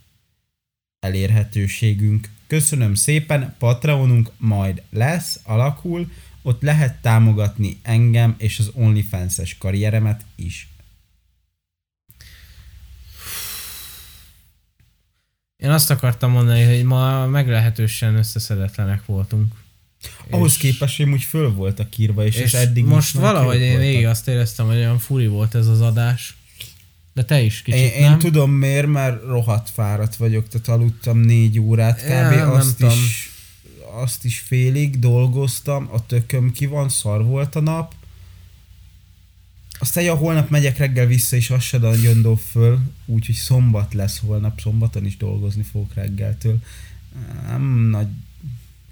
elérhetőségünk. 1.07 2.28
Köszönöm 2.47 2.94
szépen, 2.94 3.55
Patreonunk 3.59 4.31
majd 4.39 4.82
lesz, 4.90 5.39
alakul, 5.44 6.11
ott 6.43 6.62
lehet 6.62 7.01
támogatni 7.01 7.78
engem 7.82 8.35
és 8.39 8.59
az 8.59 8.70
OnlyFans-es 8.74 9.59
karrieremet 9.59 10.24
is. 10.35 10.69
Én 15.56 15.70
azt 15.70 15.90
akartam 15.90 16.31
mondani, 16.31 16.62
hogy 16.62 16.85
ma 16.85 17.27
meglehetősen 17.27 18.16
összeszedetlenek 18.16 19.06
voltunk. 19.06 19.55
Ahhoz 20.31 20.52
és... 20.52 20.59
képest, 20.59 20.97
hogy 20.97 21.09
úgy 21.09 21.23
föl 21.23 21.52
voltak 21.52 21.98
írva, 21.98 22.24
és, 22.24 22.36
és, 22.36 22.55
eddig 22.55 22.85
most 22.85 23.14
valahogy 23.14 23.60
én 23.60 23.66
voltak. 23.66 23.81
végig 23.81 24.06
azt 24.06 24.28
éreztem, 24.28 24.66
hogy 24.66 24.77
olyan 24.77 24.98
furi 24.98 25.27
volt 25.27 25.55
ez 25.55 25.66
az 25.66 25.81
adás. 25.81 26.36
De 27.14 27.24
te 27.24 27.40
is 27.40 27.62
kicsit, 27.62 27.81
én, 27.81 28.02
nem? 28.02 28.12
Én 28.12 28.19
tudom 28.19 28.51
miért, 28.51 28.86
mert 28.86 29.23
rohadt 29.23 29.70
fáradt 29.70 30.16
vagyok, 30.16 30.48
tehát 30.48 30.69
aludtam 30.69 31.19
négy 31.19 31.59
órát 31.59 32.02
kb. 32.02 32.09
Ja, 32.09 32.52
azt 32.52 32.78
nem 32.78 32.90
is... 32.90 32.97
Tudom 32.97 33.31
azt 34.01 34.24
is 34.24 34.39
félig 34.39 34.98
dolgoztam, 34.98 35.89
a 35.93 36.06
tököm 36.06 36.52
ki 36.52 36.66
van, 36.66 36.89
szar 36.89 37.24
volt 37.24 37.55
a 37.55 37.60
nap. 37.60 37.94
Aztán 39.78 40.05
ja, 40.05 40.14
holnap 40.14 40.51
megyek 40.51 40.78
reggel 40.78 41.06
vissza, 41.06 41.36
és 41.36 41.51
az 41.51 41.62
se 41.62 41.78
dob 42.23 42.39
föl, 42.39 42.81
úgyhogy 43.06 43.35
szombat 43.35 43.94
lesz 43.94 44.19
holnap, 44.19 44.60
szombaton 44.60 45.05
is 45.05 45.16
dolgozni 45.16 45.62
fogok 45.62 45.94
reggeltől. 45.94 46.59
Nem 47.47 47.62
nagy 47.90 48.09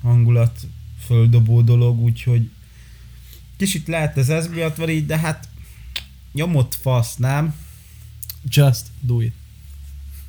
hangulat 0.02 0.66
földobó 1.04 1.62
dolog, 1.62 1.98
úgyhogy 1.98 2.50
kicsit 3.56 3.86
lehet 3.86 4.18
ez 4.18 4.28
ez 4.28 4.48
miatt 4.48 4.76
van 4.76 4.88
így, 4.88 5.06
de 5.06 5.18
hát 5.18 5.48
nyomott 6.32 6.74
fasz, 6.74 7.16
nem? 7.16 7.54
Just 8.44 8.86
do 9.00 9.20
it. 9.20 9.32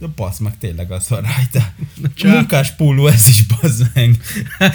De 0.01 0.07
bassz 0.07 0.37
meg 0.39 0.57
tényleg 0.57 0.91
az 0.91 1.09
van 1.09 1.21
rajta. 1.21 1.73
Csak- 2.15 2.31
Munkás 2.31 2.71
póló 2.71 3.07
ez 3.07 3.27
is, 3.27 3.43
bazd 3.45 3.91
meg. 3.93 4.17